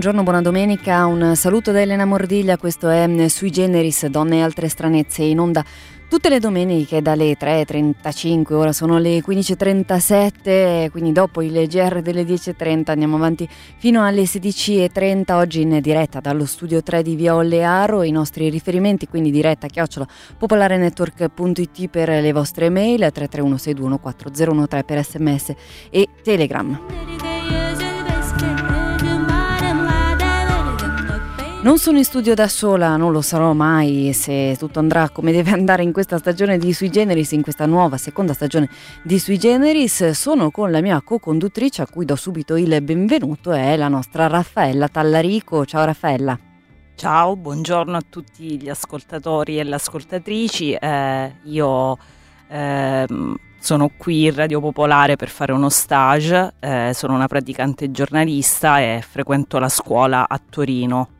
Buongiorno, 0.00 0.24
buona 0.24 0.40
domenica, 0.40 1.04
un 1.04 1.36
saluto 1.36 1.72
da 1.72 1.82
Elena 1.82 2.06
Mordiglia, 2.06 2.56
questo 2.56 2.88
è 2.88 3.28
Sui 3.28 3.50
Generis, 3.50 4.06
Donne 4.06 4.38
e 4.38 4.40
altre 4.40 4.70
stranezze 4.70 5.22
in 5.24 5.38
onda. 5.38 5.62
Tutte 6.08 6.30
le 6.30 6.38
domeniche 6.38 7.02
dalle 7.02 7.36
3.35, 7.36 8.54
ora 8.54 8.72
sono 8.72 8.96
le 8.96 9.18
15.37, 9.18 10.90
quindi 10.90 11.12
dopo 11.12 11.42
il 11.42 11.66
GR 11.68 12.00
delle 12.00 12.22
10.30 12.22 12.90
andiamo 12.92 13.16
avanti 13.16 13.46
fino 13.76 14.02
alle 14.02 14.22
16.30, 14.22 15.32
oggi 15.32 15.60
in 15.60 15.78
diretta 15.82 16.20
dallo 16.20 16.46
studio 16.46 16.82
3 16.82 17.02
di 17.02 17.14
Via 17.14 17.34
Ollearo, 17.34 18.02
i 18.02 18.10
nostri 18.10 18.48
riferimenti, 18.48 19.06
quindi 19.06 19.30
diretta 19.30 19.66
chiocciola 19.66 20.08
popolarenetwork.it 20.38 21.88
per 21.88 22.08
le 22.08 22.32
vostre 22.32 22.70
mail, 22.70 23.00
331 23.12 23.58
per 24.82 25.04
sms 25.04 25.52
e 25.90 26.08
telegram. 26.22 27.29
Non 31.62 31.76
sono 31.76 31.98
in 31.98 32.04
studio 32.04 32.34
da 32.34 32.48
sola, 32.48 32.96
non 32.96 33.12
lo 33.12 33.20
sarò 33.20 33.52
mai 33.52 34.14
se 34.14 34.56
tutto 34.58 34.78
andrà 34.78 35.10
come 35.10 35.30
deve 35.30 35.50
andare 35.50 35.82
in 35.82 35.92
questa 35.92 36.16
stagione 36.16 36.56
di 36.56 36.72
Sui 36.72 36.88
Generis, 36.88 37.32
in 37.32 37.42
questa 37.42 37.66
nuova 37.66 37.98
seconda 37.98 38.32
stagione 38.32 38.66
di 39.02 39.18
Sui 39.18 39.38
Generis. 39.38 40.08
Sono 40.10 40.50
con 40.50 40.70
la 40.70 40.80
mia 40.80 41.02
co-conduttrice 41.02 41.82
a 41.82 41.86
cui 41.86 42.06
do 42.06 42.16
subito 42.16 42.56
il 42.56 42.80
benvenuto, 42.80 43.52
è 43.52 43.76
la 43.76 43.88
nostra 43.88 44.26
Raffaella 44.26 44.88
Tallarico. 44.88 45.66
Ciao 45.66 45.84
Raffaella. 45.84 46.38
Ciao, 46.94 47.36
buongiorno 47.36 47.94
a 47.94 48.02
tutti 48.08 48.58
gli 48.58 48.70
ascoltatori 48.70 49.58
e 49.58 49.64
le 49.64 49.74
ascoltatrici. 49.74 50.72
Eh, 50.72 51.32
io 51.44 51.98
eh, 52.48 53.06
sono 53.58 53.90
qui 53.98 54.24
in 54.24 54.34
Radio 54.34 54.60
Popolare 54.60 55.16
per 55.16 55.28
fare 55.28 55.52
uno 55.52 55.68
stage, 55.68 56.54
eh, 56.58 56.92
sono 56.94 57.14
una 57.14 57.26
praticante 57.26 57.90
giornalista 57.90 58.80
e 58.80 59.04
frequento 59.06 59.58
la 59.58 59.68
scuola 59.68 60.26
a 60.26 60.40
Torino. 60.48 61.19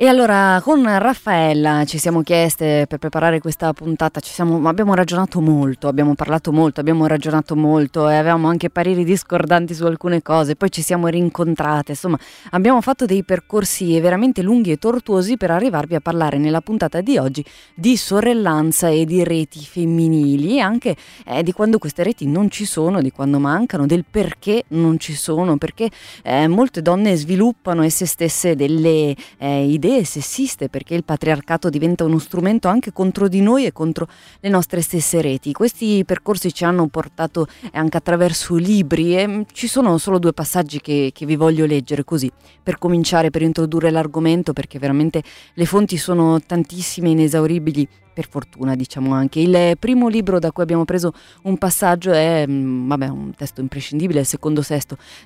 E 0.00 0.06
allora 0.06 0.60
con 0.62 0.84
Raffaella 0.84 1.84
ci 1.84 1.98
siamo 1.98 2.22
chieste 2.22 2.86
per 2.88 2.98
preparare 2.98 3.40
questa 3.40 3.72
puntata, 3.72 4.20
siamo, 4.22 4.68
abbiamo 4.68 4.94
ragionato 4.94 5.40
molto, 5.40 5.88
abbiamo 5.88 6.14
parlato 6.14 6.52
molto, 6.52 6.78
abbiamo 6.78 7.08
ragionato 7.08 7.56
molto 7.56 8.08
e 8.08 8.14
avevamo 8.14 8.46
anche 8.46 8.70
pareri 8.70 9.02
discordanti 9.02 9.74
su 9.74 9.84
alcune 9.86 10.22
cose, 10.22 10.54
poi 10.54 10.70
ci 10.70 10.82
siamo 10.82 11.08
rincontrate, 11.08 11.90
insomma 11.90 12.16
abbiamo 12.50 12.80
fatto 12.80 13.06
dei 13.06 13.24
percorsi 13.24 13.98
veramente 13.98 14.40
lunghi 14.40 14.70
e 14.70 14.76
tortuosi 14.76 15.36
per 15.36 15.50
arrivarvi 15.50 15.96
a 15.96 16.00
parlare 16.00 16.38
nella 16.38 16.60
puntata 16.60 17.00
di 17.00 17.18
oggi 17.18 17.44
di 17.74 17.96
sorellanza 17.96 18.86
e 18.86 19.04
di 19.04 19.24
reti 19.24 19.58
femminili 19.58 20.58
e 20.58 20.60
anche 20.60 20.94
eh, 21.26 21.42
di 21.42 21.50
quando 21.50 21.78
queste 21.78 22.04
reti 22.04 22.24
non 22.28 22.50
ci 22.50 22.66
sono, 22.66 23.02
di 23.02 23.10
quando 23.10 23.40
mancano, 23.40 23.84
del 23.84 24.04
perché 24.08 24.62
non 24.68 25.00
ci 25.00 25.14
sono, 25.14 25.56
perché 25.56 25.90
eh, 26.22 26.46
molte 26.46 26.82
donne 26.82 27.16
sviluppano 27.16 27.82
esse 27.82 28.06
stesse 28.06 28.54
delle 28.54 29.16
eh, 29.38 29.64
idee 29.64 29.86
idee 29.88 30.04
sessiste 30.04 30.68
perché 30.68 30.94
il 30.94 31.04
patriarcato 31.04 31.70
diventa 31.70 32.04
uno 32.04 32.18
strumento 32.18 32.68
anche 32.68 32.92
contro 32.92 33.26
di 33.26 33.40
noi 33.40 33.64
e 33.64 33.72
contro 33.72 34.06
le 34.40 34.48
nostre 34.50 34.82
stesse 34.82 35.22
reti. 35.22 35.52
Questi 35.52 36.04
percorsi 36.04 36.52
ci 36.52 36.64
hanno 36.64 36.86
portato 36.88 37.46
anche 37.72 37.96
attraverso 37.96 38.54
libri 38.56 39.16
e 39.16 39.26
mm, 39.26 39.42
ci 39.52 39.66
sono 39.66 39.96
solo 39.96 40.18
due 40.18 40.32
passaggi 40.32 40.80
che, 40.80 41.10
che 41.14 41.26
vi 41.26 41.36
voglio 41.36 41.64
leggere 41.64 42.04
così 42.04 42.30
per 42.62 42.78
cominciare, 42.78 43.30
per 43.30 43.42
introdurre 43.42 43.90
l'argomento 43.90 44.52
perché 44.52 44.78
veramente 44.78 45.22
le 45.54 45.64
fonti 45.64 45.96
sono 45.96 46.38
tantissime, 46.40 47.10
inesauribili 47.10 47.88
per 48.18 48.28
fortuna 48.28 48.74
diciamo 48.74 49.14
anche. 49.14 49.38
Il 49.38 49.76
primo 49.78 50.08
libro 50.08 50.40
da 50.40 50.50
cui 50.50 50.64
abbiamo 50.64 50.84
preso 50.84 51.12
un 51.42 51.56
passaggio 51.56 52.10
è 52.10 52.44
mm, 52.48 52.88
vabbè, 52.88 53.06
un 53.06 53.32
testo 53.32 53.60
imprescindibile, 53.60 54.20
il 54.20 54.26
secondo 54.26 54.60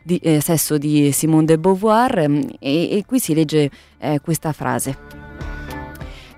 di, 0.03 0.19
eh, 0.19 0.43
sesso 0.43 0.77
di 0.77 1.11
Simone 1.11 1.47
de 1.47 1.59
Beauvoir 1.59 2.29
mm, 2.29 2.41
e, 2.59 2.99
e 2.99 3.05
qui 3.07 3.19
si 3.19 3.33
legge 3.33 3.71
eh, 3.97 4.21
questa 4.21 4.53
frase. 4.53 5.22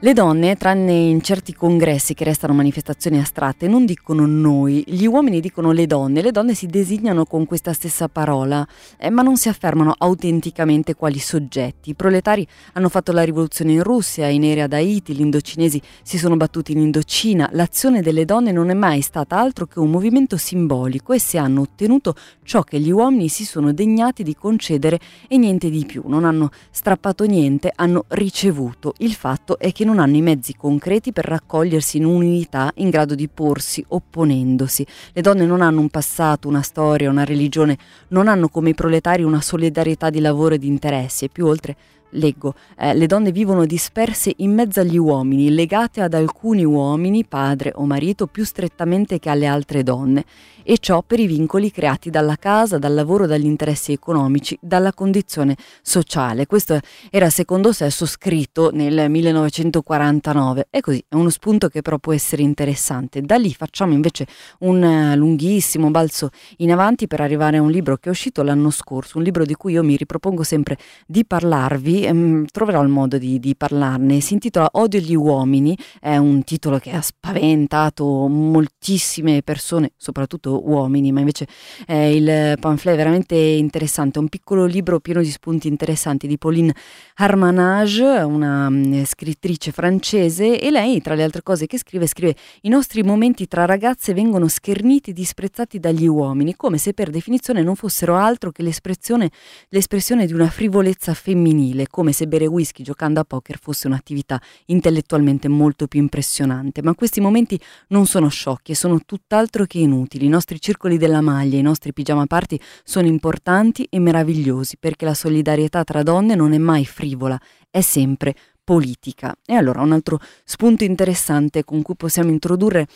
Le 0.04 0.12
donne, 0.12 0.56
tranne 0.56 0.92
in 0.92 1.22
certi 1.22 1.54
congressi 1.54 2.12
che 2.12 2.24
restano 2.24 2.52
manifestazioni 2.52 3.18
astratte, 3.18 3.66
non 3.68 3.86
dicono 3.86 4.26
noi, 4.26 4.84
gli 4.86 5.06
uomini 5.06 5.40
dicono 5.40 5.72
le 5.72 5.86
donne, 5.86 6.20
le 6.20 6.30
donne 6.30 6.52
si 6.52 6.66
designano 6.66 7.24
con 7.24 7.46
questa 7.46 7.72
stessa 7.72 8.08
parola, 8.08 8.68
eh, 8.98 9.08
ma 9.08 9.22
non 9.22 9.38
si 9.38 9.48
affermano 9.48 9.94
autenticamente 9.96 10.94
quali 10.94 11.18
soggetti. 11.18 11.88
I 11.88 11.94
proletari 11.94 12.46
hanno 12.74 12.90
fatto 12.90 13.12
la 13.12 13.22
rivoluzione 13.22 13.72
in 13.72 13.82
Russia, 13.82 14.28
i 14.28 14.36
neri 14.36 14.60
ad 14.60 14.74
Haiti, 14.74 15.14
gli 15.14 15.22
indocinesi 15.22 15.80
si 16.02 16.18
sono 16.18 16.36
battuti 16.36 16.72
in 16.72 16.80
Indocina, 16.80 17.48
l'azione 17.52 18.02
delle 18.02 18.26
donne 18.26 18.52
non 18.52 18.68
è 18.68 18.74
mai 18.74 19.00
stata 19.00 19.38
altro 19.38 19.64
che 19.64 19.78
un 19.78 19.90
movimento 19.90 20.36
simbolico 20.36 21.14
e 21.14 21.18
se 21.18 21.38
hanno 21.38 21.62
ottenuto 21.62 22.14
ciò 22.42 22.60
che 22.60 22.78
gli 22.78 22.90
uomini 22.90 23.28
si 23.28 23.46
sono 23.46 23.72
degnati 23.72 24.22
di 24.22 24.36
concedere 24.36 25.00
e 25.28 25.38
niente 25.38 25.70
di 25.70 25.86
più, 25.86 26.02
non 26.04 26.26
hanno 26.26 26.50
strappato 26.70 27.24
niente, 27.24 27.72
hanno 27.74 28.04
ricevuto. 28.08 28.92
Il 28.98 29.14
fatto 29.14 29.58
è 29.58 29.72
che 29.72 29.86
non 29.86 29.92
non 29.94 30.02
hanno 30.02 30.16
i 30.16 30.22
mezzi 30.22 30.56
concreti 30.56 31.12
per 31.12 31.24
raccogliersi 31.24 31.98
in 31.98 32.04
un'unità 32.04 32.72
in 32.76 32.90
grado 32.90 33.14
di 33.14 33.28
porsi 33.28 33.84
opponendosi. 33.86 34.84
Le 35.12 35.22
donne 35.22 35.46
non 35.46 35.62
hanno 35.62 35.78
un 35.78 35.88
passato, 35.88 36.48
una 36.48 36.62
storia, 36.62 37.08
una 37.08 37.24
religione, 37.24 37.78
non 38.08 38.26
hanno 38.26 38.48
come 38.48 38.70
i 38.70 38.74
proletari 38.74 39.22
una 39.22 39.40
solidarietà 39.40 40.10
di 40.10 40.18
lavoro 40.18 40.56
e 40.56 40.58
di 40.58 40.66
interessi 40.66 41.26
e 41.26 41.28
più 41.28 41.46
oltre 41.46 41.76
leggo, 42.10 42.54
eh, 42.78 42.94
le 42.94 43.06
donne 43.06 43.32
vivono 43.32 43.66
disperse 43.66 44.32
in 44.36 44.52
mezzo 44.52 44.80
agli 44.80 44.96
uomini, 44.96 45.50
legate 45.50 46.00
ad 46.00 46.14
alcuni 46.14 46.64
uomini, 46.64 47.24
padre 47.24 47.72
o 47.74 47.84
marito, 47.84 48.26
più 48.26 48.44
strettamente 48.44 49.18
che 49.18 49.30
alle 49.30 49.46
altre 49.46 49.82
donne, 49.82 50.24
e 50.62 50.78
ciò 50.78 51.02
per 51.02 51.20
i 51.20 51.26
vincoli 51.26 51.70
creati 51.70 52.10
dalla 52.10 52.36
casa, 52.36 52.78
dal 52.78 52.94
lavoro, 52.94 53.26
dagli 53.26 53.44
interessi 53.44 53.92
economici, 53.92 54.56
dalla 54.60 54.92
condizione 54.92 55.56
sociale. 55.82 56.46
Questo 56.46 56.80
era 57.10 57.30
secondo 57.30 57.72
Sesso 57.72 58.06
scritto 58.06 58.70
nel 58.72 59.10
1949 59.10 60.68
e 60.70 60.80
così 60.80 61.04
è 61.08 61.14
uno 61.14 61.28
spunto 61.28 61.68
che 61.68 61.82
però 61.82 61.98
può 61.98 62.12
essere 62.12 62.42
interessante. 62.42 63.20
Da 63.20 63.36
lì 63.36 63.52
facciamo 63.52 63.92
invece 63.92 64.26
un 64.60 64.82
eh, 64.82 65.16
lunghissimo 65.16 65.90
balzo 65.90 66.30
in 66.58 66.72
avanti 66.72 67.06
per 67.06 67.20
arrivare 67.20 67.58
a 67.58 67.62
un 67.62 67.70
libro 67.70 67.96
che 67.96 68.08
è 68.08 68.10
uscito 68.10 68.42
l'anno 68.42 68.70
scorso, 68.70 69.18
un 69.18 69.24
libro 69.24 69.44
di 69.44 69.54
cui 69.54 69.72
io 69.72 69.82
mi 69.82 69.96
ripropongo 69.96 70.42
sempre 70.42 70.78
di 71.06 71.24
parlarvi 71.26 72.03
ehm, 72.04 72.46
troverò 72.50 72.82
il 72.82 72.88
modo 72.88 73.18
di, 73.18 73.38
di, 73.38 73.54
parlarne. 73.56 74.20
Si 74.20 74.34
intitola 74.34 74.68
Odio 74.72 75.00
gli 75.00 75.14
uomini, 75.14 75.76
è 76.00 76.16
un 76.16 76.42
titolo 76.44 76.78
che 76.78 76.90
ha 76.90 77.00
spaventato 77.00 78.04
moltissime 78.28 79.42
persone, 79.42 79.92
soprattutto 79.96 80.68
uomini, 80.68 81.12
ma 81.12 81.20
invece 81.20 81.46
eh, 81.86 82.14
il 82.14 82.58
pamphlet 82.58 82.94
è 82.94 82.96
veramente 82.96 83.34
interessante, 83.34 84.18
è 84.18 84.22
un 84.22 84.28
piccolo 84.28 84.64
libro 84.64 85.00
pieno 85.00 85.20
di 85.20 85.30
spunti 85.30 85.68
interessanti 85.68 86.26
di 86.26 86.38
Pauline 86.38 86.74
Harmanage, 87.16 88.02
una 88.02 88.66
um, 88.66 89.04
scrittrice 89.04 89.72
francese, 89.72 90.60
e 90.60 90.70
lei, 90.70 91.00
tra 91.00 91.14
le 91.14 91.22
altre 91.22 91.42
cose 91.42 91.66
che 91.66 91.78
scrive, 91.78 92.06
scrive 92.06 92.34
i 92.62 92.68
nostri 92.68 93.02
momenti 93.02 93.46
tra 93.46 93.64
ragazze 93.64 94.14
vengono 94.14 94.48
scherniti 94.48 95.10
e 95.10 95.12
disprezzati 95.12 95.78
dagli 95.78 96.06
uomini, 96.06 96.54
come 96.56 96.78
se 96.78 96.92
per 96.92 97.10
definizione 97.10 97.62
non 97.62 97.76
fossero 97.76 98.16
altro 98.16 98.50
che 98.50 98.62
l'espressione, 98.62 99.30
l'espressione 99.68 100.26
di 100.26 100.32
una 100.32 100.48
frivolezza 100.48 101.14
femminile, 101.14 101.83
come 101.88 102.12
se 102.12 102.26
bere 102.26 102.46
whisky 102.46 102.82
giocando 102.82 103.20
a 103.20 103.24
poker 103.24 103.58
fosse 103.58 103.86
un'attività 103.86 104.40
intellettualmente 104.66 105.48
molto 105.48 105.86
più 105.86 106.00
impressionante. 106.00 106.82
Ma 106.82 106.94
questi 106.94 107.20
momenti 107.20 107.60
non 107.88 108.06
sono 108.06 108.28
sciocchi 108.28 108.72
e 108.72 108.74
sono 108.74 109.00
tutt'altro 109.04 109.64
che 109.64 109.78
inutili. 109.78 110.26
I 110.26 110.28
nostri 110.28 110.60
circoli 110.60 110.98
della 110.98 111.20
maglia, 111.20 111.58
i 111.58 111.62
nostri 111.62 111.92
pigiama 111.92 112.26
party 112.26 112.58
sono 112.82 113.06
importanti 113.06 113.86
e 113.90 113.98
meravigliosi 113.98 114.76
perché 114.78 115.04
la 115.04 115.14
solidarietà 115.14 115.84
tra 115.84 116.02
donne 116.02 116.34
non 116.34 116.52
è 116.52 116.58
mai 116.58 116.84
frivola, 116.84 117.40
è 117.70 117.80
sempre 117.80 118.34
politica. 118.64 119.36
E 119.44 119.54
allora 119.54 119.82
un 119.82 119.92
altro 119.92 120.18
spunto 120.42 120.84
interessante 120.84 121.64
con 121.64 121.82
cui 121.82 121.94
possiamo 121.96 122.30
introdurre 122.30 122.86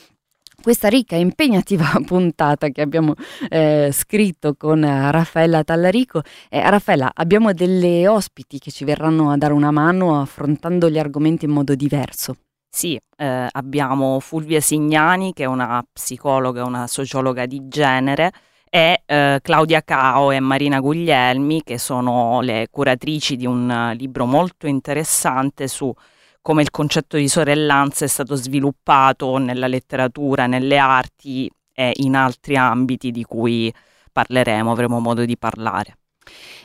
questa 0.60 0.88
ricca 0.88 1.16
e 1.16 1.20
impegnativa 1.20 1.86
puntata 2.04 2.68
che 2.68 2.82
abbiamo 2.82 3.14
eh, 3.48 3.90
scritto 3.92 4.54
con 4.54 4.82
eh, 4.82 5.10
Raffaella 5.10 5.62
Tallarico. 5.64 6.22
Eh, 6.48 6.68
Raffaella, 6.68 7.12
abbiamo 7.14 7.52
delle 7.52 8.06
ospiti 8.08 8.58
che 8.58 8.70
ci 8.70 8.84
verranno 8.84 9.30
a 9.30 9.36
dare 9.36 9.52
una 9.52 9.70
mano 9.70 10.20
affrontando 10.20 10.90
gli 10.90 10.98
argomenti 10.98 11.44
in 11.44 11.52
modo 11.52 11.74
diverso. 11.74 12.36
Sì, 12.70 13.00
eh, 13.16 13.46
abbiamo 13.50 14.20
Fulvia 14.20 14.60
Signani 14.60 15.32
che 15.32 15.44
è 15.44 15.46
una 15.46 15.82
psicologa, 15.90 16.64
una 16.64 16.86
sociologa 16.86 17.46
di 17.46 17.66
genere 17.66 18.30
e 18.68 19.02
eh, 19.06 19.38
Claudia 19.42 19.82
Cao 19.82 20.30
e 20.30 20.40
Marina 20.40 20.80
Guglielmi 20.80 21.62
che 21.62 21.78
sono 21.78 22.40
le 22.42 22.68
curatrici 22.70 23.36
di 23.36 23.46
un 23.46 23.68
uh, 23.70 23.96
libro 23.96 24.26
molto 24.26 24.66
interessante 24.66 25.66
su 25.68 25.92
come 26.40 26.62
il 26.62 26.70
concetto 26.70 27.16
di 27.16 27.28
sorellanza 27.28 28.04
è 28.04 28.08
stato 28.08 28.34
sviluppato 28.34 29.36
nella 29.36 29.66
letteratura, 29.66 30.46
nelle 30.46 30.78
arti 30.78 31.50
e 31.72 31.92
in 31.96 32.16
altri 32.16 32.56
ambiti 32.56 33.10
di 33.10 33.24
cui 33.24 33.72
parleremo, 34.10 34.70
avremo 34.70 34.98
modo 34.98 35.24
di 35.24 35.36
parlare. 35.36 35.98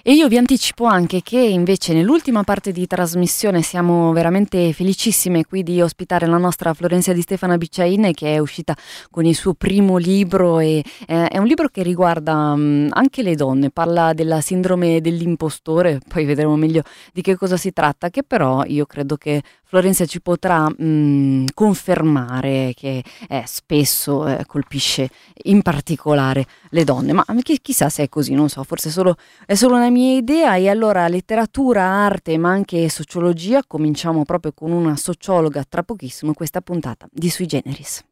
E 0.02 0.14
io 0.14 0.28
vi 0.28 0.38
anticipo 0.38 0.84
anche 0.86 1.22
che 1.22 1.40
invece 1.40 1.94
nell'ultima 1.94 2.44
parte 2.44 2.74
di 2.74 2.86
trasmissione 2.88 3.62
siamo 3.62 4.12
veramente 4.12 4.74
felicissime 4.74 5.46
qui 5.46 5.64
di 5.64 5.82
ospitare 5.82 6.28
la 6.28 6.38
nostra 6.38 6.74
Florenzia 6.74 7.14
di 7.14 7.22
Stefana 7.22 7.58
Bicciaine 7.58 8.12
che 8.14 8.36
è 8.36 8.40
uscita 8.40 8.76
con 9.10 9.24
il 9.24 9.36
suo 9.36 9.54
primo 9.54 9.96
libro 9.96 10.60
e 10.60 10.84
eh, 11.08 11.28
è 11.28 11.38
un 11.38 11.46
libro 11.46 11.70
che 11.70 11.84
riguarda 11.84 12.54
mh, 12.54 12.62
mm, 12.62 12.88
anche 12.92 13.24
le 13.24 13.36
donne, 13.36 13.70
parla 13.70 14.14
della 14.14 14.42
sindrome 14.42 15.00
dell'impostore, 15.00 16.00
poi 16.06 16.26
vedremo 16.26 16.58
meglio 16.58 16.82
di 17.14 17.22
che 17.22 17.38
cosa 17.38 17.56
si 17.56 17.72
tratta, 17.72 18.10
che 18.10 18.24
però 18.24 18.66
io 18.66 18.86
credo 18.86 19.16
che 19.16 19.42
Florenzia 19.74 20.06
ci 20.06 20.22
potrà 20.22 20.70
mh, 20.70 20.76
mm, 20.86 21.46
confermare 21.56 22.74
che 22.76 23.04
eh, 23.28 23.44
spesso 23.48 24.28
eh, 24.28 24.46
colpisce 24.46 25.10
in 25.46 25.64
particolare 25.64 26.46
le 26.70 26.84
donne, 26.84 27.12
ma 27.12 27.26
chi, 27.42 27.60
chissà 27.60 27.90
se 27.90 28.04
è 28.04 28.08
così, 28.08 28.36
non 28.36 28.50
so, 28.50 28.64
forse 28.64 28.92
solo, 28.92 29.16
è 29.48 29.56
solo 29.56 29.78
una 29.78 29.90
mia 29.90 30.16
idea 30.16 30.58
e 30.58 30.70
allora 30.70 31.08
letteratura, 31.08 31.82
arte 31.82 32.38
ma 32.38 32.52
anche 32.52 32.88
sociologia, 32.88 33.64
cominciamo 33.66 34.26
proprio 34.26 34.52
con 34.54 34.72
una 34.72 34.96
sociologa 34.96 35.66
tra 35.68 35.82
pochissimo 35.82 36.34
questa 36.34 36.62
puntata 36.62 37.08
di 37.12 37.32
Sui 37.32 37.48
Generis. 37.48 38.04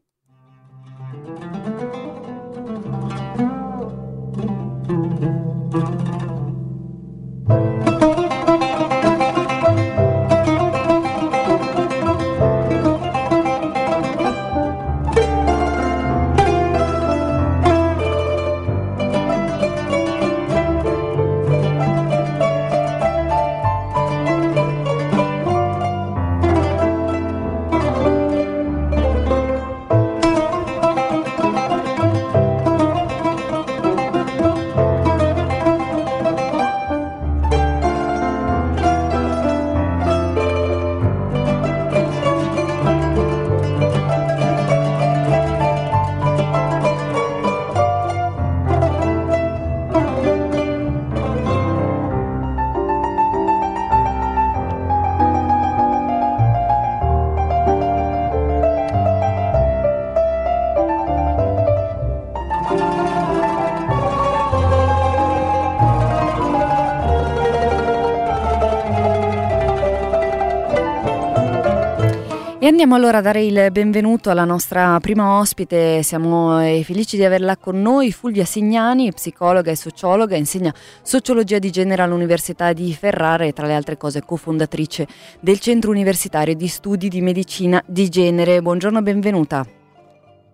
E 72.62 72.68
andiamo 72.68 72.94
allora 72.94 73.18
a 73.18 73.22
dare 73.22 73.42
il 73.42 73.72
benvenuto 73.72 74.30
alla 74.30 74.44
nostra 74.44 74.96
prima 75.00 75.40
ospite, 75.40 76.04
siamo 76.04 76.62
eh, 76.62 76.84
felici 76.84 77.16
di 77.16 77.24
averla 77.24 77.56
con 77.56 77.82
noi, 77.82 78.12
Fulvia 78.12 78.44
Signani, 78.44 79.10
psicologa 79.10 79.72
e 79.72 79.74
sociologa, 79.74 80.36
insegna 80.36 80.72
sociologia 81.02 81.58
di 81.58 81.72
genere 81.72 82.02
all'Università 82.02 82.72
di 82.72 82.92
Ferrara 82.94 83.42
e 83.42 83.52
tra 83.52 83.66
le 83.66 83.74
altre 83.74 83.96
cose 83.96 84.22
cofondatrice 84.24 85.08
del 85.40 85.58
Centro 85.58 85.90
Universitario 85.90 86.54
di 86.54 86.68
Studi 86.68 87.08
di 87.08 87.20
Medicina 87.20 87.82
di 87.84 88.08
Genere. 88.08 88.62
Buongiorno, 88.62 89.02
benvenuta. 89.02 89.66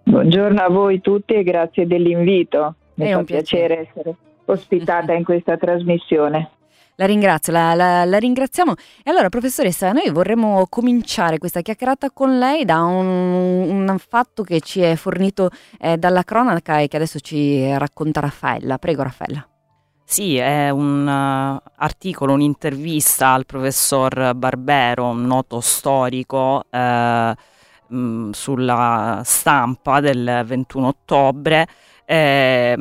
Buongiorno 0.05 0.63
a 0.63 0.71
voi 0.71 1.03
tutti 1.03 1.35
e 1.35 1.43
grazie 1.43 1.87
dell'invito. 1.87 2.75
Mi 2.95 3.09
È 3.09 3.13
un 3.13 3.27
piacere. 3.27 3.67
piacere 3.67 3.89
essere 3.91 4.17
ospitata 4.47 5.13
in 5.13 5.25
questa 5.25 5.59
trasmissione. 5.59 6.53
La 7.01 7.07
ringrazio, 7.07 7.53
la, 7.53 7.75
la, 7.75 8.05
la, 8.05 8.19
ringraziamo. 8.19 8.75
E 9.05 9.11
allora, 9.11 9.29
professoressa, 9.29 9.93
noi 9.93 10.11
vorremmo 10.11 10.67
cominciare 10.69 11.39
questa 11.39 11.61
chiacchierata 11.61 12.11
con 12.11 12.39
lei 12.41 12.65
da 12.65 12.83
un, 12.83 13.89
un 13.89 13.99
fatto 14.05 14.43
che 14.43 14.59
ci 14.59 14.81
è 14.81 14.97
fornito 14.97 15.49
eh, 15.79 15.97
dalla 15.97 16.25
cronaca 16.25 16.81
e 16.81 16.89
che 16.89 16.97
adesso 16.97 17.21
ci 17.21 17.73
racconta 17.79 18.19
Raffaella. 18.19 18.79
Prego, 18.79 19.05
Raffaella. 19.05 19.49
Sì, 20.05 20.39
è 20.39 20.71
un 20.71 21.07
uh, 21.07 21.71
articolo, 21.77 22.33
un'intervista 22.33 23.33
al 23.33 23.47
professor 23.47 24.35
Barbero, 24.35 25.05
un 25.05 25.25
noto 25.25 25.61
storico, 25.61 26.65
eh, 26.69 27.35
mh, 27.87 28.31
sulla 28.31 29.23
stampa 29.25 30.01
del 30.01 30.43
21 30.45 30.89
ottobre 30.89 31.69
eh, 32.11 32.75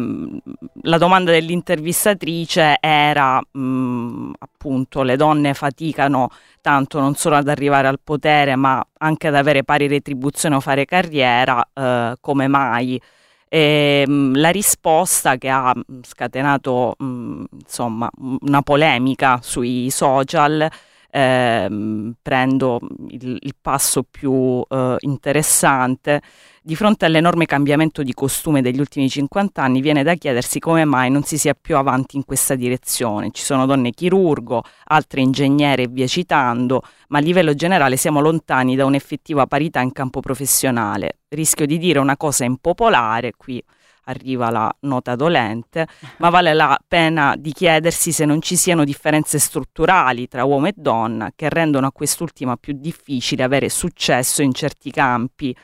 la 0.83 0.97
domanda 0.97 1.31
dell'intervistatrice 1.31 2.77
era 2.79 3.39
mh, 3.39 3.59
mm, 3.59 4.31
appunto 4.39 5.01
le 5.03 5.17
donne 5.17 5.53
faticano 5.53 6.29
tanto 6.61 7.01
non 7.01 7.15
solo 7.15 7.35
ad 7.35 7.49
arrivare 7.49 7.89
al 7.89 7.99
potere 8.01 8.55
ma 8.55 8.81
anche 8.99 9.27
ad 9.27 9.35
avere 9.35 9.65
pari 9.65 9.87
retribuzione 9.87 10.55
o 10.55 10.61
fare 10.61 10.85
carriera, 10.85 11.61
eh, 11.73 12.15
come 12.21 12.47
mai? 12.47 13.01
E, 13.49 14.05
mh, 14.07 14.11
mm, 14.11 14.35
la 14.35 14.49
risposta 14.49 15.35
che 15.35 15.49
ha 15.49 15.73
mm, 15.75 15.99
scatenato 16.03 16.95
mh, 16.97 17.43
insomma 17.51 18.09
una 18.41 18.61
polemica 18.61 19.39
sui 19.41 19.89
social 19.89 20.69
eh, 21.09 22.13
prendo 22.21 22.79
il, 23.09 23.37
il, 23.39 23.55
passo 23.59 24.03
più 24.03 24.63
eh, 24.67 24.95
interessante 24.99 26.21
di 26.61 26.75
fronte 26.75 27.05
all'enorme 27.05 27.45
cambiamento 27.45 28.03
di 28.03 28.13
costume 28.13 28.61
degli 28.61 28.79
ultimi 28.79 29.07
50 29.07 29.61
anni 29.61 29.79
viene 29.79 30.03
da 30.03 30.15
chiedersi 30.15 30.59
come 30.59 30.83
mai 30.83 31.09
non 31.09 31.23
si 31.23 31.37
sia 31.37 31.53
più 31.53 31.77
avanti 31.77 32.17
in 32.17 32.25
questa 32.25 32.55
direzione. 32.55 33.31
Ci 33.31 33.41
sono 33.41 33.65
donne 33.65 33.91
chirurgo, 33.91 34.63
altre 34.85 35.21
ingegnere 35.21 35.83
e 35.83 35.87
via 35.87 36.07
citando, 36.07 36.81
ma 37.07 37.19
a 37.19 37.21
livello 37.21 37.53
generale 37.53 37.95
siamo 37.95 38.19
lontani 38.19 38.75
da 38.75 38.83
un'effettiva 38.83 39.47
parità 39.47 39.79
in 39.79 39.93
campo 39.93 40.19
professionale. 40.19 41.19
Rischio 41.29 41.65
di 41.65 41.77
dire 41.77 41.99
una 41.99 42.17
cosa 42.17 42.43
impopolare 42.43 43.31
qui 43.37 43.63
arriva 44.07 44.49
la 44.49 44.73
nota 44.81 45.15
dolente, 45.15 45.87
ma 46.17 46.29
vale 46.29 46.53
la 46.53 46.77
pena 46.87 47.35
di 47.37 47.51
chiedersi 47.51 48.11
se 48.11 48.25
non 48.25 48.41
ci 48.41 48.55
siano 48.55 48.83
differenze 48.83 49.39
strutturali 49.39 50.27
tra 50.27 50.43
uomo 50.43 50.67
e 50.67 50.73
donna 50.75 51.31
che 51.35 51.49
rendono 51.49 51.87
a 51.87 51.91
quest'ultima 51.91 52.57
più 52.57 52.73
difficile 52.77 53.43
avere 53.43 53.69
successo 53.69 54.41
in 54.41 54.53
certi 54.53 54.91
campi 54.91 55.55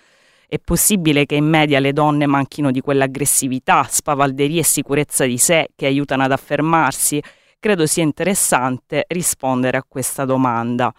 è 0.53 0.59
possibile 0.59 1.25
che 1.25 1.33
in 1.33 1.45
media 1.45 1.79
le 1.79 1.93
donne 1.93 2.27
manchino 2.27 2.69
di 2.69 2.79
quell'aggressività, 2.79 3.87
spavalderia 3.89 4.59
e 4.59 4.63
sicurezza 4.63 5.25
di 5.25 5.39
sé 5.39 5.69
che 5.75 5.87
aiutano 5.87 6.21
ad 6.21 6.31
affermarsi? 6.31 7.19
Credo 7.59 7.87
sia 7.87 8.03
interessante 8.03 9.05
rispondere 9.07 9.77
a 9.77 9.85
questa 9.87 10.25
domanda. 10.25 10.93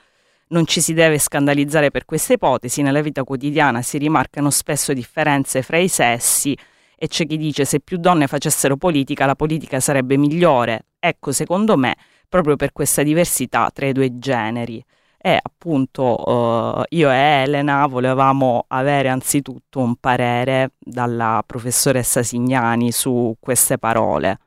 Non 0.49 0.67
ci 0.67 0.81
si 0.81 0.93
deve 0.93 1.21
scandalizzare 1.21 1.93
per 1.93 2.05
questa 2.05 2.33
ipotesi, 2.33 2.83
nella 2.83 3.01
vita 3.01 3.23
quotidiana 3.23 3.81
si 3.81 3.97
rimarcano 3.97 4.51
spesso 4.51 4.93
differenze 4.93 5.63
fra 5.63 5.79
i 5.79 5.87
sessi 5.87 6.59
e 7.05 7.09
c'è 7.09 7.27
chi 7.27 7.37
dice 7.37 7.67
se 7.67 7.81
più 7.81 7.99
donne 7.99 8.27
facessero 8.27 8.79
politica 8.79 9.27
la 9.27 9.35
politica 9.35 9.79
sarebbe 9.79 10.17
migliore. 10.17 10.87
Ecco, 10.99 11.33
secondo 11.33 11.77
me, 11.77 11.97
proprio 12.31 12.57
per 12.57 12.73
questa 12.73 13.03
diversità 13.03 13.71
tra 13.75 13.87
i 13.87 13.93
due 13.93 14.19
generi 14.19 14.83
e 15.19 15.39
appunto 15.43 16.83
eh, 16.83 16.97
io 16.97 17.11
e 17.11 17.15
Elena 17.15 17.87
volevamo 17.87 18.65
avere 18.69 19.09
anzitutto 19.09 19.81
un 19.81 19.97
parere 19.97 20.73
dalla 20.79 21.43
professoressa 21.45 22.23
Signani 22.23 22.91
su 22.91 23.37
queste 23.39 23.77
parole. 23.77 24.39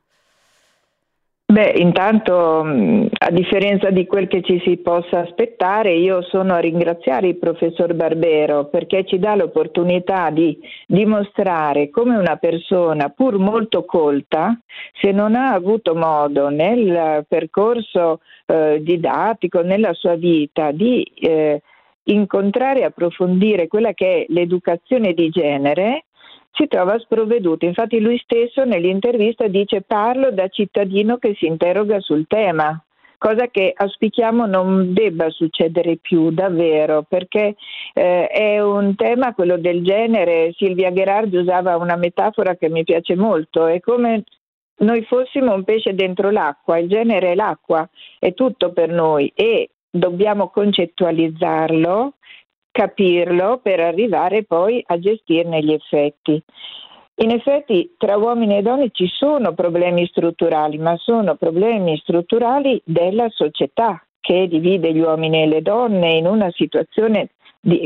Beh, 1.50 1.72
intanto 1.78 2.60
a 2.60 3.30
differenza 3.30 3.88
di 3.88 4.04
quel 4.04 4.28
che 4.28 4.42
ci 4.42 4.60
si 4.66 4.76
possa 4.76 5.20
aspettare, 5.20 5.94
io 5.94 6.20
sono 6.20 6.52
a 6.52 6.58
ringraziare 6.58 7.28
il 7.28 7.38
professor 7.38 7.94
Barbero 7.94 8.66
perché 8.66 9.06
ci 9.06 9.18
dà 9.18 9.34
l'opportunità 9.34 10.28
di 10.28 10.58
dimostrare 10.86 11.88
come 11.88 12.16
una 12.18 12.36
persona, 12.36 13.08
pur 13.08 13.38
molto 13.38 13.86
colta, 13.86 14.60
se 15.00 15.10
non 15.10 15.34
ha 15.34 15.54
avuto 15.54 15.94
modo 15.94 16.50
nel 16.50 17.24
percorso 17.26 18.20
eh, 18.44 18.82
didattico, 18.82 19.62
nella 19.62 19.94
sua 19.94 20.16
vita, 20.16 20.70
di 20.70 21.02
eh, 21.14 21.62
incontrare 22.02 22.80
e 22.80 22.84
approfondire 22.84 23.68
quella 23.68 23.94
che 23.94 24.20
è 24.20 24.26
l'educazione 24.28 25.14
di 25.14 25.30
genere, 25.30 26.07
si 26.58 26.66
trova 26.66 26.98
sprovveduto. 26.98 27.64
Infatti 27.64 28.00
lui 28.00 28.18
stesso 28.18 28.64
nell'intervista 28.64 29.46
dice 29.46 29.82
parlo 29.82 30.32
da 30.32 30.48
cittadino 30.48 31.16
che 31.16 31.34
si 31.38 31.46
interroga 31.46 32.00
sul 32.00 32.26
tema, 32.26 32.82
cosa 33.16 33.46
che 33.46 33.72
auspichiamo 33.74 34.44
non 34.46 34.92
debba 34.92 35.30
succedere 35.30 35.98
più 35.98 36.30
davvero, 36.30 37.04
perché 37.08 37.54
eh, 37.94 38.26
è 38.26 38.60
un 38.60 38.96
tema, 38.96 39.34
quello 39.34 39.56
del 39.56 39.84
genere, 39.84 40.52
Silvia 40.56 40.90
Gherardi 40.90 41.36
usava 41.36 41.76
una 41.76 41.96
metafora 41.96 42.56
che 42.56 42.68
mi 42.68 42.82
piace 42.82 43.14
molto, 43.14 43.66
è 43.66 43.78
come 43.78 44.24
noi 44.78 45.04
fossimo 45.04 45.54
un 45.54 45.62
pesce 45.62 45.94
dentro 45.94 46.30
l'acqua, 46.30 46.78
il 46.78 46.88
genere 46.88 47.32
è 47.32 47.34
l'acqua, 47.36 47.88
è 48.18 48.34
tutto 48.34 48.72
per 48.72 48.90
noi 48.90 49.30
e 49.34 49.70
dobbiamo 49.90 50.48
concettualizzarlo, 50.48 52.14
capirlo 52.78 53.58
per 53.60 53.80
arrivare 53.80 54.44
poi 54.44 54.80
a 54.86 55.00
gestirne 55.00 55.60
gli 55.64 55.72
effetti. 55.72 56.40
In 57.16 57.32
effetti 57.32 57.94
tra 57.98 58.16
uomini 58.16 58.56
e 58.56 58.62
donne 58.62 58.90
ci 58.92 59.08
sono 59.08 59.52
problemi 59.52 60.06
strutturali, 60.06 60.78
ma 60.78 60.96
sono 60.96 61.34
problemi 61.34 61.96
strutturali 61.96 62.80
della 62.84 63.28
società 63.30 64.00
che 64.20 64.46
divide 64.46 64.92
gli 64.92 65.00
uomini 65.00 65.42
e 65.42 65.46
le 65.46 65.60
donne 65.60 66.18
in 66.18 66.26
una 66.28 66.52
situazione 66.52 67.30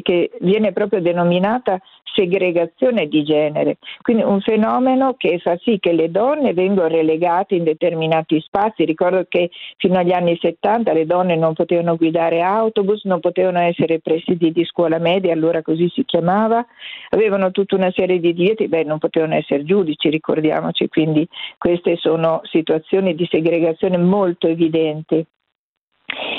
che 0.03 0.31
viene 0.41 0.73
proprio 0.73 1.01
denominata 1.01 1.81
segregazione 2.15 3.09
di 3.09 3.25
genere, 3.25 3.79
quindi 4.03 4.23
un 4.23 4.41
fenomeno 4.41 5.15
che 5.17 5.39
fa 5.39 5.57
sì 5.63 5.79
che 5.81 5.93
le 5.93 6.11
donne 6.11 6.53
vengono 6.53 6.89
relegate 6.89 7.55
in 7.55 7.65
determinati 7.65 8.39
spazi. 8.41 8.85
Ricordo 8.85 9.25
che 9.29 9.51
fino 9.79 9.99
agli 9.99 10.13
anni 10.13 10.37
70 10.39 10.93
le 10.93 11.07
donne 11.07 11.37
non 11.37 11.55
potevano 11.55 11.97
guidare 11.97 12.43
autobus, 12.43 13.05
non 13.05 13.21
potevano 13.21 13.61
essere 13.61 14.01
presidi 14.01 14.53
di 14.53 14.65
scuola 14.65 14.99
media, 14.99 15.33
allora 15.33 15.63
così 15.63 15.89
si 15.89 16.05
chiamava, 16.05 16.65
avevano 17.11 17.51
tutta 17.51 17.77
una 17.77 17.91
serie 17.93 18.21
di 18.21 18.35
divieti, 18.35 18.69
beh 18.69 18.85
non 18.85 18.99
potevano 18.99 19.35
essere 19.35 19.65
giudici, 19.65 20.11
ricordiamoci, 20.11 20.89
quindi 20.89 21.27
queste 21.57 21.97
sono 21.97 22.41
situazioni 22.45 23.15
di 23.15 23.27
segregazione 23.31 23.97
molto 23.97 24.47
evidenti. 24.47 25.25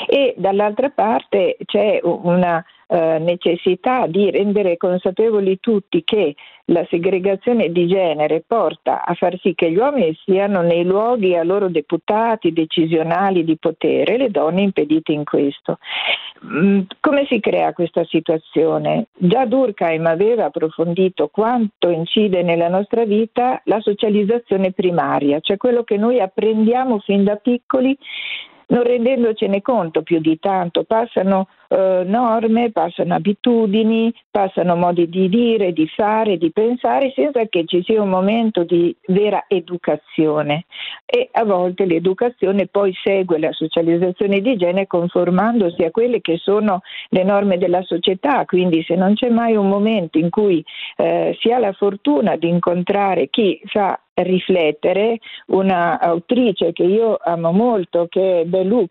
E 0.06 0.34
dall'altra 0.36 0.90
parte 0.90 1.56
c'è 1.64 1.98
una 2.02 2.64
eh, 2.94 3.18
necessità 3.18 4.06
di 4.06 4.30
rendere 4.30 4.76
consapevoli 4.76 5.58
tutti 5.58 6.04
che 6.04 6.36
la 6.66 6.86
segregazione 6.88 7.72
di 7.72 7.88
genere 7.88 8.44
porta 8.46 9.04
a 9.04 9.14
far 9.14 9.36
sì 9.40 9.52
che 9.56 9.68
gli 9.72 9.76
uomini 9.76 10.16
siano 10.24 10.62
nei 10.62 10.84
luoghi 10.84 11.34
a 11.34 11.42
loro 11.42 11.68
deputati, 11.68 12.52
decisionali 12.52 13.42
di 13.42 13.56
potere, 13.58 14.16
le 14.16 14.30
donne 14.30 14.62
impedite 14.62 15.10
in 15.10 15.24
questo. 15.24 15.78
Mm, 16.46 16.82
come 17.00 17.26
si 17.28 17.40
crea 17.40 17.72
questa 17.72 18.04
situazione? 18.04 19.06
Già 19.12 19.44
Durkheim 19.44 20.06
aveva 20.06 20.44
approfondito 20.44 21.26
quanto 21.26 21.88
incide 21.88 22.44
nella 22.44 22.68
nostra 22.68 23.04
vita 23.04 23.60
la 23.64 23.80
socializzazione 23.80 24.70
primaria, 24.70 25.40
cioè 25.40 25.56
quello 25.56 25.82
che 25.82 25.96
noi 25.96 26.20
apprendiamo 26.20 27.00
fin 27.00 27.24
da 27.24 27.34
piccoli 27.34 27.98
non 28.66 28.82
rendendocene 28.82 29.60
conto 29.60 30.02
più 30.02 30.20
di 30.20 30.38
tanto, 30.38 30.84
passano 30.84 31.48
eh, 31.68 32.02
norme, 32.04 32.70
passano 32.70 33.14
abitudini, 33.14 34.12
passano 34.30 34.76
modi 34.76 35.08
di 35.08 35.28
dire, 35.28 35.72
di 35.72 35.86
fare, 35.88 36.38
di 36.38 36.50
pensare 36.50 37.12
senza 37.14 37.44
che 37.46 37.64
ci 37.66 37.82
sia 37.82 38.02
un 38.02 38.08
momento 38.08 38.64
di 38.64 38.94
vera 39.06 39.44
educazione. 39.48 40.64
E 41.06 41.28
a 41.32 41.44
volte 41.44 41.84
l'educazione 41.84 42.66
poi 42.66 42.92
segue 43.02 43.38
la 43.38 43.52
socializzazione 43.52 44.40
di 44.40 44.56
genere 44.56 44.86
conformandosi 44.86 45.82
a 45.82 45.90
quelle 45.90 46.20
che 46.20 46.36
sono 46.38 46.80
le 47.10 47.24
norme 47.24 47.58
della 47.58 47.82
società, 47.82 48.44
quindi 48.44 48.82
se 48.82 48.94
non 48.94 49.14
c'è 49.14 49.28
mai 49.28 49.56
un 49.56 49.68
momento 49.68 50.18
in 50.18 50.30
cui 50.30 50.64
eh, 50.96 51.36
si 51.40 51.50
ha 51.50 51.58
la 51.58 51.72
fortuna 51.72 52.36
di 52.36 52.48
incontrare 52.48 53.28
chi 53.28 53.60
fa 53.66 53.98
riflettere 54.14 55.18
una 55.46 55.98
autrice 55.98 56.72
che 56.72 56.84
io 56.84 57.16
amo 57.20 57.50
molto, 57.52 58.06
che 58.08 58.42
è 58.42 58.44
Belux, 58.44 58.90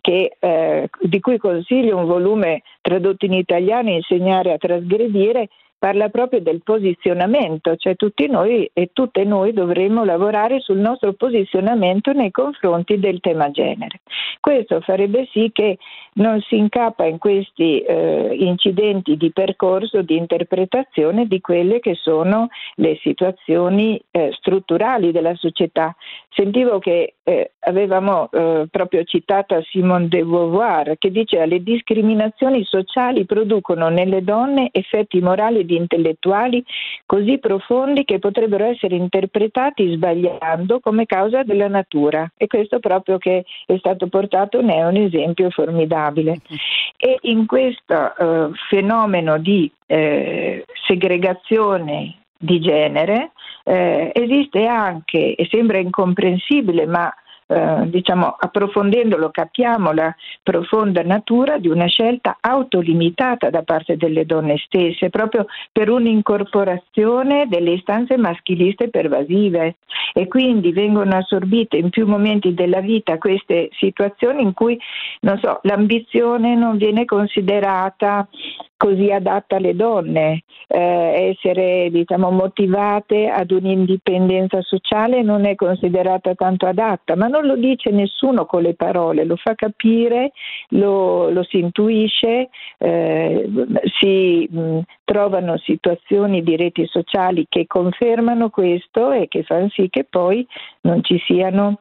che, 0.00 0.36
eh, 0.38 0.90
di 1.00 1.20
cui 1.20 1.38
consiglio 1.38 1.96
un 1.96 2.06
volume 2.06 2.62
tradotto 2.80 3.24
in 3.26 3.32
italiano, 3.32 3.90
Insegnare 3.90 4.52
a 4.52 4.58
trasgredire, 4.58 5.48
parla 5.84 6.08
proprio 6.08 6.40
del 6.40 6.62
posizionamento, 6.62 7.76
cioè 7.76 7.94
tutti 7.94 8.26
noi 8.26 8.70
e 8.72 8.88
tutte 8.94 9.22
noi 9.24 9.52
dovremmo 9.52 10.02
lavorare 10.02 10.60
sul 10.60 10.78
nostro 10.78 11.12
posizionamento 11.12 12.12
nei 12.12 12.30
confronti 12.30 12.98
del 12.98 13.20
tema 13.20 13.50
genere. 13.50 14.00
Questo 14.40 14.80
farebbe 14.80 15.28
sì 15.30 15.50
che 15.52 15.76
non 16.14 16.40
si 16.40 16.56
incappa 16.56 17.04
in 17.04 17.18
questi 17.18 17.80
eh, 17.80 18.34
incidenti 18.34 19.18
di 19.18 19.30
percorso, 19.30 20.00
di 20.00 20.16
interpretazione 20.16 21.26
di 21.26 21.42
quelle 21.42 21.80
che 21.80 21.94
sono 21.96 22.48
le 22.76 22.98
situazioni 23.02 24.00
eh, 24.10 24.30
strutturali 24.32 25.12
della 25.12 25.34
società. 25.34 25.94
Sentivo 26.30 26.78
che 26.78 27.14
eh, 27.24 27.52
avevamo 27.60 28.30
eh, 28.30 28.66
proprio 28.70 29.04
citato 29.04 29.62
Simone 29.70 30.08
de 30.08 30.24
Beauvoir 30.24 30.96
che 30.98 31.10
dice 31.10 31.36
che 31.36 31.46
le 31.46 31.62
discriminazioni 31.62 32.64
sociali 32.64 33.24
producono 33.24 33.88
nelle 33.88 34.22
donne 34.22 34.68
effetti 34.72 35.20
morali 35.20 35.64
ed 35.74 35.80
intellettuali 35.80 36.64
così 37.06 37.38
profondi 37.38 38.04
che 38.04 38.18
potrebbero 38.18 38.64
essere 38.64 38.96
interpretati 38.96 39.92
sbagliando 39.92 40.80
come 40.80 41.06
causa 41.06 41.42
della 41.42 41.68
natura 41.68 42.30
e 42.36 42.46
questo 42.46 42.78
proprio 42.80 43.18
che 43.18 43.44
è 43.66 43.76
stato 43.78 44.08
portato 44.08 44.60
ne 44.60 44.76
è 44.76 44.86
un 44.86 44.96
esempio 44.96 45.50
formidabile. 45.50 46.40
E 46.96 47.18
in 47.22 47.46
questo 47.46 48.16
eh, 48.16 48.50
fenomeno 48.68 49.38
di 49.38 49.70
eh, 49.86 50.64
segregazione 50.86 52.16
di 52.36 52.60
genere 52.60 53.32
eh, 53.64 54.12
esiste 54.14 54.66
anche, 54.66 55.34
e 55.34 55.48
sembra 55.50 55.78
incomprensibile, 55.78 56.86
ma 56.86 57.12
eh, 57.46 57.88
diciamo, 57.90 58.36
approfondendolo 58.38 59.30
capiamo 59.30 59.92
la 59.92 60.14
profonda 60.42 61.02
natura 61.02 61.58
di 61.58 61.68
una 61.68 61.86
scelta 61.86 62.38
autolimitata 62.40 63.50
da 63.50 63.62
parte 63.62 63.96
delle 63.96 64.24
donne 64.24 64.56
stesse, 64.58 65.10
proprio 65.10 65.46
per 65.72 65.90
un'incorporazione 65.90 67.46
delle 67.48 67.72
istanze 67.72 68.16
maschiliste 68.16 68.88
pervasive. 68.88 69.76
E 70.12 70.28
quindi 70.28 70.72
vengono 70.72 71.16
assorbite 71.16 71.76
in 71.76 71.90
più 71.90 72.06
momenti 72.06 72.54
della 72.54 72.80
vita 72.80 73.18
queste 73.18 73.68
situazioni 73.72 74.42
in 74.42 74.52
cui 74.52 74.78
non 75.20 75.38
so, 75.38 75.58
l'ambizione 75.62 76.54
non 76.54 76.76
viene 76.76 77.04
considerata 77.04 78.28
così 78.76 79.10
adatta 79.10 79.56
alle 79.56 79.74
donne, 79.74 80.42
eh, 80.66 81.34
essere 81.34 81.88
diciamo, 81.90 82.30
motivate 82.30 83.28
ad 83.28 83.50
un'indipendenza 83.50 84.60
sociale 84.60 85.22
non 85.22 85.46
è 85.46 85.54
considerata 85.54 86.34
tanto 86.34 86.66
adatta, 86.66 87.16
ma 87.16 87.28
non 87.34 87.46
lo 87.46 87.56
dice 87.56 87.90
nessuno 87.90 88.46
con 88.46 88.62
le 88.62 88.74
parole, 88.74 89.24
lo 89.24 89.34
fa 89.34 89.56
capire, 89.56 90.30
lo, 90.68 91.30
lo 91.30 91.42
si 91.42 91.58
intuisce, 91.58 92.48
eh, 92.78 93.50
si 93.98 94.48
mh, 94.48 94.78
trovano 95.02 95.58
situazioni 95.58 96.44
di 96.44 96.56
reti 96.56 96.86
sociali 96.86 97.46
che 97.48 97.66
confermano 97.66 98.50
questo 98.50 99.10
e 99.10 99.26
che 99.26 99.42
fanno 99.42 99.68
sì 99.70 99.88
che 99.90 100.04
poi 100.08 100.46
non 100.82 101.02
ci 101.02 101.20
siano 101.26 101.78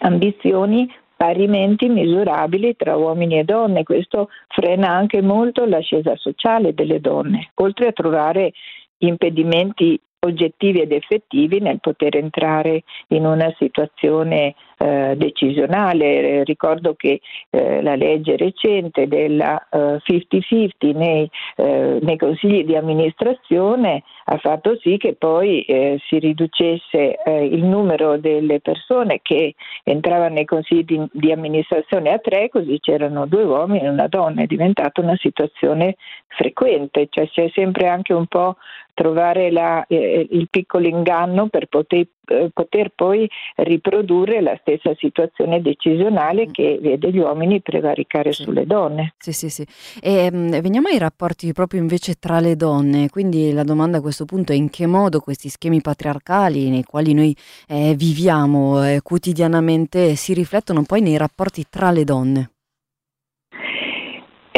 ambizioni 0.00 0.92
parimenti 1.16 1.88
misurabili 1.88 2.76
tra 2.76 2.96
uomini 2.96 3.38
e 3.38 3.44
donne. 3.44 3.82
Questo 3.82 4.28
frena 4.48 4.90
anche 4.90 5.22
molto 5.22 5.64
l'ascesa 5.64 6.14
sociale 6.16 6.74
delle 6.74 7.00
donne, 7.00 7.52
oltre 7.54 7.86
a 7.88 7.92
trovare 7.92 8.52
impedimenti 8.98 9.98
oggettivi 10.26 10.80
ed 10.80 10.92
effettivi 10.92 11.60
nel 11.60 11.80
poter 11.80 12.16
entrare 12.16 12.82
in 13.08 13.24
una 13.24 13.52
situazione 13.58 14.54
eh, 14.78 15.14
decisionale. 15.16 16.44
Ricordo 16.44 16.94
che 16.94 17.20
eh, 17.50 17.82
la 17.82 17.94
legge 17.94 18.36
recente 18.36 19.08
della 19.08 19.66
eh, 19.70 20.00
50-50 20.06 20.96
nei, 20.96 21.30
eh, 21.56 21.98
nei, 22.02 22.16
consigli 22.16 22.64
di 22.64 22.76
amministrazione 22.76 24.02
ha 24.24 24.36
fatto 24.38 24.76
sì 24.80 24.96
che 24.96 25.14
poi 25.14 25.62
eh, 25.62 25.98
si 26.06 26.18
riducesse 26.18 27.16
eh, 27.22 27.44
il 27.46 27.64
numero 27.64 28.18
delle 28.18 28.60
persone 28.60 29.20
che 29.22 29.54
entravano 29.82 30.34
nei 30.34 30.44
consigli 30.44 30.84
di, 30.84 31.02
di, 31.12 31.32
amministrazione 31.32 32.12
a 32.12 32.18
tre, 32.18 32.48
così 32.48 32.78
c'erano 32.80 33.26
due 33.26 33.44
uomini 33.44 33.84
e 33.84 33.88
una 33.88 34.08
donna, 34.08 34.42
è 34.42 34.46
diventata 34.46 35.00
una 35.00 35.16
situazione 35.16 35.96
frequente, 36.26 37.06
cioè 37.08 37.28
c'è 37.28 37.50
sempre 37.54 37.88
anche 37.88 38.12
un 38.12 38.26
po' 38.26 38.56
trovare 38.92 39.50
la, 39.50 39.84
il 39.88 40.48
piccolo 40.50 40.86
inganno 40.86 41.48
per 41.48 41.66
poter, 41.66 42.06
poter 42.52 42.92
poi 42.94 43.28
riprodurre 43.56 44.40
la 44.40 44.58
stessa 44.66 44.92
situazione 44.96 45.62
decisionale 45.62 46.46
mm. 46.46 46.50
che 46.50 46.78
vede 46.82 47.12
gli 47.12 47.18
uomini 47.18 47.62
prevaricare 47.62 48.32
sì. 48.32 48.42
sulle 48.42 48.66
donne. 48.66 49.14
Sì, 49.18 49.32
sì, 49.32 49.48
sì. 49.48 49.64
E, 50.00 50.30
mh, 50.30 50.60
veniamo 50.60 50.88
ai 50.88 50.98
rapporti 50.98 51.52
proprio 51.52 51.80
invece 51.80 52.14
tra 52.14 52.40
le 52.40 52.56
donne, 52.56 53.08
quindi 53.08 53.52
la 53.52 53.62
domanda 53.62 53.98
a 53.98 54.00
questo 54.00 54.24
punto 54.24 54.52
è 54.52 54.56
in 54.56 54.68
che 54.68 54.86
modo 54.86 55.20
questi 55.20 55.48
schemi 55.48 55.80
patriarcali 55.80 56.68
nei 56.68 56.82
quali 56.82 57.14
noi 57.14 57.36
eh, 57.68 57.94
viviamo 57.94 58.84
eh, 58.84 59.00
quotidianamente 59.02 60.16
si 60.16 60.34
riflettono 60.34 60.82
poi 60.82 61.00
nei 61.00 61.16
rapporti 61.16 61.64
tra 61.70 61.92
le 61.92 62.04
donne? 62.04 62.50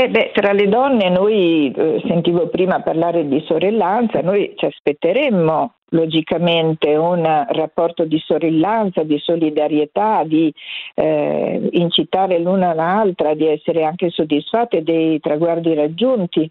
Eh 0.01 0.09
beh, 0.11 0.31
tra 0.33 0.53
le 0.53 0.69
donne 0.69 1.09
noi, 1.09 1.73
eh, 1.77 2.01
sentivo 2.07 2.47
prima 2.47 2.81
parlare 2.83 3.27
di 3.27 3.43
sorellanza, 3.45 4.21
noi 4.21 4.53
ci 4.55 4.65
aspetteremmo 4.65 5.75
logicamente 5.89 6.95
un 6.95 7.25
rapporto 7.49 8.05
di 8.05 8.17
sorellanza, 8.25 9.03
di 9.03 9.19
solidarietà, 9.19 10.23
di 10.23 10.55
eh, 10.95 11.69
incitare 11.73 12.39
l'una 12.39 12.75
l'altra, 12.75 13.35
di 13.35 13.49
essere 13.49 13.83
anche 13.83 14.11
soddisfatte 14.11 14.85
dei 14.85 15.19
traguardi 15.19 15.75
raggiunti. 15.75 16.49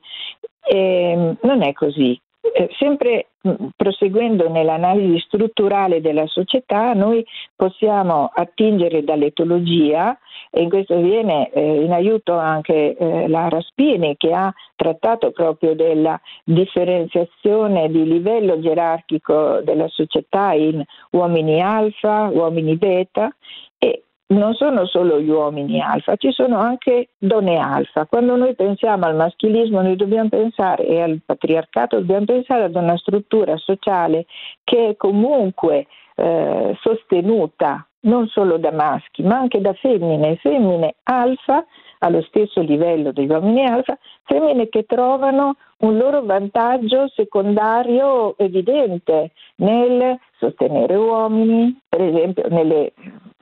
E 0.70 1.38
non 1.40 1.62
è 1.62 1.72
così. 1.72 2.20
Eh, 2.54 2.70
sempre 2.78 3.28
mm, 3.48 3.68
proseguendo 3.76 4.50
nell'analisi 4.50 5.20
strutturale 5.26 6.02
della 6.02 6.26
società, 6.28 6.94
noi 6.94 7.26
possiamo 7.56 8.32
attingere 8.34 9.04
dall'etologia 9.04 10.18
e 10.50 10.62
in 10.62 10.70
questo 10.70 11.00
viene 11.00 11.52
eh, 11.52 11.84
in 11.84 11.92
aiuto 11.92 12.38
anche 12.38 12.96
eh, 12.96 13.28
la 13.28 13.50
Raspini 13.50 14.16
che 14.18 14.34
ha 14.34 14.54
trattato 14.76 15.32
proprio 15.32 15.76
della 15.76 16.20
differenziazione 16.44 17.90
di 17.90 18.04
livello 18.04 18.60
gerarchico 18.60 19.62
della 19.62 19.88
società 19.88 20.54
in 20.54 20.84
uomini 21.12 21.62
alfa, 21.62 22.30
uomini 22.32 22.76
beta 22.76 23.34
e 23.78 24.04
non 24.28 24.54
sono 24.56 24.86
solo 24.86 25.22
gli 25.22 25.30
uomini 25.30 25.82
alfa, 25.82 26.16
ci 26.18 26.32
sono 26.32 26.58
anche 26.58 27.10
donne 27.18 27.58
alfa. 27.58 28.06
Quando 28.06 28.36
noi 28.36 28.56
pensiamo 28.56 29.06
al 29.06 29.16
maschilismo, 29.16 29.82
noi 29.82 29.96
dobbiamo 29.96 30.30
pensare 30.30 30.86
e 30.86 31.02
al 31.02 31.22
patriarcato, 31.26 31.98
dobbiamo 32.00 32.26
pensare 32.26 32.64
ad 32.64 32.76
una 32.76 32.98
struttura 32.98 33.56
sociale 33.58 34.26
che 34.64 34.90
è 34.90 34.96
comunque 34.98 35.88
eh, 36.16 36.78
sostenuta 36.82 37.88
non 38.02 38.28
solo 38.28 38.58
da 38.58 38.72
maschi, 38.72 39.24
ma 39.24 39.38
anche 39.38 39.62
da 39.62 39.74
femmine, 39.74 40.38
femmine 40.38 40.96
alfa 41.04 41.66
allo 42.00 42.22
stesso 42.24 42.62
livello 42.62 43.12
degli 43.12 43.30
uomini 43.30 43.66
alfa, 43.66 43.98
femmine 44.24 44.70
che 44.70 44.86
trovano 44.86 45.56
un 45.80 45.98
loro 45.98 46.24
vantaggio 46.24 47.08
secondario 47.10 48.38
evidente 48.38 49.32
nel 49.58 50.20
sostenere 50.38 50.96
uomini, 50.96 51.80
per 51.88 52.02
esempio 52.02 52.48
nelle 52.50 52.94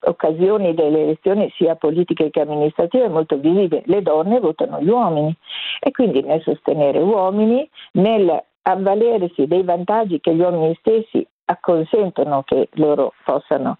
occasioni 0.01 0.73
delle 0.73 1.01
elezioni 1.03 1.51
sia 1.55 1.75
politiche 1.75 2.29
che 2.29 2.41
amministrative 2.41 3.09
molto 3.09 3.37
visibili, 3.37 3.81
le 3.85 4.01
donne 4.01 4.39
votano 4.39 4.81
gli 4.81 4.89
uomini. 4.89 5.35
E 5.79 5.91
quindi 5.91 6.21
nel 6.21 6.41
sostenere 6.41 6.99
uomini, 6.99 7.67
nel 7.93 8.43
avvalersi 8.67 9.45
dei 9.45 9.63
vantaggi 9.63 10.19
che 10.19 10.33
gli 10.33 10.41
uomini 10.41 10.75
stessi 10.79 11.25
consentono 11.61 12.41
che 12.43 12.69
loro 12.73 13.13
possano 13.23 13.77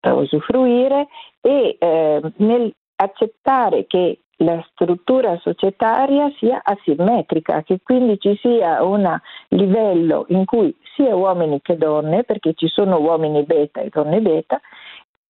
eh, 0.00 0.10
usufruire 0.10 1.08
e 1.40 1.76
eh, 1.78 2.20
nel 2.36 2.74
accettare 2.96 3.86
che 3.86 4.20
la 4.40 4.62
struttura 4.70 5.38
societaria 5.38 6.30
sia 6.38 6.60
asimmetrica, 6.62 7.62
che 7.62 7.80
quindi 7.82 8.18
ci 8.18 8.36
sia 8.40 8.82
un 8.84 9.18
livello 9.48 10.26
in 10.28 10.44
cui 10.44 10.74
sia 10.94 11.14
uomini 11.14 11.60
che 11.62 11.76
donne, 11.76 12.24
perché 12.24 12.52
ci 12.54 12.68
sono 12.68 12.98
uomini 12.98 13.44
beta 13.44 13.80
e 13.80 13.88
donne 13.90 14.20
beta, 14.20 14.60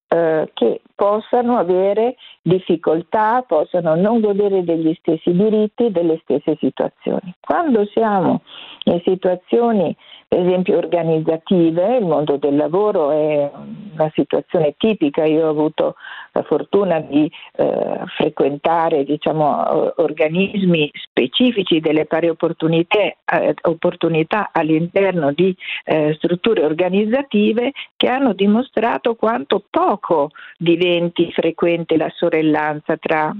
eh, 0.08 0.50
che 0.54 0.82
possano 0.94 1.56
avere 1.56 2.16
difficoltà, 2.42 3.42
possano 3.46 3.94
non 3.94 4.20
godere 4.20 4.64
degli 4.64 4.94
stessi 4.98 5.32
diritti, 5.32 5.90
delle 5.90 6.18
stesse 6.22 6.56
situazioni. 6.58 7.34
Quando 7.40 7.84
siamo 7.86 8.42
in 8.84 9.00
situazioni 9.04 9.96
per 10.28 10.40
esempio 10.40 10.76
organizzative, 10.78 11.96
il 11.98 12.04
mondo 12.04 12.36
del 12.36 12.56
lavoro 12.56 13.10
è 13.10 13.50
una 13.92 14.10
situazione 14.14 14.74
tipica, 14.76 15.24
io 15.24 15.46
ho 15.46 15.50
avuto 15.50 15.94
la 16.36 16.42
fortuna 16.42 17.00
di 17.00 17.30
eh, 17.56 18.02
frequentare 18.16 19.04
diciamo, 19.04 20.00
organismi 20.02 20.90
specifici 20.92 21.80
delle 21.80 22.04
pari 22.04 22.28
opportunità, 22.28 22.98
eh, 23.00 23.54
opportunità 23.62 24.50
all'interno 24.52 25.32
di 25.32 25.56
eh, 25.84 26.14
strutture 26.18 26.64
organizzative 26.64 27.72
che 27.96 28.08
hanno 28.08 28.34
dimostrato 28.34 29.14
quanto 29.14 29.64
poco 29.68 30.30
diventi 30.58 31.32
frequente 31.32 31.96
la 31.96 32.10
sorellanza 32.14 32.96
tra 32.98 33.34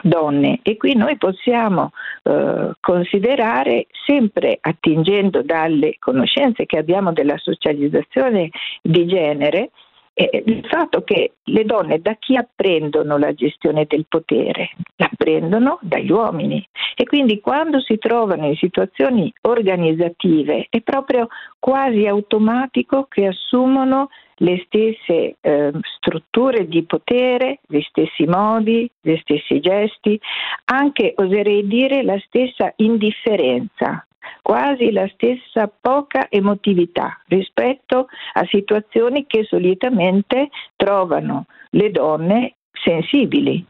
donne. 0.00 0.60
E 0.62 0.76
qui 0.76 0.94
noi 0.94 1.16
possiamo 1.16 1.90
eh, 2.22 2.72
considerare 2.80 3.86
sempre 4.06 4.58
attingendo 4.60 5.42
dalle 5.42 5.96
conoscenze 5.98 6.66
che 6.66 6.78
abbiamo 6.78 7.12
della 7.12 7.36
socializzazione 7.36 8.50
di 8.80 9.06
genere 9.06 9.70
eh, 10.14 10.42
il 10.46 10.66
fatto 10.68 11.02
che 11.02 11.32
le 11.44 11.64
donne 11.64 12.00
da 12.00 12.14
chi 12.18 12.36
apprendono 12.36 13.16
la 13.16 13.32
gestione 13.32 13.86
del 13.86 14.06
potere? 14.08 14.70
L'apprendono 14.96 15.78
dagli 15.80 16.10
uomini. 16.10 16.66
E 16.94 17.04
quindi 17.04 17.40
quando 17.40 17.80
si 17.80 17.98
trovano 17.98 18.46
in 18.46 18.56
situazioni 18.56 19.32
organizzative 19.42 20.66
è 20.68 20.80
proprio 20.80 21.28
quasi 21.58 22.06
automatico 22.06 23.06
che 23.08 23.26
assumono 23.26 24.08
le 24.36 24.62
stesse 24.66 25.36
eh, 25.40 25.72
strutture 25.96 26.66
di 26.66 26.84
potere, 26.84 27.60
gli 27.66 27.80
stessi 27.82 28.24
modi, 28.24 28.90
gli 29.00 29.16
stessi 29.20 29.60
gesti, 29.60 30.20
anche 30.66 31.14
oserei 31.16 31.66
dire 31.66 32.02
la 32.02 32.18
stessa 32.26 32.72
indifferenza, 32.76 34.04
quasi 34.42 34.92
la 34.92 35.08
stessa 35.12 35.70
poca 35.80 36.26
emotività 36.28 37.20
rispetto 37.26 38.08
a 38.34 38.44
situazioni 38.46 39.26
che 39.26 39.44
solitamente 39.44 40.48
trovano 40.76 41.46
le 41.70 41.90
donne 41.90 42.54
sensibili. 42.72 43.64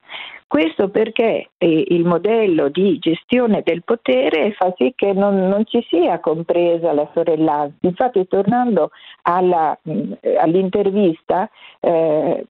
Questo 0.52 0.90
perché 0.90 1.48
eh, 1.56 1.84
il 1.88 2.04
modello 2.04 2.68
di 2.68 2.98
gestione 2.98 3.62
del 3.64 3.82
potere 3.84 4.52
fa 4.52 4.70
sì 4.76 4.92
che 4.94 5.14
non, 5.14 5.48
non 5.48 5.64
ci 5.64 5.82
sia 5.88 6.20
compresa 6.20 6.92
la 6.92 7.08
sorellanza. 7.14 7.74
Infatti, 7.80 8.26
tornando 8.28 8.90
alla, 9.22 9.74
mm, 9.88 10.12
all'intervista, 10.38 11.48
eh, 11.80 12.44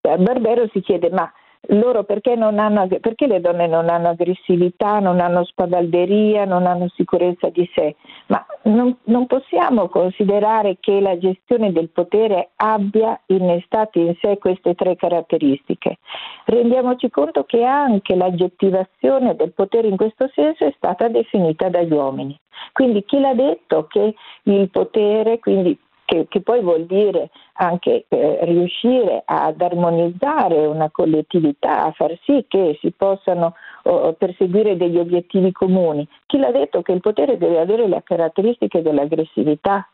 Barbero 0.00 0.68
si 0.72 0.80
chiede 0.80 1.08
ma 1.10 1.32
loro 1.68 2.04
perché, 2.04 2.32
hanno, 2.32 2.86
perché, 3.00 3.26
le 3.26 3.40
donne 3.40 3.66
non 3.66 3.88
hanno 3.88 4.10
aggressività, 4.10 4.98
non 4.98 5.20
hanno 5.20 5.44
spavalderia, 5.44 6.44
non 6.44 6.66
hanno 6.66 6.88
sicurezza 6.94 7.48
di 7.48 7.68
sé? 7.74 7.96
Ma 8.26 8.44
non, 8.64 8.96
non, 9.04 9.26
possiamo 9.26 9.88
considerare 9.88 10.76
che 10.80 11.00
la 11.00 11.18
gestione 11.18 11.72
del 11.72 11.88
potere 11.88 12.50
abbia 12.56 13.20
innestato 13.26 13.98
in 13.98 14.14
sé 14.20 14.38
queste 14.38 14.74
tre 14.74 14.96
caratteristiche. 14.96 15.98
Rendiamoci 16.44 17.10
conto 17.10 17.44
che 17.44 17.64
anche 17.64 18.14
l'aggettivazione 18.14 19.34
del 19.34 19.52
potere 19.52 19.88
in 19.88 19.96
questo 19.96 20.30
senso 20.34 20.64
è 20.64 20.72
stata 20.76 21.08
definita 21.08 21.68
dagli 21.68 21.92
uomini. 21.92 22.38
Quindi 22.72 23.04
chi 23.04 23.18
l'ha 23.18 23.34
detto 23.34 23.86
che 23.86 24.14
il 24.44 24.70
potere, 24.70 25.38
quindi 25.38 25.78
che, 26.06 26.26
che 26.28 26.40
poi 26.40 26.62
vuol 26.62 26.86
dire 26.86 27.28
anche 27.54 28.06
eh, 28.08 28.38
riuscire 28.42 29.22
ad 29.26 29.60
armonizzare 29.60 30.64
una 30.64 30.88
collettività, 30.90 31.84
a 31.84 31.92
far 31.92 32.18
sì 32.24 32.46
che 32.48 32.78
si 32.80 32.92
possano 32.92 33.54
oh, 33.82 34.14
perseguire 34.14 34.76
degli 34.76 34.96
obiettivi 34.96 35.52
comuni. 35.52 36.08
Chi 36.24 36.38
l'ha 36.38 36.52
detto 36.52 36.80
che 36.80 36.92
il 36.92 37.00
potere 37.00 37.36
deve 37.36 37.60
avere 37.60 37.86
le 37.86 38.00
caratteristiche 38.02 38.80
dell'aggressività? 38.80 39.86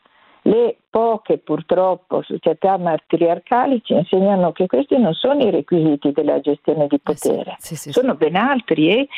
Le 0.45 0.77
poche 0.91 1.39
purtroppo 1.39 2.23
società 2.23 2.77
matriarcali 2.77 3.81
ci 3.85 3.95
insegnano 3.95 4.51
che 4.51 4.67
questi 4.67 4.99
non 4.99 5.15
sono 5.15 5.41
i 5.41 5.51
requisiti 5.51 6.11
della 6.11 6.41
gestione 6.41 6.89
di 6.89 6.99
potere, 6.99 7.55
sì, 7.59 7.77
sì, 7.77 7.91
sì, 7.91 7.93
sono 7.93 8.17
ben 8.17 8.35
altri 8.35 8.91
e 8.91 9.09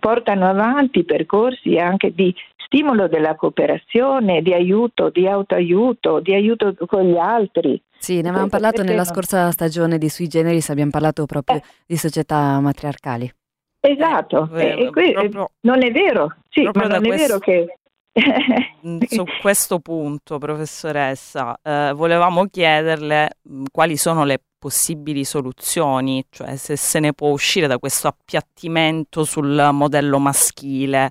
portano 0.00 0.46
avanti 0.46 1.04
percorsi 1.04 1.76
anche 1.76 2.12
di 2.14 2.34
stimolo 2.68 3.08
della 3.08 3.34
cooperazione, 3.34 4.42
di 4.42 4.52
aiuto, 4.52 5.08
di 5.08 5.26
autoaiuto, 5.26 6.20
di 6.20 6.34
aiuto 6.34 6.74
con 6.86 7.02
gli 7.02 7.16
altri. 7.16 7.82
Sì, 7.98 8.20
ne 8.20 8.28
avevamo 8.28 8.48
parlato 8.48 8.82
nella 8.82 9.02
non... 9.02 9.06
scorsa 9.06 9.50
stagione 9.50 9.98
di 9.98 10.08
Sui 10.08 10.28
Generis, 10.28 10.68
abbiamo 10.68 10.90
parlato 10.90 11.24
proprio 11.24 11.56
eh. 11.56 11.62
di 11.86 11.96
società 11.96 12.60
matriarcali. 12.60 13.32
Esatto, 13.80 14.50
eh, 14.54 14.66
e, 14.66 14.82
e 14.84 14.90
proprio, 14.90 15.50
non 15.60 15.82
è 15.82 15.90
vero, 15.90 16.36
sì, 16.50 16.62
ma 16.72 16.86
non 16.86 17.04
è 17.04 17.16
vero 17.16 17.38
che... 17.38 17.74
Mm, 18.86 19.00
su 19.08 19.24
questo 19.40 19.80
punto, 19.80 20.38
professoressa, 20.38 21.58
eh, 21.60 21.92
volevamo 21.94 22.46
chiederle 22.46 23.38
mh, 23.42 23.56
mm, 23.56 23.64
quali 23.72 23.96
sono 23.96 24.24
le 24.24 24.40
possibili 24.56 25.24
soluzioni, 25.24 26.24
cioè 26.30 26.54
se 26.54 26.76
se 26.76 27.00
ne 27.00 27.12
può 27.12 27.30
uscire 27.30 27.66
da 27.66 27.78
questo 27.78 28.06
appiattimento 28.06 29.24
sul 29.24 29.68
modello 29.72 30.20
maschile. 30.20 31.10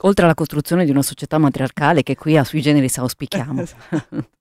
Oltre 0.00 0.24
alla 0.24 0.34
costruzione 0.34 0.84
di 0.84 0.90
una 0.90 1.02
società 1.02 1.38
matriarcale 1.38 2.02
che 2.02 2.16
qui 2.16 2.36
a 2.36 2.44
Sui 2.44 2.60
Generis 2.60 2.98
auspichiamo. 2.98 3.64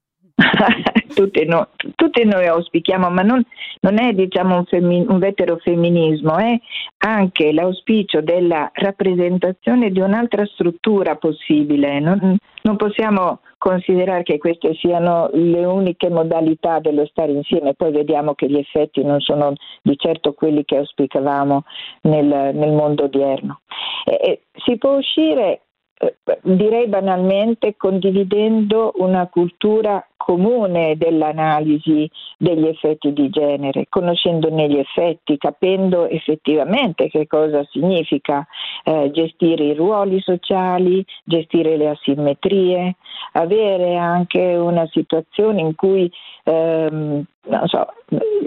tutte, 1.15 1.45
no, 1.45 1.69
tutte, 1.95 2.26
noi 2.26 2.45
auspichiamo, 2.45 3.10
ma 3.10 3.21
non, 3.21 3.41
non 3.82 4.00
è 4.00 4.12
diciamo, 4.13 4.58
un, 4.58 4.65
femmin, 4.65 5.06
un 5.08 5.19
veterofemminismo, 5.19 6.38
è 6.38 6.60
anche 6.98 7.54
l'auspicio 7.54 8.21
della 8.21 8.69
rappresentazione 8.74 9.91
di 9.91 10.02
un'altra 10.02 10.45
struttura 10.45 11.15
possibile. 11.15 12.00
Non, 12.00 12.38
non 12.63 12.76
possiamo 12.76 13.39
considerare 13.58 14.24
che 14.24 14.38
queste 14.38 14.76
siano 14.76 15.30
le 15.32 15.63
uniche 15.63 16.10
modalità 16.10 16.80
dello 16.80 17.06
stare 17.06 17.32
insieme, 17.32 17.74
poi 17.74 17.91
vediamo 17.91 18.36
che 18.36 18.50
gli 18.50 18.58
effetti 18.58 19.04
non 19.04 19.21
sono 19.21 19.54
di 19.82 19.95
certo 19.98 20.34
quelli 20.34 20.65
che 20.65 20.78
auspicavamo 20.78 21.63
nel, 22.02 22.52
nel 22.54 22.71
mondo 22.74 23.06
odierno. 23.06 23.62
E, 24.04 24.41
si 24.65 24.78
può 24.78 24.98
uscire 24.98 25.62
eh, 25.98 26.17
direi 26.41 26.88
banalmente 26.88 27.76
condividendo 27.78 28.93
una 28.98 29.28
cultura 29.28 30.06
comune 30.26 30.98
dell'analisi 30.98 32.10
degli 32.40 32.66
effetti 32.66 33.14
di 33.14 33.30
genere, 33.30 33.86
conoscendone 33.90 34.68
gli 34.68 34.80
effetti, 34.80 35.38
capendo 35.38 36.08
effettivamente 36.08 37.10
che 37.10 37.28
cosa 37.28 37.64
significa 37.70 38.44
eh, 38.86 39.12
gestire 39.12 39.66
i 39.66 39.76
ruoli 39.76 40.20
sociali, 40.22 41.06
gestire 41.24 41.78
le 41.78 41.90
asimmetrie, 41.90 42.96
avere 43.34 43.98
anche 43.98 44.56
una 44.56 44.88
situazione 44.88 45.62
in 45.62 45.76
cui 45.76 46.12
ehm, 46.44 47.24
so, 47.66 47.86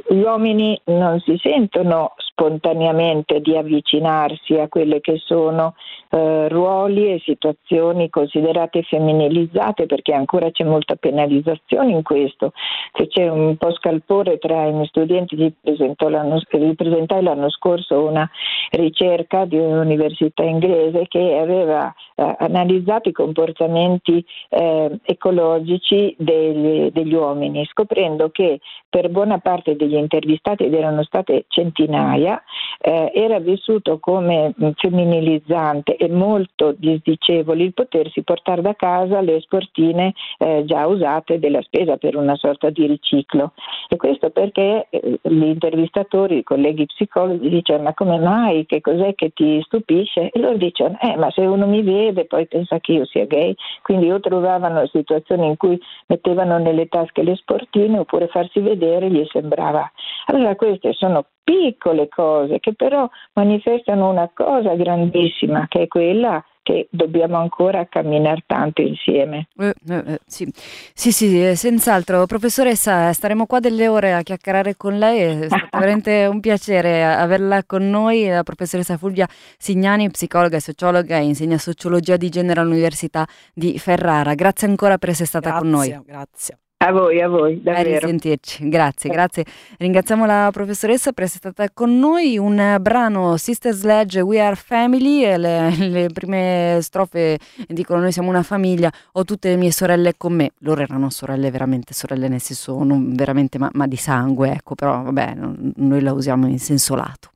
gli 0.08 0.20
uomini 0.20 0.80
non 0.86 1.20
si 1.20 1.38
sentono 1.40 2.14
spontaneamente 2.16 3.40
di 3.40 3.56
avvicinarsi 3.56 4.54
a 4.58 4.68
quelle 4.68 5.00
che 5.00 5.20
sono 5.24 5.74
eh, 6.10 6.48
ruoli 6.48 7.12
e 7.12 7.22
situazioni 7.24 8.10
considerate 8.10 8.82
femminilizzate 8.82 9.86
perché 9.86 10.12
ancora 10.14 10.50
c'è 10.50 10.64
molta 10.64 10.96
penalizzazione 10.96 11.67
in 11.76 12.02
questo. 12.02 12.52
Se 12.92 13.06
c'è 13.08 13.28
un 13.28 13.56
po' 13.56 13.72
scalpore 13.74 14.38
tra 14.38 14.66
i 14.66 14.72
miei 14.72 14.86
studenti, 14.86 15.36
gli, 15.36 15.52
l'anno, 15.96 16.40
gli 16.50 16.74
presentai 16.74 17.22
l'anno 17.22 17.50
scorso 17.50 18.06
una 18.06 18.28
ricerca 18.70 19.44
di 19.44 19.56
un'università 19.56 20.42
inglese 20.42 21.06
che 21.08 21.38
aveva 21.38 21.92
eh, 22.14 22.34
analizzato 22.38 23.08
i 23.08 23.12
comportamenti 23.12 24.24
eh, 24.48 24.98
ecologici 25.02 26.14
degli, 26.18 26.90
degli 26.90 27.14
uomini, 27.14 27.64
scoprendo 27.66 28.30
che 28.30 28.60
per 28.88 29.10
buona 29.10 29.38
parte 29.38 29.76
degli 29.76 29.94
intervistati, 29.94 30.64
ed 30.64 30.74
erano 30.74 31.02
state 31.02 31.44
centinaia, 31.48 32.42
eh, 32.80 33.12
era 33.14 33.38
vissuto 33.38 33.98
come 33.98 34.54
femminilizzante 34.76 35.96
e 35.96 36.08
molto 36.08 36.74
disdicevole 36.76 37.62
il 37.62 37.74
potersi 37.74 38.22
portare 38.22 38.62
da 38.62 38.74
casa 38.74 39.20
le 39.20 39.40
sportine 39.40 40.14
eh, 40.38 40.64
già 40.64 40.86
usate 40.86 41.38
della 41.38 41.57
spesa 41.62 41.96
per 41.96 42.16
una 42.16 42.36
sorta 42.36 42.70
di 42.70 42.86
riciclo. 42.86 43.52
E 43.88 43.96
questo 43.96 44.30
perché 44.30 44.86
eh, 44.90 45.18
gli 45.22 45.44
intervistatori, 45.44 46.38
i 46.38 46.42
colleghi 46.42 46.86
psicologi, 46.86 47.48
dicono 47.48 47.82
ma 47.82 47.94
come 47.94 48.18
mai, 48.18 48.66
che 48.66 48.80
cos'è 48.80 49.14
che 49.14 49.30
ti 49.30 49.60
stupisce? 49.64 50.30
E 50.30 50.38
loro 50.38 50.56
dicono 50.56 50.96
eh 51.00 51.16
ma 51.16 51.30
se 51.30 51.42
uno 51.42 51.66
mi 51.66 51.82
vede 51.82 52.26
poi 52.26 52.46
pensa 52.46 52.78
che 52.80 52.92
io 52.92 53.04
sia 53.04 53.26
gay, 53.26 53.54
quindi 53.82 54.10
o 54.10 54.20
trovavano 54.20 54.86
situazioni 54.86 55.46
in 55.46 55.56
cui 55.56 55.80
mettevano 56.06 56.58
nelle 56.58 56.88
tasche 56.88 57.22
le 57.22 57.36
sportine 57.36 57.98
oppure 57.98 58.28
farsi 58.28 58.60
vedere 58.60 59.10
gli 59.10 59.24
sembrava. 59.30 59.90
Allora 60.26 60.54
queste 60.56 60.92
sono 60.92 61.24
piccole 61.42 62.08
cose 62.08 62.60
che 62.60 62.74
però 62.74 63.08
manifestano 63.32 64.10
una 64.10 64.30
cosa 64.34 64.74
grandissima 64.74 65.66
che 65.66 65.82
è 65.82 65.88
quella 65.88 66.44
che 66.68 66.86
dobbiamo 66.90 67.38
ancora 67.38 67.86
camminare 67.88 68.42
tanto 68.44 68.82
insieme. 68.82 69.48
Eh, 69.56 69.74
eh, 69.88 70.02
eh 70.06 70.20
sì. 70.26 70.46
sì, 70.92 71.12
sì, 71.12 71.42
eh, 71.42 71.56
senz'altro. 71.56 72.26
Professoressa, 72.26 73.10
staremo 73.14 73.46
qua 73.46 73.58
delle 73.58 73.88
ore 73.88 74.12
a 74.12 74.20
chiacchierare 74.20 74.76
con 74.76 74.98
lei, 74.98 75.44
è 75.44 75.46
stato 75.46 75.68
veramente 75.78 76.26
un 76.26 76.40
piacere 76.40 77.02
averla 77.02 77.64
con 77.64 77.88
noi, 77.88 78.26
la 78.26 78.42
professoressa 78.42 78.98
Fulvia 78.98 79.26
Signani, 79.56 80.10
psicologa 80.10 80.58
e 80.58 80.60
sociologa, 80.60 81.16
insegna 81.16 81.56
sociologia 81.56 82.18
di 82.18 82.28
genere 82.28 82.60
all'Università 82.60 83.26
di 83.54 83.78
Ferrara. 83.78 84.34
Grazie 84.34 84.68
ancora 84.68 84.98
per 84.98 85.08
essere 85.08 85.26
stata 85.26 85.48
grazie, 85.48 85.62
con 85.62 85.70
noi. 85.70 86.00
Grazie. 86.04 86.58
A 86.80 86.92
voi, 86.92 87.20
a 87.20 87.26
voi, 87.26 87.60
davvero. 87.60 87.96
A 87.96 87.98
risentirci, 87.98 88.68
grazie, 88.68 89.10
grazie. 89.10 89.44
Ringraziamo 89.78 90.24
la 90.26 90.48
professoressa 90.52 91.10
per 91.10 91.24
essere 91.24 91.40
stata 91.50 91.68
con 91.74 91.98
noi. 91.98 92.38
Un 92.38 92.76
brano 92.80 93.36
Sister 93.36 93.74
Sledge, 93.74 94.20
We 94.20 94.40
Are 94.40 94.54
Family, 94.54 95.36
le, 95.36 95.76
le, 95.76 96.06
prime 96.12 96.78
strofe 96.80 97.40
dicono 97.66 98.02
noi 98.02 98.12
siamo 98.12 98.28
una 98.28 98.44
famiglia, 98.44 98.92
ho 99.14 99.24
tutte 99.24 99.48
le 99.48 99.56
mie 99.56 99.72
sorelle 99.72 100.14
con 100.16 100.34
me. 100.34 100.52
Loro 100.58 100.80
erano 100.80 101.10
sorelle, 101.10 101.50
veramente 101.50 101.94
sorelle 101.94 102.28
nel 102.28 102.40
senso, 102.40 102.80
non 102.84 103.12
veramente, 103.12 103.58
ma, 103.58 103.68
ma 103.72 103.88
di 103.88 103.96
sangue, 103.96 104.52
ecco, 104.52 104.76
però 104.76 105.02
vabbè, 105.02 105.34
noi 105.74 106.00
la 106.00 106.12
usiamo 106.12 106.46
in 106.46 106.60
senso 106.60 106.94
lato. 106.94 107.30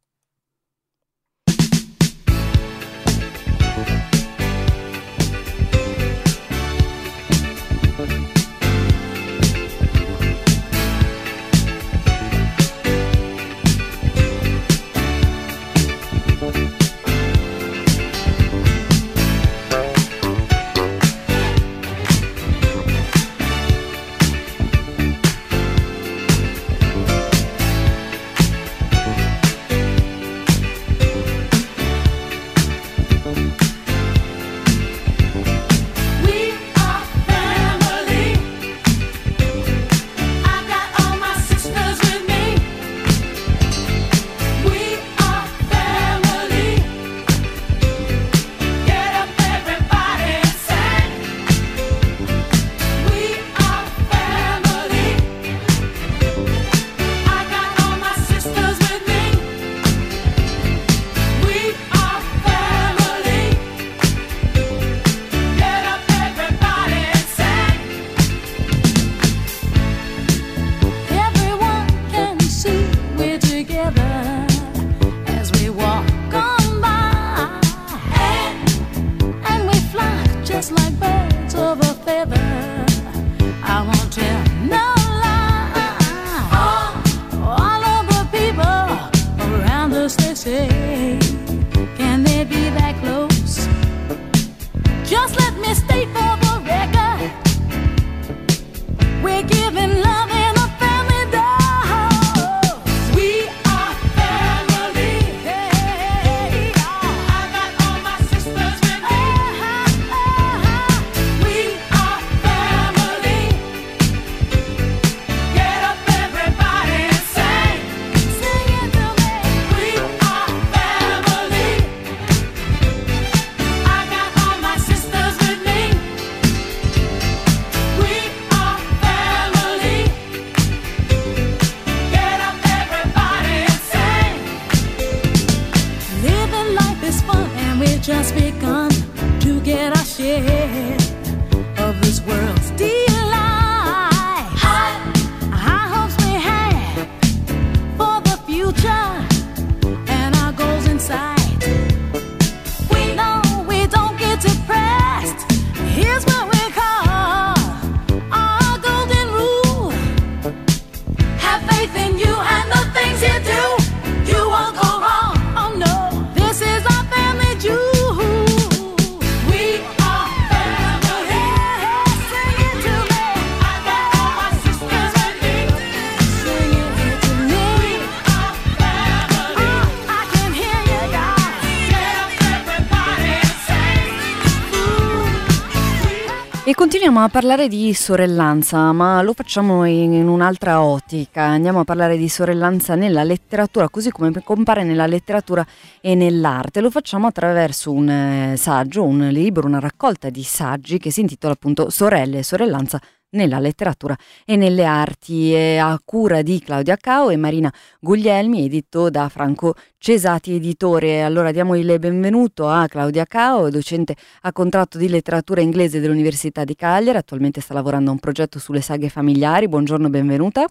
Continuiamo 187.12 187.38
a 187.38 187.40
parlare 187.40 187.68
di 187.68 187.92
sorellanza, 187.92 188.90
ma 188.92 189.20
lo 189.20 189.35
facciamo 189.35 189.85
in 189.85 190.27
un'altra 190.27 190.83
ottica. 190.83 191.42
Andiamo 191.42 191.81
a 191.81 191.85
parlare 191.85 192.16
di 192.16 192.27
sorellanza 192.27 192.94
nella 192.94 193.22
letteratura, 193.22 193.90
così 193.90 194.11
come 194.11 194.33
compare 194.42 194.83
nella 194.83 195.07
letteratura 195.07 195.66
e 196.01 196.14
nell'arte. 196.14 196.81
Lo 196.81 196.90
facciamo 196.90 197.27
attraverso 197.27 197.92
un 197.92 198.09
eh, 198.09 198.57
saggio, 198.57 199.05
un 199.05 199.29
libro, 199.29 199.66
una 199.66 199.79
raccolta 199.79 200.31
di 200.31 200.42
saggi 200.42 200.96
che 200.96 201.11
si 201.11 201.20
intitola 201.20 201.53
appunto 201.53 201.90
Sorelle 201.90 202.38
e 202.38 202.42
sorellanza 202.42 202.98
nella 203.33 203.59
letteratura 203.59 204.16
e 204.45 204.57
nelle 204.57 204.85
arti 204.85 205.53
è 205.53 205.77
a 205.77 206.01
cura 206.05 206.42
di 206.42 206.61
Claudia 206.61 206.97
Cao 206.97 207.31
e 207.31 207.37
Marina 207.37 207.73
Guglielmi, 208.01 208.64
edito 208.64 209.11
da 209.11 209.29
Franco 209.29 209.75
Cesati 209.99 210.55
Editore. 210.55 211.23
Allora 211.23 211.53
diamo 211.53 211.75
il 211.77 211.99
benvenuto 211.99 212.68
a 212.68 212.87
Claudia 212.87 213.25
Cao, 213.25 213.71
docente 213.71 214.16
a 214.42 214.53
contratto 214.53 214.99
di 214.99 215.09
letteratura 215.09 215.61
inglese 215.61 216.01
dell'Università 216.01 216.64
di 216.64 216.75
Cagliari, 216.75 217.18
attualmente 217.18 217.61
sta 217.61 217.75
lavorando 217.75 218.11
a 218.11 218.12
un 218.14 218.18
progetto 218.18 218.59
sulle 218.59 218.81
saghe 218.81 219.09
familiari. 219.09 219.68
Buongiorno, 219.68 220.09
benvenuta. 220.09 220.66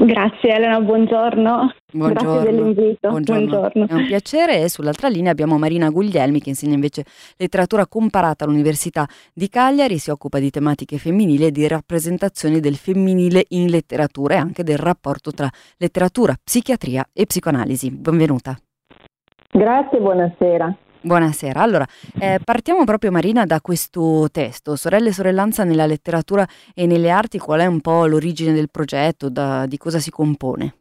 Grazie 0.00 0.54
Elena, 0.54 0.80
buongiorno. 0.80 1.72
buongiorno. 1.92 2.32
Grazie 2.32 2.52
dell'invito. 2.52 3.08
Buongiorno. 3.08 3.46
buongiorno. 3.46 3.86
È 3.88 3.94
un 3.94 4.06
piacere 4.06 4.62
e 4.62 4.68
sull'altra 4.68 5.08
linea 5.08 5.32
abbiamo 5.32 5.58
Marina 5.58 5.90
Guglielmi 5.90 6.40
che 6.40 6.50
insegna 6.50 6.74
invece 6.74 7.04
letteratura 7.36 7.84
comparata 7.88 8.44
all'Università 8.44 9.06
di 9.34 9.48
Cagliari, 9.48 9.98
si 9.98 10.10
occupa 10.10 10.38
di 10.38 10.50
tematiche 10.50 10.98
femminili 10.98 11.46
e 11.46 11.50
di 11.50 11.66
rappresentazioni 11.66 12.60
del 12.60 12.76
femminile 12.76 13.46
in 13.48 13.70
letteratura 13.70 14.34
e 14.34 14.38
anche 14.38 14.62
del 14.62 14.78
rapporto 14.78 15.32
tra 15.32 15.50
letteratura, 15.78 16.36
psichiatria 16.40 17.04
e 17.12 17.26
psicoanalisi. 17.26 17.90
Benvenuta. 17.90 18.56
Grazie, 19.50 19.98
buonasera. 19.98 20.76
Buonasera. 21.00 21.62
Allora, 21.62 21.86
eh, 22.18 22.40
partiamo 22.42 22.84
proprio 22.84 23.12
Marina 23.12 23.44
da 23.44 23.60
questo 23.60 24.28
testo, 24.32 24.74
Sorelle 24.74 25.10
e 25.10 25.12
sorellanza 25.12 25.62
nella 25.62 25.86
letteratura 25.86 26.46
e 26.74 26.86
nelle 26.86 27.10
arti, 27.10 27.38
qual 27.38 27.60
è 27.60 27.66
un 27.66 27.80
po' 27.80 28.06
l'origine 28.06 28.52
del 28.52 28.68
progetto, 28.68 29.30
da, 29.30 29.66
di 29.66 29.76
cosa 29.76 30.00
si 30.00 30.10
compone? 30.10 30.74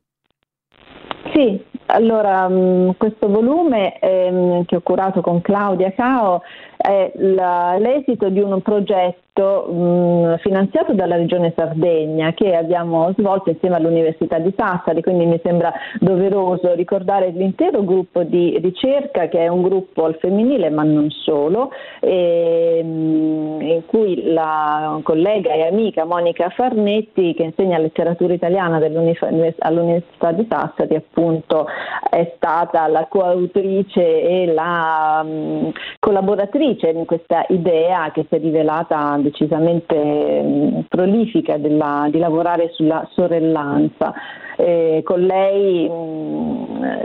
Sì, 1.34 1.64
allora 1.88 2.48
mm, 2.50 2.92
questo 2.98 3.28
volume 3.28 4.00
ehm, 4.00 4.66
che 4.66 4.78
ho 4.78 4.82
curato 4.82 5.22
con 5.22 5.42
Claudia 5.42 5.92
Cao 5.92 6.42
è 6.78 7.12
la, 7.16 7.78
l'esito 7.78 8.30
di 8.30 8.40
un 8.40 8.62
progetto 8.62 9.66
mh, 9.66 10.38
finanziato 10.40 10.94
dalla 10.94 11.16
Regione 11.16 11.54
Sardegna 11.56 12.34
che 12.34 12.56
abbiamo 12.56 13.12
svolto 13.18 13.50
insieme 13.50 13.76
all'Università 13.76 14.40
di 14.40 14.54
Sassari, 14.56 15.02
quindi 15.02 15.26
mi 15.26 15.40
sembra 15.44 15.74
doveroso 16.00 16.74
ricordare 16.74 17.30
l'intero 17.30 17.84
gruppo 17.84 18.24
di 18.24 18.58
ricerca 18.62 19.28
che 19.28 19.40
è 19.40 19.48
un 19.48 19.62
gruppo 19.64 20.06
al 20.06 20.18
femminile 20.20 20.70
ma 20.70 20.84
non 20.84 21.10
solo, 21.10 21.72
e, 22.00 22.82
mh, 22.84 23.62
in 23.62 23.86
cui 23.86 24.32
la 24.32 25.00
collega 25.04 25.54
e 25.54 25.68
amica 25.68 26.06
Monica 26.06 26.50
Farnetti 26.50 27.34
che 27.34 27.44
insegna 27.44 27.78
letteratura 27.78 28.34
italiana 28.34 28.78
all'Università 28.78 30.32
di 30.32 30.46
Sassari 30.50 30.96
appunto 30.96 31.66
è 32.10 32.34
stata 32.36 32.88
la 32.88 33.06
coautrice 33.10 34.22
e 34.22 34.46
la 34.54 35.24
mh, 35.24 35.72
collaboratrice 36.00 36.90
in 36.90 37.06
questa 37.06 37.46
idea 37.50 38.12
che 38.12 38.26
si 38.30 38.36
è 38.36 38.40
rivelata 38.40 39.18
decisamente 39.20 40.42
mm, 40.44 40.80
prolifica 40.88 41.58
della, 41.58 42.08
di 42.10 42.20
lavorare 42.20 42.70
sulla 42.74 43.08
sorellanza. 43.14 44.14
Eh, 44.60 45.02
con 45.04 45.22
lei 45.22 45.88
mh, 45.88 45.94
mm, 45.94 46.58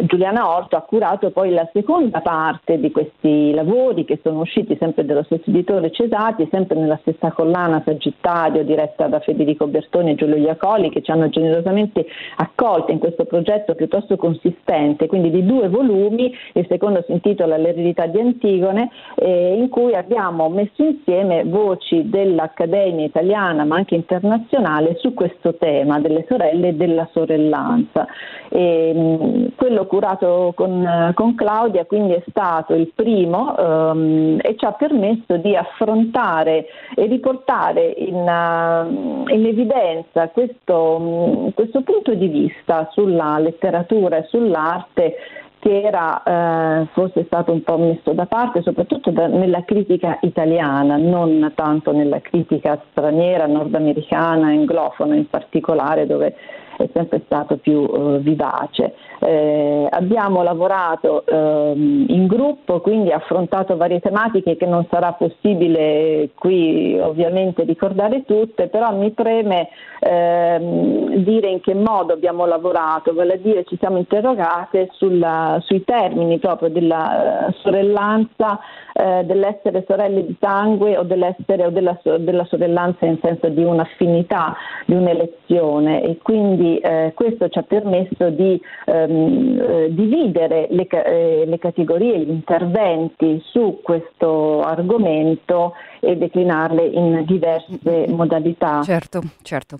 Giuliana 0.06 0.48
Orto 0.48 0.76
ha 0.76 0.80
curato 0.80 1.30
poi 1.30 1.50
la 1.50 1.68
seconda 1.72 2.20
parte 2.20 2.78
di 2.80 2.90
questi 2.90 3.52
lavori 3.52 4.04
che 4.04 4.20
sono 4.22 4.40
usciti 4.40 4.76
sempre 4.78 5.04
dello 5.04 5.22
stesso 5.24 5.50
editore 5.50 5.90
Cesati, 5.90 6.48
sempre 6.50 6.78
nella 6.78 6.98
stessa 7.02 7.30
collana 7.32 7.82
Sagittario 7.84 8.64
diretta 8.64 9.06
da 9.06 9.20
Federico 9.20 9.66
Bertoni 9.66 10.12
e 10.12 10.14
Giulio 10.14 10.36
Iacoli 10.36 10.90
che 10.90 11.02
ci 11.02 11.10
hanno 11.10 11.28
generosamente 11.28 12.06
accolto 12.36 12.90
in 12.90 12.98
questo 12.98 13.24
progetto 13.24 13.74
piuttosto 13.74 14.16
consistente, 14.16 15.06
quindi 15.06 15.30
di 15.30 15.44
due 15.44 15.68
volumi, 15.68 16.34
il 16.54 16.66
secondo 16.68 17.02
si 17.06 17.12
intitola 17.12 17.56
L'eredità 17.56 18.06
di 18.06 18.18
Antigone, 18.18 18.90
eh, 19.16 19.54
in 19.54 19.68
cui 19.68 19.94
abbiamo 19.94 20.48
messo 20.48 20.82
insieme 20.82 21.44
voci 21.44 22.08
dell'Accademia 22.08 23.04
italiana 23.04 23.64
ma 23.64 23.76
anche 23.76 23.94
internazionale 23.94 24.96
su 24.98 25.14
questo 25.14 25.54
tema 25.56 26.00
delle 26.00 26.24
sorelle 26.28 26.68
e 26.68 26.74
della 26.74 27.08
sorellanza. 27.42 28.06
E, 28.48 28.92
mh, 28.94 29.54
quello 29.56 29.86
curato 29.86 30.52
con, 30.54 31.12
con, 31.14 31.34
Claudia 31.34 31.86
quindi 31.86 32.12
è 32.12 32.22
stato 32.28 32.74
il 32.74 32.92
primo 32.94 33.54
um, 33.56 34.38
e 34.42 34.54
ci 34.56 34.64
ha 34.64 34.72
permesso 34.72 35.38
di 35.38 35.56
affrontare 35.56 36.66
e 36.94 37.06
riportare 37.06 37.94
in, 37.96 38.16
uh, 38.16 39.32
in 39.32 39.46
evidenza 39.46 40.28
questo, 40.28 40.96
um, 40.98 41.52
questo 41.54 41.80
punto 41.80 42.14
di 42.14 42.28
vista 42.28 42.88
sulla 42.92 43.38
letteratura 43.38 44.18
e 44.18 44.26
sull'arte 44.28 45.16
che 45.62 45.80
era 45.80 46.22
eh, 46.24 46.86
forse 46.92 47.22
stato 47.26 47.52
un 47.52 47.62
po' 47.62 47.78
messo 47.78 48.12
da 48.14 48.26
parte, 48.26 48.62
soprattutto 48.62 49.12
da, 49.12 49.28
nella 49.28 49.62
critica 49.62 50.18
italiana, 50.22 50.96
non 50.96 51.52
tanto 51.54 51.92
nella 51.92 52.20
critica 52.20 52.82
straniera, 52.90 53.46
nordamericana, 53.46 54.48
anglofona 54.48 55.14
in 55.14 55.30
particolare, 55.30 56.04
dove 56.04 56.34
è 56.76 56.88
sempre 56.92 57.22
stato 57.24 57.56
più 57.56 57.82
eh, 57.82 58.18
vivace. 58.18 58.94
Eh, 59.20 59.86
abbiamo 59.90 60.42
lavorato 60.42 61.24
ehm, 61.26 62.06
in 62.08 62.26
gruppo, 62.26 62.80
quindi 62.80 63.10
affrontato 63.10 63.76
varie 63.76 64.00
tematiche 64.00 64.56
che 64.56 64.66
non 64.66 64.86
sarà 64.90 65.12
possibile 65.12 66.30
qui 66.34 66.98
ovviamente 66.98 67.62
ricordare 67.64 68.24
tutte, 68.24 68.68
però 68.68 68.92
mi 68.94 69.10
preme 69.12 69.68
ehm, 70.00 71.16
dire 71.22 71.48
in 71.48 71.60
che 71.60 71.74
modo 71.74 72.12
abbiamo 72.12 72.46
lavorato, 72.46 73.14
vale 73.14 73.34
a 73.34 73.36
dire 73.36 73.64
ci 73.64 73.76
siamo 73.78 73.98
interrogate 73.98 74.88
sulla, 74.92 75.58
sui 75.62 75.84
termini 75.84 76.38
proprio 76.38 76.68
della 76.70 77.46
uh, 77.48 77.52
sorellanza, 77.60 78.58
uh, 78.94 79.24
dell'essere 79.24 79.84
sorelle 79.86 80.26
di 80.26 80.36
sangue 80.40 80.96
o 80.96 81.02
dell'essere 81.02 81.66
o 81.66 81.70
della, 81.70 81.98
della 82.02 82.44
sorellanza 82.46 83.06
in 83.06 83.18
senso 83.22 83.48
di 83.48 83.62
un'affinità, 83.62 84.56
di 84.86 84.94
un'elezione 84.94 86.02
e 86.02 86.18
quindi 86.22 86.78
eh, 86.78 87.12
questo 87.14 87.48
ci 87.48 87.58
ha 87.58 87.62
permesso 87.62 88.30
di 88.30 88.60
ehm, 88.86 89.60
eh, 89.60 89.94
dividere 89.94 90.66
le, 90.70 90.86
eh, 90.86 91.44
le 91.46 91.58
categorie, 91.58 92.20
gli 92.20 92.30
interventi 92.30 93.40
su 93.46 93.80
questo 93.82 94.62
argomento 94.62 95.74
e 96.00 96.16
declinarle 96.16 96.84
in 96.84 97.24
diverse 97.26 98.06
modalità. 98.08 98.82
Certo, 98.82 99.20
certo. 99.42 99.78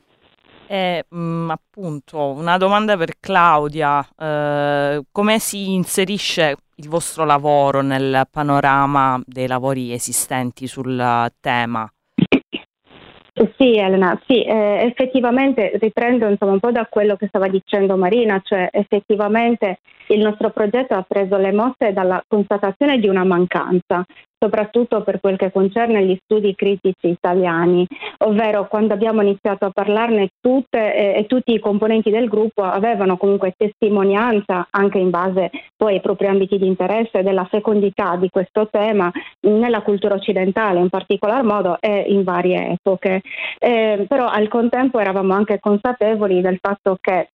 E 0.67 1.05
mh, 1.09 1.19
mm, 1.19 1.51
appunto 1.51 2.19
una 2.31 2.57
domanda 2.57 2.97
per 2.97 3.19
Claudia, 3.21 4.07
eh, 4.19 5.03
come 5.13 5.39
si 5.39 5.75
inserisce 5.75 6.57
il 6.83 6.89
vostro 6.89 7.25
lavoro 7.25 7.81
nel 7.81 8.27
panorama 8.29 9.21
dei 9.25 9.47
lavori 9.47 9.93
esistenti 9.93 10.67
sul 10.67 11.31
tema? 11.41 11.89
Sì, 13.57 13.77
Elena, 13.77 14.21
sì, 14.27 14.45
eh, 14.45 14.85
effettivamente 14.85 15.79
riprendo 15.81 16.29
insomma, 16.29 16.53
un 16.53 16.61
po' 16.61 16.71
da 16.71 16.87
quello 16.91 17.17
che 17.17 17.29
stava 17.29 17.49
dicendo 17.49 17.97
Marina, 17.97 18.41
cioè 18.45 18.69
effettivamente 18.71 19.79
il 20.09 20.21
nostro 20.21 20.51
progetto 20.51 20.95
ha 20.95 21.03
preso 21.03 21.37
le 21.39 21.53
mosse 21.53 21.93
dalla 21.93 22.23
constatazione 22.27 22.99
di 22.99 23.09
una 23.09 23.25
mancanza, 23.25 24.05
soprattutto 24.43 25.03
per 25.03 25.21
quel 25.21 25.37
che 25.37 25.53
concerne 25.53 26.05
gli 26.05 26.19
studi 26.25 26.57
critici 26.57 27.07
italiani, 27.09 27.87
ovvero 28.25 28.67
quando 28.67 28.93
abbiamo 28.93 29.23
iniziato 29.23 29.67
a 29.67 29.71
parlarne 29.71 30.31
tutte 30.41 30.95
eh, 30.95 31.19
e 31.21 31.27
tutti 31.27 31.53
i 31.53 31.61
componenti 31.61 32.11
del 32.11 32.29
gruppo 32.29 32.63
avevano 32.65 33.17
comunque 33.17 33.55
testimonianza 33.57 34.67
anche 34.71 34.99
in 34.99 35.11
base 35.11 35.51
poi 35.77 35.95
ai 35.95 36.01
propri 36.01 36.27
ambiti 36.27 36.59
di 36.59 36.67
interesse 36.67 37.23
della 37.23 37.45
fecondità 37.45 38.17
di 38.17 38.29
questo 38.31 38.69
tema 38.69 39.13
nella 39.43 39.83
cultura 39.83 40.17
occidentale 40.17 40.81
in 40.81 40.89
particolar 40.89 41.45
modo 41.45 41.77
e 41.79 42.05
in 42.09 42.25
varie 42.25 42.71
epoche. 42.71 43.21
Eh, 43.61 44.07
però 44.09 44.27
al 44.27 44.49
contempo 44.49 44.99
eravamo 44.99 45.35
anche 45.35 45.61
consapevoli 45.61 46.41
del 46.41 46.59
fatto 46.61 46.97
che 47.01 47.29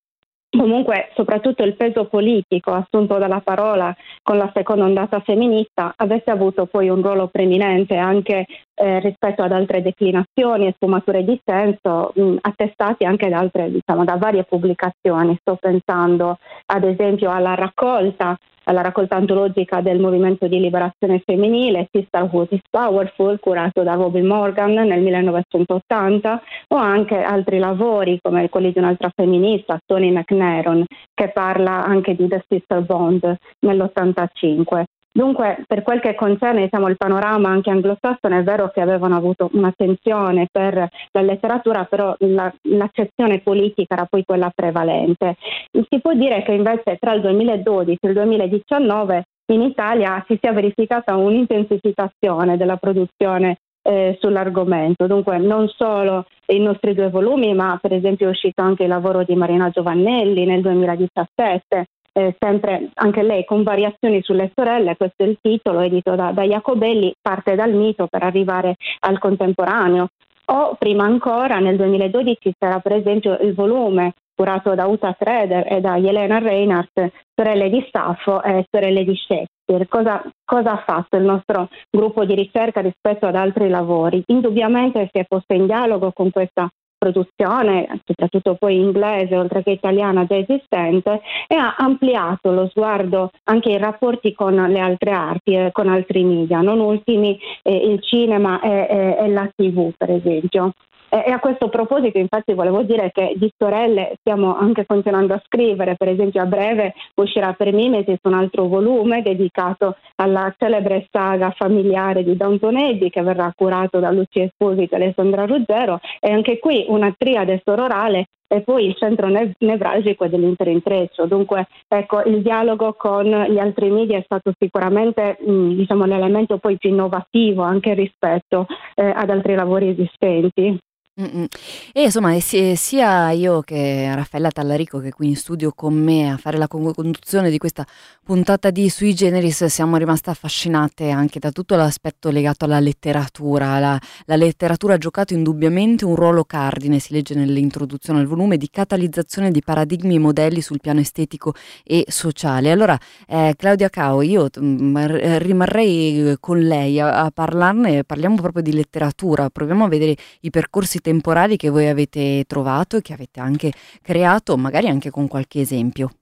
Comunque, 0.50 1.10
soprattutto 1.14 1.62
il 1.62 1.76
peso 1.76 2.06
politico 2.06 2.72
assunto 2.72 3.18
dalla 3.18 3.40
parola 3.40 3.94
con 4.22 4.38
la 4.38 4.50
seconda 4.54 4.84
ondata 4.84 5.20
femminista 5.20 5.92
avesse 5.94 6.30
avuto 6.30 6.64
poi 6.64 6.88
un 6.88 7.02
ruolo 7.02 7.28
preminente 7.28 7.96
anche 7.96 8.46
eh, 8.74 8.98
rispetto 9.00 9.42
ad 9.42 9.52
altre 9.52 9.82
declinazioni 9.82 10.66
e 10.66 10.72
sfumature 10.72 11.22
di 11.22 11.38
senso 11.44 12.12
mh, 12.14 12.36
attestati 12.40 13.04
anche 13.04 13.28
da 13.28 13.38
altre, 13.38 13.70
diciamo, 13.70 14.04
da 14.04 14.16
varie 14.16 14.44
pubblicazioni. 14.44 15.36
Sto 15.38 15.58
pensando 15.60 16.38
ad 16.64 16.84
esempio 16.84 17.30
alla 17.30 17.54
raccolta 17.54 18.34
alla 18.68 18.82
raccolta 18.82 19.16
antologica 19.16 19.80
del 19.80 19.98
movimento 19.98 20.46
di 20.46 20.60
liberazione 20.60 21.22
femminile 21.24 21.88
Sisterhood 21.90 22.48
is 22.50 22.60
Powerful, 22.70 23.40
curato 23.40 23.82
da 23.82 23.94
Robin 23.94 24.26
Morgan 24.26 24.72
nel 24.74 25.00
1980, 25.00 26.42
o 26.68 26.76
anche 26.76 27.16
altri 27.16 27.58
lavori 27.58 28.18
come 28.20 28.48
quelli 28.50 28.70
di 28.70 28.78
un'altra 28.78 29.10
femminista, 29.14 29.78
Toni 29.84 30.10
McNaron, 30.10 30.84
che 31.14 31.30
parla 31.30 31.84
anche 31.84 32.14
di 32.14 32.28
The 32.28 32.44
Sister 32.46 32.82
Bond 32.82 33.36
nell'85. 33.60 34.84
Dunque, 35.10 35.64
per 35.66 35.82
quel 35.82 36.00
che 36.00 36.14
concerne 36.14 36.62
diciamo, 36.62 36.88
il 36.88 36.96
panorama 36.96 37.48
anche 37.48 37.70
anglosassone, 37.70 38.38
è 38.38 38.42
vero 38.42 38.70
che 38.70 38.80
avevano 38.80 39.16
avuto 39.16 39.50
un'attenzione 39.52 40.46
per 40.50 40.88
la 41.10 41.20
letteratura, 41.20 41.84
però 41.84 42.14
la, 42.18 42.52
l'accezione 42.62 43.40
politica 43.40 43.94
era 43.94 44.06
poi 44.06 44.24
quella 44.24 44.50
prevalente. 44.54 45.36
Si 45.70 46.00
può 46.00 46.12
dire 46.14 46.42
che 46.42 46.52
invece 46.52 46.96
tra 47.00 47.14
il 47.14 47.22
2012 47.22 47.98
e 48.00 48.08
il 48.08 48.14
2019 48.14 49.24
in 49.52 49.62
Italia 49.62 50.22
si 50.28 50.38
sia 50.40 50.52
verificata 50.52 51.16
un'intensificazione 51.16 52.56
della 52.56 52.76
produzione 52.76 53.56
eh, 53.82 54.16
sull'argomento. 54.20 55.06
Dunque 55.06 55.38
non 55.38 55.68
solo 55.68 56.26
i 56.46 56.60
nostri 56.60 56.94
due 56.94 57.08
volumi, 57.08 57.54
ma 57.54 57.78
per 57.80 57.94
esempio 57.94 58.26
è 58.26 58.30
uscito 58.30 58.62
anche 58.62 58.82
il 58.82 58.88
lavoro 58.88 59.24
di 59.24 59.34
Marina 59.34 59.70
Giovannelli 59.70 60.44
nel 60.44 60.60
2017 60.60 61.86
eh, 62.12 62.36
sempre 62.38 62.90
anche 62.94 63.22
lei 63.22 63.44
con 63.44 63.62
variazioni 63.62 64.22
sulle 64.22 64.50
sorelle, 64.54 64.96
questo 64.96 65.22
è 65.22 65.26
il 65.26 65.38
titolo 65.40 65.80
edito 65.80 66.14
da, 66.14 66.32
da 66.32 66.42
Jacobelli, 66.42 67.14
parte 67.20 67.54
dal 67.54 67.72
mito 67.72 68.06
per 68.06 68.22
arrivare 68.22 68.76
al 69.00 69.18
contemporaneo. 69.18 70.08
O 70.50 70.76
prima 70.78 71.04
ancora, 71.04 71.58
nel 71.58 71.76
2012 71.76 72.54
c'era 72.58 72.78
per 72.80 72.92
esempio 72.92 73.38
il 73.40 73.54
volume 73.54 74.14
curato 74.34 74.74
da 74.74 74.86
Uta 74.86 75.14
Schroeder 75.18 75.66
e 75.70 75.80
da 75.80 75.96
Jelena 75.96 76.38
Reinhardt, 76.38 77.10
Sorelle 77.34 77.68
di 77.68 77.86
Saffo 77.90 78.40
e 78.42 78.64
Sorelle 78.70 79.04
di 79.04 79.16
Shakespeare. 79.16 79.88
Cosa, 79.88 80.22
cosa, 80.44 80.72
ha 80.72 80.84
fatto 80.86 81.16
il 81.16 81.24
nostro 81.24 81.68
gruppo 81.90 82.24
di 82.24 82.34
ricerca 82.34 82.80
rispetto 82.80 83.26
ad 83.26 83.34
altri 83.34 83.68
lavori? 83.68 84.22
Indubbiamente 84.26 85.08
si 85.12 85.18
è 85.18 85.24
posto 85.26 85.54
in 85.54 85.66
dialogo 85.66 86.12
con 86.12 86.30
questa 86.30 86.68
produzione, 86.98 87.86
soprattutto 88.04 88.56
poi 88.56 88.76
inglese 88.76 89.36
oltre 89.36 89.62
che 89.62 89.70
italiana 89.70 90.26
già 90.26 90.36
esistente, 90.36 91.20
e 91.46 91.54
ha 91.54 91.76
ampliato 91.78 92.50
lo 92.50 92.68
sguardo 92.68 93.30
anche 93.44 93.70
in 93.70 93.78
rapporti 93.78 94.34
con 94.34 94.54
le 94.54 94.80
altre 94.80 95.12
arti 95.12 95.54
e 95.54 95.70
con 95.72 95.88
altri 95.88 96.24
media, 96.24 96.60
non 96.60 96.80
ultimi 96.80 97.38
eh, 97.62 97.74
il 97.74 98.02
cinema 98.02 98.60
e, 98.60 98.86
e, 98.90 99.16
e 99.20 99.28
la 99.28 99.48
tv 99.54 99.92
per 99.96 100.10
esempio. 100.10 100.72
E 101.10 101.30
a 101.30 101.38
questo 101.38 101.68
proposito, 101.68 102.18
infatti, 102.18 102.52
volevo 102.52 102.82
dire 102.82 103.10
che 103.12 103.32
di 103.36 103.50
sorelle 103.56 104.16
stiamo 104.20 104.56
anche 104.56 104.84
continuando 104.84 105.32
a 105.32 105.42
scrivere, 105.44 105.96
per 105.96 106.08
esempio 106.08 106.42
a 106.42 106.46
breve 106.46 106.92
uscirà 107.14 107.54
per 107.54 107.72
Mimesis 107.72 108.18
un 108.24 108.34
altro 108.34 108.66
volume 108.66 109.22
dedicato 109.22 109.96
alla 110.16 110.54
celebre 110.58 111.06
saga 111.10 111.50
familiare 111.56 112.22
di 112.24 112.36
Downton 112.36 112.76
Abbey 112.76 113.08
che 113.08 113.22
verrà 113.22 113.50
curato 113.56 114.00
da 114.00 114.10
Lucia 114.10 114.42
Esposito 114.42 114.94
e 114.94 115.02
Alessandra 115.02 115.46
Ruggero 115.46 115.98
e 116.20 116.30
anche 116.30 116.58
qui 116.58 116.84
una 116.88 117.14
triade 117.16 117.62
sororale 117.64 118.26
e 118.46 118.62
poi 118.62 118.86
il 118.86 118.94
centro 118.96 119.28
nev- 119.28 119.54
nevralgico 119.58 120.26
dell'intero 120.26 120.70
intreccio. 120.70 121.26
Dunque, 121.26 121.68
ecco, 121.86 122.22
il 122.22 122.42
dialogo 122.42 122.94
con 122.94 123.24
gli 123.24 123.58
altri 123.58 123.90
media 123.90 124.18
è 124.18 124.22
stato 124.24 124.52
sicuramente 124.58 125.38
mh, 125.40 125.74
diciamo, 125.74 126.04
l'elemento 126.06 126.58
poi 126.58 126.76
più 126.76 126.90
innovativo 126.90 127.62
anche 127.62 127.94
rispetto 127.94 128.66
eh, 128.94 129.12
ad 129.14 129.30
altri 129.30 129.54
lavori 129.54 129.88
esistenti. 129.88 130.78
Mm-mm. 131.20 131.46
E 131.92 132.02
insomma, 132.02 132.38
sia 132.38 133.30
io 133.32 133.60
che 133.62 134.08
Raffaella 134.14 134.52
Tallarico, 134.52 135.00
che 135.00 135.10
qui 135.10 135.26
in 135.26 135.34
studio 135.34 135.72
con 135.72 135.92
me 135.92 136.30
a 136.30 136.36
fare 136.36 136.56
la 136.56 136.68
conduzione 136.68 137.50
di 137.50 137.58
questa 137.58 137.84
puntata 138.22 138.70
di 138.70 138.88
Sui 138.88 139.14
Generis, 139.14 139.64
siamo 139.64 139.96
rimaste 139.96 140.30
affascinate 140.30 141.10
anche 141.10 141.40
da 141.40 141.50
tutto 141.50 141.74
l'aspetto 141.74 142.30
legato 142.30 142.66
alla 142.66 142.78
letteratura. 142.78 143.80
La, 143.80 144.00
la 144.26 144.36
letteratura 144.36 144.94
ha 144.94 144.98
giocato 144.98 145.34
indubbiamente 145.34 146.04
un 146.04 146.14
ruolo 146.14 146.44
cardine, 146.44 147.00
si 147.00 147.12
legge 147.12 147.34
nell'introduzione 147.34 148.20
al 148.20 148.26
volume, 148.26 148.56
di 148.56 148.70
catalizzazione 148.70 149.50
di 149.50 149.60
paradigmi 149.60 150.14
e 150.14 150.18
modelli 150.20 150.60
sul 150.60 150.78
piano 150.80 151.00
estetico 151.00 151.52
e 151.82 152.04
sociale. 152.06 152.70
Allora, 152.70 152.96
eh, 153.26 153.54
Claudia 153.56 153.88
Cao, 153.88 154.22
io 154.22 154.46
mh, 154.54 154.64
mm, 154.64 154.96
rimarrei 155.38 156.36
con 156.38 156.60
lei 156.60 157.00
a, 157.00 157.24
a 157.24 157.30
parlarne, 157.32 158.04
parliamo 158.04 158.36
proprio 158.36 158.62
di 158.62 158.72
letteratura, 158.72 159.50
proviamo 159.50 159.84
a 159.84 159.88
vedere 159.88 160.14
i 160.42 160.50
percorsi 160.50 161.00
temporali 161.08 161.56
che 161.56 161.70
voi 161.70 161.88
avete 161.88 162.44
trovato 162.46 162.98
e 162.98 163.00
che 163.00 163.14
avete 163.14 163.40
anche 163.40 163.72
creato, 164.02 164.58
magari 164.58 164.88
anche 164.88 165.08
con 165.08 165.26
qualche 165.26 165.62
esempio. 165.62 166.17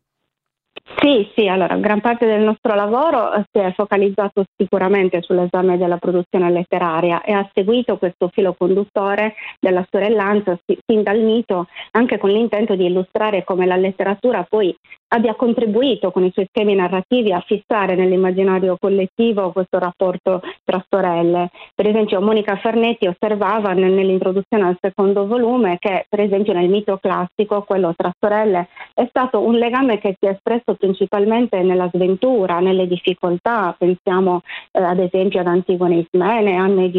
Sì, 0.95 1.29
sì, 1.35 1.49
allora 1.49 1.77
gran 1.77 2.01
parte 2.01 2.27
del 2.27 2.43
nostro 2.43 2.75
lavoro 2.75 3.33
eh, 3.33 3.45
si 3.51 3.59
è 3.59 3.73
focalizzato 3.75 4.45
sicuramente 4.57 5.21
sull'esame 5.21 5.77
della 5.79 5.97
produzione 5.97 6.49
letteraria 6.51 7.23
e 7.23 7.33
ha 7.33 7.49
seguito 7.53 7.99
questo 7.99 8.29
filo 8.29 8.55
conduttore 8.55 9.35
della 9.59 9.85
sorellanza 9.91 10.57
sin 10.87 11.03
dal 11.03 11.21
mito, 11.21 11.67
anche 11.91 12.19
con 12.19 12.31
l'intento 12.31 12.77
di 12.77 12.87
illustrare 12.87 13.43
come 13.43 13.67
la 13.67 13.77
letteratura 13.77 14.47
poi 14.49 14.75
abbia 15.09 15.35
contribuito 15.35 16.11
con 16.11 16.25
i 16.25 16.31
suoi 16.33 16.47
schemi 16.49 16.75
narrativi 16.75 17.33
a 17.33 17.41
fissare 17.41 17.95
nell'immaginario 17.95 18.77
collettivo 18.79 19.53
questo 19.53 19.79
rapporto 19.79 20.41
tra 20.65 20.85
sorelle. 20.89 21.51
Per 21.75 21.87
esempio 21.87 22.21
Monica 22.21 22.57
Fernetti 22.57 23.07
osservava 23.07 23.73
nell'introduzione 23.73 24.65
al 24.65 24.79
secondo 24.81 25.27
volume 25.27 25.77
che 25.79 26.07
per 26.09 26.21
esempio 26.21 26.53
nel 26.53 26.69
mito 26.69 26.99
classico, 26.99 27.63
quello 27.63 27.93
tra 27.97 28.13
sorelle, 28.19 28.69
è 28.95 29.07
stato 29.09 29.41
un 29.41 29.55
legame 29.57 29.99
che 29.99 30.17
si 30.19 30.27
è 30.27 30.31
espresso 30.31 30.76
principalmente 30.77 31.61
nella 31.63 31.91
sventura, 31.93 32.61
nelle 32.61 32.87
difficoltà, 32.87 33.75
pensiamo 33.77 34.43
eh, 34.73 34.83
ad 34.83 34.99
esempio 34.99 35.41
ad 35.41 35.47
Antigone 35.47 36.07
Ismene, 36.09 36.57
Anne 36.57 36.85
e 36.85 36.91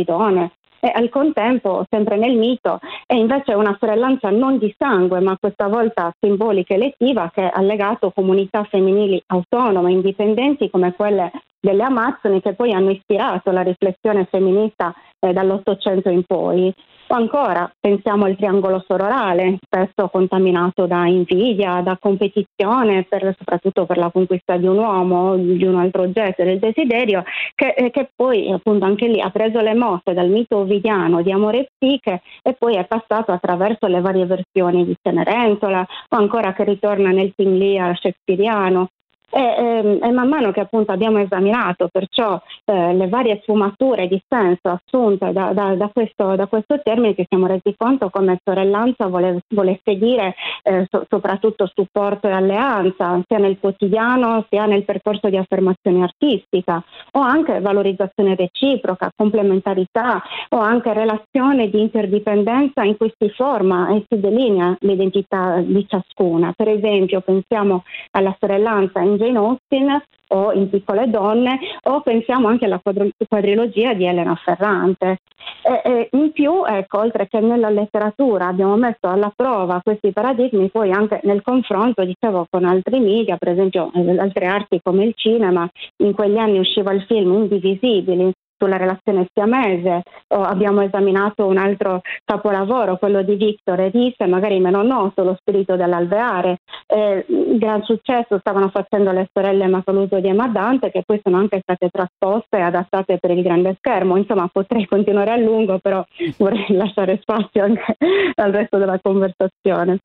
e 0.80 0.92
al 0.94 1.10
contempo, 1.10 1.86
sempre 1.90 2.18
nel 2.18 2.36
mito, 2.38 2.80
è 3.06 3.16
invece 3.16 3.54
una 3.54 3.76
sorellanza 3.80 4.30
non 4.30 4.58
di 4.58 4.74
sangue, 4.78 5.20
ma 5.20 5.38
questa 5.40 5.68
volta 5.68 6.14
simbolica 6.20 6.74
e 6.74 6.78
elettiva 6.78 7.32
che 7.34 7.48
ha 7.48 7.62
legato 7.62 8.12
comunità 8.12 8.64
femminili 8.64 9.22
autonome, 9.28 9.92
indipendenti 9.92 10.70
come 10.70 10.94
quelle 10.94 11.32
delle 11.60 11.84
Amazzoni 11.84 12.42
che 12.42 12.54
poi 12.54 12.74
hanno 12.74 12.92
ispirato 12.92 13.52
la 13.52 13.62
riflessione 13.62 14.28
femminista 14.30 14.94
eh, 15.20 15.34
dall'Ottocento 15.34 16.10
in 16.10 16.24
poi. 16.24 16.74
O 17.10 17.16
ancora 17.16 17.72
pensiamo 17.80 18.26
al 18.26 18.36
triangolo 18.36 18.84
sororale, 18.86 19.60
spesso 19.62 20.10
contaminato 20.10 20.88
da 20.88 21.08
invidia, 21.08 21.80
da 21.82 21.98
competizione, 21.98 23.04
per, 23.04 23.34
soprattutto 23.38 23.86
per 23.86 23.98
la 23.98 24.12
conquista 24.12 24.58
di 24.58 24.68
un 24.68 24.78
uomo, 24.78 25.38
di 25.38 25.64
un 25.64 25.76
altro 25.76 26.02
oggetto, 26.02 26.44
del 26.44 26.60
desiderio, 26.60 27.24
che, 27.56 27.70
eh, 27.70 27.92
che, 27.92 28.10
poi 28.14 28.52
appunto 28.52 28.84
anche 28.84 29.08
lì 29.08 29.22
ha 29.22 29.30
preso 29.30 29.62
le 29.62 29.74
mosse 29.74 30.14
dal 30.14 30.28
mito 30.28 30.58
ovidiano 30.58 31.22
di 31.22 31.32
amore 31.32 31.60
e 31.60 31.70
psiche 31.78 32.22
e 32.42 32.54
poi 32.54 32.76
è 32.76 32.86
passato 32.86 33.32
attraverso 33.32 33.88
le 33.88 34.02
varie 34.02 34.26
versioni 34.26 34.84
di 34.84 34.96
Cenerentola 35.02 35.88
o 36.10 36.18
ancora 36.18 36.52
che 36.52 36.66
ritorna 36.66 37.12
nel 37.12 37.32
King 37.38 37.56
Lear 37.56 37.98
shakespeariano 37.98 38.90
e, 39.30 39.42
e, 39.42 40.00
ehm, 40.02 40.14
man 40.14 40.30
mano 40.30 40.52
che 40.52 40.62
appunto 40.62 40.92
abbiamo 40.92 41.20
esaminato 41.20 41.90
perciò 41.92 42.42
eh, 42.66 42.94
le 42.94 43.08
varie 43.10 43.40
sfumature 43.42 44.08
di 44.08 44.22
senso 44.28 44.80
assunte 44.82 45.34
da, 45.34 45.52
da, 45.54 45.76
da, 45.76 45.90
questo, 45.92 46.36
da, 46.36 46.48
questo, 46.48 46.80
termine 46.82 47.14
ci 47.14 47.26
siamo 47.28 47.48
resi 47.48 47.76
conto 47.78 48.10
come 48.10 48.40
sorellanza 48.44 49.08
vole, 49.08 49.42
volesse 49.50 49.98
dire 49.98 50.36
eh, 50.64 50.88
so, 50.90 51.06
soprattutto 51.10 51.70
supporto 51.74 52.28
e 52.28 52.32
alleanza 52.32 53.22
sia 53.28 53.38
nel 53.38 53.60
quotidiano 53.60 54.46
sia 54.50 54.66
nel 54.66 54.86
percorso 54.86 55.30
di 55.30 55.38
affermazione 55.38 56.04
artistica 56.04 56.82
o 57.12 57.20
anche 57.20 57.60
valorizzazione 57.60 58.36
reciproca, 58.36 59.12
complementarità 59.16 60.22
o 60.50 60.60
anche 60.60 60.94
relazione 60.94 61.70
di 61.70 61.82
interdipendenza 61.82 62.84
in 62.84 62.96
cui 62.96 63.12
si 63.18 63.30
forma 63.30 63.90
e 63.90 64.06
si 64.08 64.20
delinea 64.20 64.76
l'identità 64.80 65.60
di 65.60 65.86
ciascuna. 65.88 66.54
Per 66.56 66.70
esempio 66.70 67.20
pensiamo 67.22 67.84
alla 68.12 68.36
sorellanza 68.40 69.02
in 69.02 69.17
Jane 69.18 69.38
Austen 69.38 70.02
o 70.30 70.52
in 70.52 70.70
Piccole 70.70 71.10
Donne 71.10 71.60
o 71.84 72.02
pensiamo 72.02 72.48
anche 72.48 72.66
alla 72.66 72.82
quadrilogia 72.82 73.94
di 73.94 74.06
Elena 74.06 74.36
Ferrante. 74.36 75.20
E, 75.64 75.82
e 75.84 76.10
in 76.12 76.32
più, 76.32 76.66
ecco, 76.66 77.00
oltre 77.00 77.28
che 77.28 77.40
nella 77.40 77.70
letteratura 77.70 78.48
abbiamo 78.48 78.76
messo 78.76 79.08
alla 79.08 79.32
prova 79.34 79.82
questi 79.84 80.12
paradigmi 80.12 80.70
poi 80.70 80.92
anche 80.92 81.20
nel 81.24 81.42
confronto, 81.42 82.04
dicevo, 82.04 82.48
con 82.50 82.66
altri 82.66 83.00
media, 83.00 83.38
per 83.38 83.50
esempio 83.50 83.92
eh, 83.94 84.20
altre 84.20 84.46
arti 84.46 84.80
come 84.84 85.06
il 85.06 85.14
cinema, 85.16 85.68
in 86.04 86.14
quegli 86.14 86.38
anni 86.38 86.60
usciva 86.60 86.92
il 86.92 87.04
film 87.04 87.34
Indivisibili 87.34 88.32
sulla 88.58 88.78
relazione 88.78 89.28
siamese, 89.34 90.04
o 90.30 90.42
abbiamo 90.42 90.82
esaminato 90.82 91.46
un 91.46 91.58
altro 91.58 92.02
capolavoro, 92.24 92.98
quello 92.98 93.22
di 93.22 93.36
Victor 93.36 93.80
Edisse, 93.80 94.26
magari 94.26 94.60
meno 94.60 94.82
noto, 94.84 95.24
Lo 95.24 95.36
spirito 95.40 95.76
dell'alveare. 95.76 96.58
Eh, 96.88 97.26
gran 97.58 97.84
successo 97.84 98.40
stavano 98.40 98.70
facendo 98.70 99.12
le 99.12 99.30
sorelle 99.32 99.68
Macaluso 99.68 100.20
di 100.20 100.28
Emma 100.28 100.48
Dante, 100.48 100.92
che 100.92 101.04
poi 101.06 101.20
sono 101.24 101.38
anche 101.38 101.60
state 101.62 101.90
trasposte 101.90 102.58
e 102.58 102.62
adattate 102.62 103.18
per 103.20 103.32
il 103.32 103.44
grande 103.44 103.76
schermo. 103.78 104.18
Insomma, 104.18 104.48
potrei 104.52 104.86
continuare 104.86 105.32
a 105.32 105.38
lungo, 105.38 105.80
però 105.80 106.04
vorrei 106.38 106.66
lasciare 106.76 107.20
spazio 107.22 107.64
anche 107.64 107.96
al 108.36 108.52
resto 108.52 108.78
della 108.78 109.00
conversazione. 109.02 110.00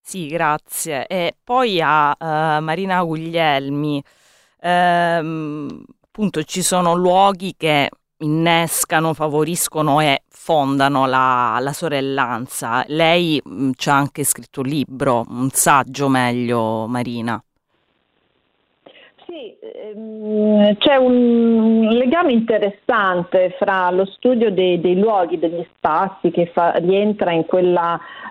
Sì, 0.00 0.26
grazie. 0.28 1.06
E 1.06 1.36
poi 1.44 1.80
a 1.82 2.16
uh, 2.18 2.62
Marina 2.62 3.02
Guglielmi. 3.02 4.02
Ehm, 4.60 5.84
appunto 6.18 6.42
ci 6.42 6.62
sono 6.62 6.96
luoghi 6.96 7.54
che 7.56 7.88
innescano, 8.16 9.14
favoriscono 9.14 10.00
e 10.00 10.24
fondano 10.28 11.06
la, 11.06 11.58
la 11.60 11.72
sorellanza. 11.72 12.84
Lei 12.88 13.40
mm, 13.48 13.70
ci 13.76 13.88
ha 13.88 13.94
anche 13.94 14.24
scritto 14.24 14.62
un 14.62 14.66
libro, 14.66 15.24
un 15.28 15.48
saggio 15.50 16.08
meglio, 16.08 16.88
Marina. 16.88 17.40
Sì, 19.26 19.56
ehm, 19.74 20.76
c'è 20.76 20.96
un 20.96 21.88
legame 21.90 22.32
interessante 22.32 23.54
fra 23.58 23.90
lo 23.90 24.04
studio 24.06 24.50
dei, 24.50 24.80
dei 24.80 24.98
luoghi, 24.98 25.38
degli 25.38 25.64
spazi 25.76 26.30
che 26.30 26.46
fa, 26.46 26.72
rientra 26.76 27.32
in 27.32 27.46
quel 27.46 27.76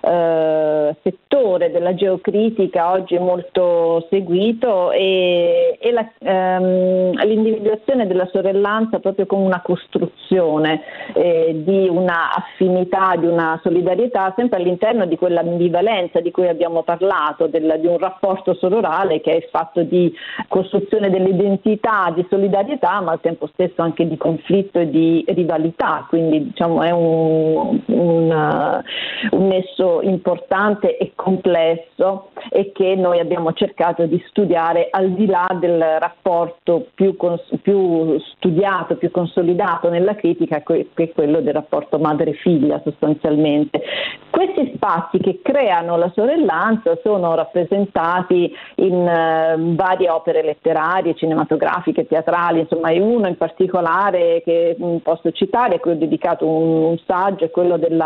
eh, 0.02 0.96
settore 1.02 1.70
della 1.70 1.94
geocritica 1.94 2.92
oggi 2.92 3.18
molto 3.18 4.06
seguito 4.10 4.92
e, 4.92 5.78
e 5.80 5.92
la, 5.92 6.08
ehm, 6.18 7.12
l'individuazione 7.24 8.06
della 8.06 8.28
sorellanza 8.32 8.98
proprio 8.98 9.26
come 9.26 9.44
una 9.44 9.62
costruzione 9.62 10.82
eh, 11.14 11.52
di 11.64 11.88
una 11.88 12.34
affinità, 12.34 13.14
di 13.16 13.26
una 13.26 13.58
solidarietà, 13.62 14.32
sempre 14.36 14.58
all'interno 14.58 15.06
di 15.06 15.16
quella 15.16 15.40
ambivalenza 15.40 16.20
di 16.20 16.30
cui 16.30 16.48
abbiamo 16.48 16.82
parlato, 16.82 17.46
del, 17.46 17.76
di 17.80 17.86
un 17.86 17.98
rapporto 17.98 18.54
sororale 18.54 19.20
che 19.20 19.36
è 19.36 19.48
fatto 19.50 19.82
di 19.82 20.12
costruzione 20.48 20.66
costruzione 20.68 21.10
dell'identità 21.28 22.12
di 22.14 22.26
solidarietà, 22.28 23.00
ma 23.00 23.12
al 23.12 23.20
tempo 23.20 23.48
stesso 23.52 23.82
anche 23.82 24.06
di 24.06 24.16
conflitto 24.16 24.78
e 24.78 24.90
di 24.90 25.24
rivalità, 25.28 26.06
quindi 26.08 26.44
diciamo, 26.44 26.82
è 26.82 26.90
un, 26.90 27.80
un, 27.86 28.30
uh, 28.30 29.36
un 29.36 29.46
nesso 29.46 30.00
importante 30.02 30.96
e 30.96 31.12
complesso 31.14 32.30
e 32.50 32.72
che 32.72 32.94
noi 32.94 33.18
abbiamo 33.18 33.52
cercato 33.52 34.06
di 34.06 34.22
studiare 34.28 34.88
al 34.90 35.10
di 35.12 35.26
là 35.26 35.46
del 35.58 35.80
rapporto 35.98 36.86
più, 36.94 37.16
cons- 37.16 37.58
più 37.62 38.18
studiato, 38.36 38.96
più 38.96 39.10
consolidato 39.10 39.88
nella 39.88 40.14
critica, 40.14 40.62
che 40.62 40.88
è 40.94 41.12
quello 41.12 41.40
del 41.40 41.54
rapporto 41.54 41.98
madre-figlia 41.98 42.80
sostanzialmente. 42.84 43.82
Questi 44.30 44.72
spazi 44.74 45.18
che 45.18 45.40
creano 45.42 45.96
la 45.96 46.10
sorellanza 46.14 46.96
sono 47.02 47.34
rappresentati 47.34 48.52
in 48.76 48.94
uh, 48.94 49.74
varie 49.74 50.10
opere 50.10 50.42
letterarie 50.42 51.14
cinematografiche, 51.14 52.06
teatrali, 52.06 52.60
insomma 52.60 52.92
uno 52.92 53.26
in 53.26 53.36
particolare 53.36 54.42
che 54.44 54.76
mm, 54.80 54.96
posso 54.98 55.30
citare, 55.32 55.76
a 55.76 55.78
cui 55.80 55.92
ho 55.92 55.96
dedicato 55.96 56.46
un, 56.46 56.84
un 56.84 56.98
saggio, 57.06 57.46
è 57.46 57.50
quello 57.50 57.78
del 57.78 58.00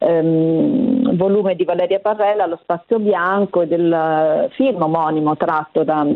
ehm, 0.00 1.16
volume 1.16 1.54
di 1.54 1.64
Valeria 1.64 2.00
Parrella, 2.00 2.46
Lo 2.46 2.58
spazio 2.62 2.98
bianco, 2.98 3.62
e 3.62 3.66
del 3.66 4.48
film 4.52 4.82
omonimo 4.82 5.36
tratto 5.36 5.84
da 5.84 6.06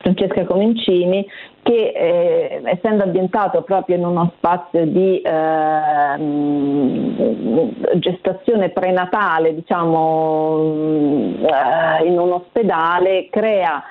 Francesca 0.00 0.44
Comencini 0.44 1.26
che 1.62 1.92
eh, 1.94 2.62
essendo 2.64 3.04
ambientato 3.04 3.62
proprio 3.62 3.96
in 3.96 4.04
uno 4.04 4.32
spazio 4.36 4.86
di 4.86 5.20
eh, 5.20 6.16
gestazione 7.98 8.70
prenatale, 8.70 9.54
diciamo 9.54 11.36
eh, 11.42 12.06
in 12.06 12.18
un 12.18 12.32
ospedale, 12.32 13.28
crea 13.30 13.82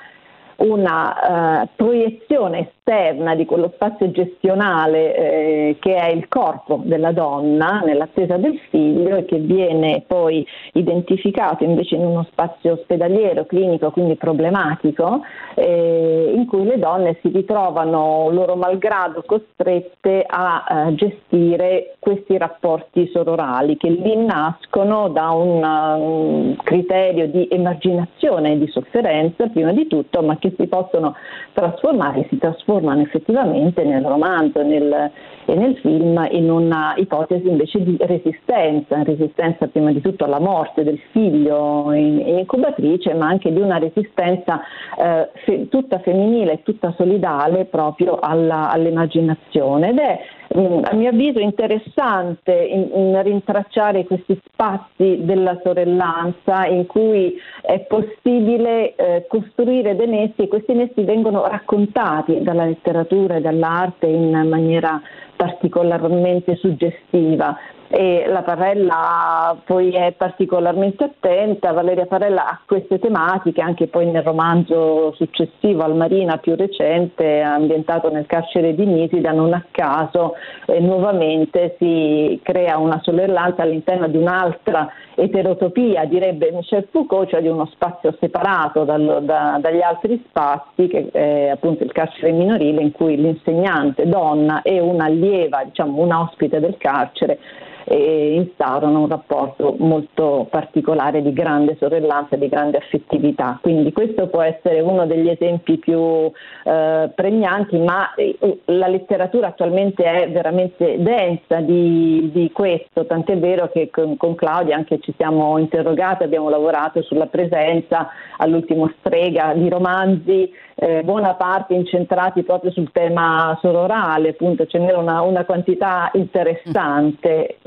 una 0.60 1.62
uh, 1.62 1.68
proiezione 1.74 2.70
esterna 2.90 3.34
di 3.34 3.44
quello 3.44 3.70
spazio 3.74 4.10
gestionale 4.10 5.14
eh, 5.14 5.76
che 5.78 5.94
è 5.94 6.10
il 6.10 6.26
corpo 6.28 6.80
della 6.84 7.12
donna 7.12 7.80
nell'attesa 7.84 8.36
del 8.36 8.58
figlio 8.68 9.16
e 9.16 9.24
che 9.24 9.38
viene 9.38 10.02
poi 10.06 10.44
identificato 10.72 11.64
invece 11.64 11.94
in 11.94 12.04
uno 12.04 12.26
spazio 12.30 12.72
ospedaliero, 12.72 13.46
clinico, 13.46 13.90
quindi 13.90 14.16
problematico, 14.16 15.22
eh, 15.54 16.32
in 16.34 16.46
cui 16.46 16.64
le 16.64 16.78
donne 16.78 17.18
si 17.22 17.28
ritrovano 17.28 18.28
loro 18.30 18.56
malgrado 18.56 19.22
costrette 19.24 20.24
a 20.26 20.88
eh, 20.88 20.94
gestire 20.94 21.94
questi 21.98 22.36
rapporti 22.36 23.08
sororali 23.12 23.76
che 23.76 23.88
lì 23.88 24.16
nascono 24.16 25.08
da 25.08 25.30
un, 25.30 25.62
un 25.62 26.56
criterio 26.62 27.28
di 27.28 27.46
emarginazione 27.50 28.52
e 28.52 28.58
di 28.58 28.68
sofferenza 28.68 29.46
prima 29.46 29.72
di 29.72 29.86
tutto, 29.86 30.22
ma 30.22 30.36
che 30.38 30.49
si 30.56 30.66
possono 30.66 31.14
trasformare, 31.52 32.26
si 32.28 32.38
trasformano 32.38 33.00
effettivamente 33.02 33.84
nel 33.84 34.04
romanzo 34.04 34.62
nel, 34.62 35.10
e 35.44 35.54
nel 35.54 35.76
film 35.78 36.26
in 36.30 36.50
una 36.50 36.94
ipotesi 36.96 37.48
invece 37.48 37.82
di 37.82 37.96
resistenza, 38.00 39.02
resistenza 39.02 39.66
prima 39.66 39.92
di 39.92 40.00
tutto 40.00 40.24
alla 40.24 40.38
morte 40.38 40.84
del 40.84 41.00
figlio 41.10 41.92
in, 41.92 42.20
in 42.20 42.38
incubatrice, 42.38 43.14
ma 43.14 43.26
anche 43.26 43.52
di 43.52 43.60
una 43.60 43.78
resistenza 43.78 44.60
eh, 44.98 45.30
fe, 45.44 45.68
tutta 45.68 45.98
femminile 45.98 46.52
e 46.52 46.62
tutta 46.62 46.94
solidale 46.96 47.64
proprio 47.64 48.18
alla, 48.20 48.70
all'emarginazione 48.70 49.90
ed 49.90 49.98
è 49.98 50.20
a 50.52 50.94
mio 50.94 51.10
avviso 51.10 51.38
interessante 51.38 52.52
in, 52.52 52.90
in 52.92 53.22
rintracciare 53.22 54.04
questi 54.04 54.40
spazi 54.44 55.18
della 55.20 55.60
sorellanza 55.62 56.66
in 56.66 56.86
cui 56.86 57.36
è 57.60 57.78
possibile 57.80 58.96
eh, 58.96 59.26
costruire 59.28 59.94
dei 59.94 60.08
nessi 60.08 60.42
e 60.42 60.48
questi 60.48 60.74
nessi 60.74 61.04
vengono 61.04 61.46
raccontati 61.46 62.42
dalla 62.42 62.64
letteratura 62.64 63.36
e 63.36 63.40
dall'arte 63.40 64.06
in 64.06 64.30
maniera 64.48 65.00
particolarmente 65.36 66.56
suggestiva 66.56 67.56
e 67.92 68.24
la 68.28 68.42
Parella 68.42 69.56
poi 69.64 69.90
è 69.90 70.12
particolarmente 70.12 71.02
attenta, 71.04 71.72
Valeria 71.72 72.06
Parella 72.06 72.46
a 72.46 72.60
queste 72.64 73.00
tematiche, 73.00 73.60
anche 73.60 73.88
poi 73.88 74.06
nel 74.06 74.22
romanzo 74.22 75.12
successivo 75.16 75.82
al 75.82 75.96
Marina 75.96 76.38
più 76.38 76.54
recente, 76.54 77.40
ambientato 77.40 78.08
nel 78.08 78.26
carcere 78.26 78.76
di 78.76 78.86
Nisida, 78.86 79.32
non 79.32 79.54
a 79.54 79.64
caso 79.72 80.34
eh, 80.66 80.78
nuovamente 80.78 81.74
si 81.78 82.38
crea 82.44 82.78
una 82.78 83.00
sorellanza 83.02 83.62
all'interno 83.62 84.06
di 84.06 84.18
un'altra 84.18 84.88
eterotopia, 85.16 86.04
direbbe 86.04 86.52
Michel 86.52 86.86
Foucault, 86.92 87.28
cioè 87.28 87.42
di 87.42 87.48
uno 87.48 87.66
spazio 87.72 88.16
separato 88.20 88.84
dal, 88.84 89.18
da, 89.22 89.58
dagli 89.60 89.82
altri 89.82 90.24
spazi, 90.28 90.86
che 90.86 91.08
è 91.10 91.48
appunto 91.48 91.82
il 91.82 91.90
carcere 91.90 92.30
minorile 92.30 92.82
in 92.82 92.92
cui 92.92 93.16
l'insegnante 93.16 94.06
donna 94.06 94.62
e 94.62 94.78
un'allieva, 94.78 95.64
diciamo 95.64 96.00
una 96.00 96.20
ospite 96.20 96.60
del 96.60 96.76
carcere, 96.78 97.38
e 97.84 98.34
instaurano 98.34 99.00
un 99.00 99.08
rapporto 99.08 99.74
molto 99.78 100.46
particolare 100.50 101.22
di 101.22 101.32
grande 101.32 101.76
sorellanza, 101.78 102.36
di 102.36 102.48
grande 102.48 102.78
affettività. 102.78 103.58
Quindi 103.60 103.92
questo 103.92 104.28
può 104.28 104.42
essere 104.42 104.80
uno 104.80 105.06
degli 105.06 105.28
esempi 105.28 105.78
più 105.78 106.30
eh, 106.64 107.10
pregnanti, 107.14 107.78
ma 107.78 108.14
eh, 108.14 108.36
la 108.66 108.88
letteratura 108.88 109.48
attualmente 109.48 110.04
è 110.04 110.30
veramente 110.30 110.96
densa 111.02 111.60
di, 111.60 112.30
di 112.32 112.50
questo, 112.52 113.06
tant'è 113.06 113.38
vero 113.38 113.68
che 113.70 113.90
con, 113.90 114.16
con, 114.16 114.34
Claudia 114.34 114.76
anche 114.76 115.00
ci 115.00 115.12
siamo 115.16 115.58
interrogati, 115.58 116.22
abbiamo 116.22 116.48
lavorato 116.48 117.02
sulla 117.02 117.26
presenza 117.26 118.08
all'ultimo 118.38 118.90
strega 118.98 119.52
di 119.54 119.68
romanzi 119.68 120.50
eh, 120.82 121.02
buona 121.02 121.34
parte 121.34 121.74
incentrati 121.74 122.42
proprio 122.42 122.70
sul 122.70 122.90
tema 122.90 123.56
sororale, 123.60 124.30
appunto 124.30 124.64
ce 124.64 124.78
n'era 124.78 124.96
una, 124.96 125.20
una 125.20 125.44
quantità 125.44 126.10
interessante. 126.14 127.58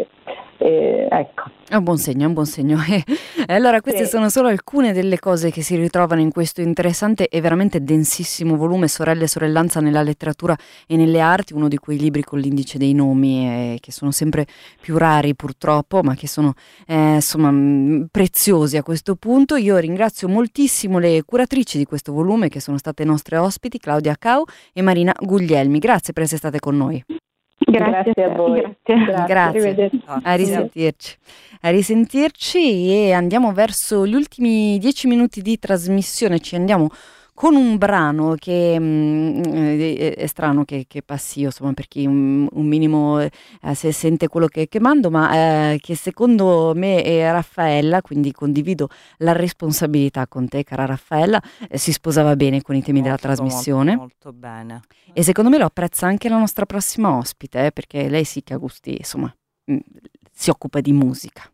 Eh, 0.63 1.07
ecco. 1.09 1.43
È 1.67 1.75
un 1.75 1.83
buon 1.83 1.97
segno, 1.97 2.23
è 2.23 2.27
un 2.27 2.33
buon 2.33 2.45
segno. 2.45 2.77
E 3.45 3.55
allora 3.55 3.81
queste 3.81 4.05
sì. 4.05 4.11
sono 4.11 4.29
solo 4.29 4.47
alcune 4.47 4.93
delle 4.93 5.19
cose 5.19 5.51
che 5.51 5.61
si 5.61 5.75
ritrovano 5.75 6.21
in 6.21 6.31
questo 6.31 6.61
interessante 6.61 7.27
e 7.27 7.41
veramente 7.41 7.83
densissimo 7.83 8.55
volume 8.55 8.87
Sorelle 8.87 9.25
e 9.25 9.27
sorellanza 9.27 9.81
nella 9.81 10.01
letteratura 10.01 10.55
e 10.87 10.95
nelle 10.95 11.19
arti, 11.19 11.51
uno 11.51 11.67
di 11.67 11.75
quei 11.77 11.97
libri 11.97 12.23
con 12.23 12.39
l'indice 12.39 12.77
dei 12.77 12.93
nomi 12.93 13.45
eh, 13.45 13.77
che 13.81 13.91
sono 13.91 14.11
sempre 14.11 14.45
più 14.79 14.97
rari 14.97 15.35
purtroppo, 15.35 16.01
ma 16.03 16.15
che 16.15 16.29
sono 16.29 16.53
eh, 16.87 17.15
insomma 17.15 17.51
mm, 17.51 18.03
preziosi 18.09 18.77
a 18.77 18.83
questo 18.83 19.15
punto. 19.15 19.57
Io 19.57 19.77
ringrazio 19.77 20.29
moltissimo 20.29 20.99
le 20.99 21.21
curatrici 21.25 21.77
di 21.77 21.85
questo 21.85 22.13
volume 22.13 22.47
che 22.47 22.61
sono 22.61 22.77
state 22.77 23.03
nostre 23.03 23.35
ospiti, 23.35 23.77
Claudia 23.77 24.15
Cau 24.17 24.45
e 24.71 24.81
Marina 24.81 25.13
Guglielmi. 25.19 25.79
Grazie 25.79 26.13
per 26.13 26.23
essere 26.23 26.37
state 26.37 26.59
con 26.59 26.77
noi. 26.77 27.03
Grazie, 27.77 28.13
grazie 28.13 28.23
a 28.23 28.35
voi. 28.35 28.75
Grazie. 28.83 29.25
grazie. 29.25 29.89
A 30.23 30.35
risentirci. 30.35 31.17
A 31.61 31.69
risentirci 31.69 33.07
e 33.07 33.13
andiamo 33.13 33.53
verso 33.53 34.05
gli 34.05 34.13
ultimi 34.15 34.77
dieci 34.79 35.07
minuti 35.07 35.41
di 35.41 35.57
trasmissione. 35.57 36.39
Ci 36.39 36.55
andiamo 36.55 36.89
con 37.43 37.55
un 37.55 37.77
brano 37.77 38.35
che 38.39 38.79
mh, 38.79 39.41
mm, 39.49 39.79
è, 39.97 40.15
è, 40.15 40.27
strano 40.27 40.63
che, 40.63 40.85
che, 40.87 41.01
passi 41.01 41.41
io, 41.41 41.47
insomma, 41.47 41.73
per 41.73 41.89
chi 41.89 42.05
un, 42.05 42.47
un 42.49 42.65
minimo 42.65 43.19
eh, 43.19 43.29
se 43.73 43.91
sente 43.91 44.29
quello 44.29 44.47
che, 44.47 44.69
che 44.69 44.79
mando, 44.79 45.11
ma 45.11 45.73
eh, 45.73 45.79
che 45.81 45.93
secondo 45.93 46.71
me 46.73 47.03
è 47.03 47.29
Raffaella, 47.29 48.01
quindi 48.01 48.31
condivido 48.31 48.87
la 49.17 49.33
responsabilità 49.33 50.25
con 50.25 50.47
te, 50.47 50.63
cara 50.63 50.85
Raffaella, 50.85 51.41
eh, 51.67 51.77
si 51.77 51.91
sposava 51.91 52.33
bene 52.37 52.61
con 52.61 52.75
i 52.75 52.81
temi 52.81 53.01
molto, 53.01 53.15
della 53.17 53.35
trasmissione. 53.35 53.93
Molto, 53.97 54.31
molto, 54.31 54.39
bene. 54.39 54.79
E 55.11 55.21
secondo 55.21 55.49
me 55.49 55.57
lo 55.57 55.65
apprezza 55.65 56.07
anche 56.07 56.29
la 56.29 56.37
nostra 56.37 56.65
prossima 56.65 57.13
ospite, 57.17 57.65
eh, 57.65 57.71
perché 57.73 58.07
lei 58.07 58.23
sì 58.23 58.41
che 58.41 58.53
ha 58.53 58.57
gusti, 58.57 58.95
insomma, 58.97 59.35
mh, 59.65 59.73
mm, 59.73 59.77
si 60.31 60.49
occupa 60.49 60.79
di 60.79 60.93
musica. 60.93 61.52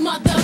mother. 0.00 0.39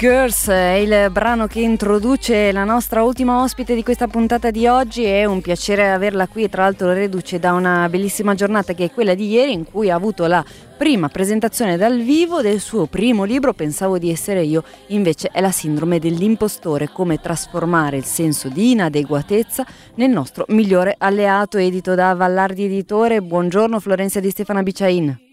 Girls 0.00 0.48
è 0.48 0.76
il 0.76 1.10
brano 1.10 1.46
che 1.46 1.60
introduce 1.60 2.52
la 2.52 2.64
nostra 2.64 3.02
ultima 3.02 3.42
ospite 3.42 3.74
di 3.74 3.82
questa 3.82 4.06
puntata 4.06 4.50
di 4.50 4.66
oggi. 4.66 5.04
È 5.04 5.26
un 5.26 5.42
piacere 5.42 5.90
averla 5.90 6.26
qui, 6.26 6.48
tra 6.48 6.62
l'altro 6.62 6.94
reduce 6.94 7.38
da 7.38 7.52
una 7.52 7.86
bellissima 7.90 8.34
giornata 8.34 8.72
che 8.72 8.86
è 8.86 8.90
quella 8.90 9.12
di 9.12 9.28
ieri 9.28 9.52
in 9.52 9.64
cui 9.64 9.90
ha 9.90 9.94
avuto 9.94 10.26
la 10.26 10.42
prima 10.78 11.10
presentazione 11.10 11.76
dal 11.76 12.00
vivo 12.00 12.40
del 12.40 12.60
suo 12.60 12.86
primo 12.86 13.24
libro, 13.24 13.52
Pensavo 13.52 13.98
di 13.98 14.10
essere 14.10 14.42
io, 14.42 14.64
invece 14.86 15.28
è 15.30 15.42
la 15.42 15.52
sindrome 15.52 15.98
dell'impostore, 15.98 16.88
come 16.88 17.20
trasformare 17.20 17.98
il 17.98 18.04
senso 18.04 18.48
di 18.48 18.70
inadeguatezza 18.70 19.66
nel 19.96 20.08
nostro 20.08 20.46
migliore 20.48 20.94
alleato, 20.96 21.58
edito 21.58 21.94
da 21.94 22.14
Vallardi 22.14 22.64
Editore. 22.64 23.20
Buongiorno 23.20 23.78
Florenza 23.78 24.18
di 24.18 24.30
Stefana 24.30 24.62
Biciain. 24.62 25.28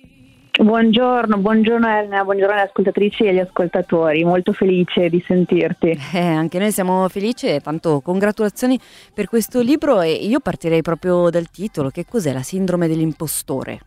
Buongiorno, 0.59 1.37
buongiorno 1.37 1.87
Elena, 1.87 2.23
buongiorno 2.23 2.53
alle 2.53 2.63
ascoltatrici 2.63 3.23
e 3.23 3.29
agli 3.29 3.37
ascoltatori, 3.37 4.23
molto 4.23 4.53
felice 4.53 5.07
di 5.07 5.23
sentirti. 5.23 5.95
Eh, 6.15 6.19
anche 6.19 6.57
noi 6.57 6.71
siamo 6.71 7.07
felici 7.09 7.45
e 7.45 7.59
tanto 7.59 8.01
congratulazioni 8.01 8.79
per 9.13 9.27
questo 9.27 9.61
libro 9.61 10.01
e 10.01 10.13
io 10.13 10.39
partirei 10.39 10.81
proprio 10.81 11.29
dal 11.29 11.51
titolo, 11.51 11.89
che 11.89 12.05
cos'è 12.09 12.33
la 12.33 12.41
sindrome 12.41 12.87
dell'impostore? 12.87 13.81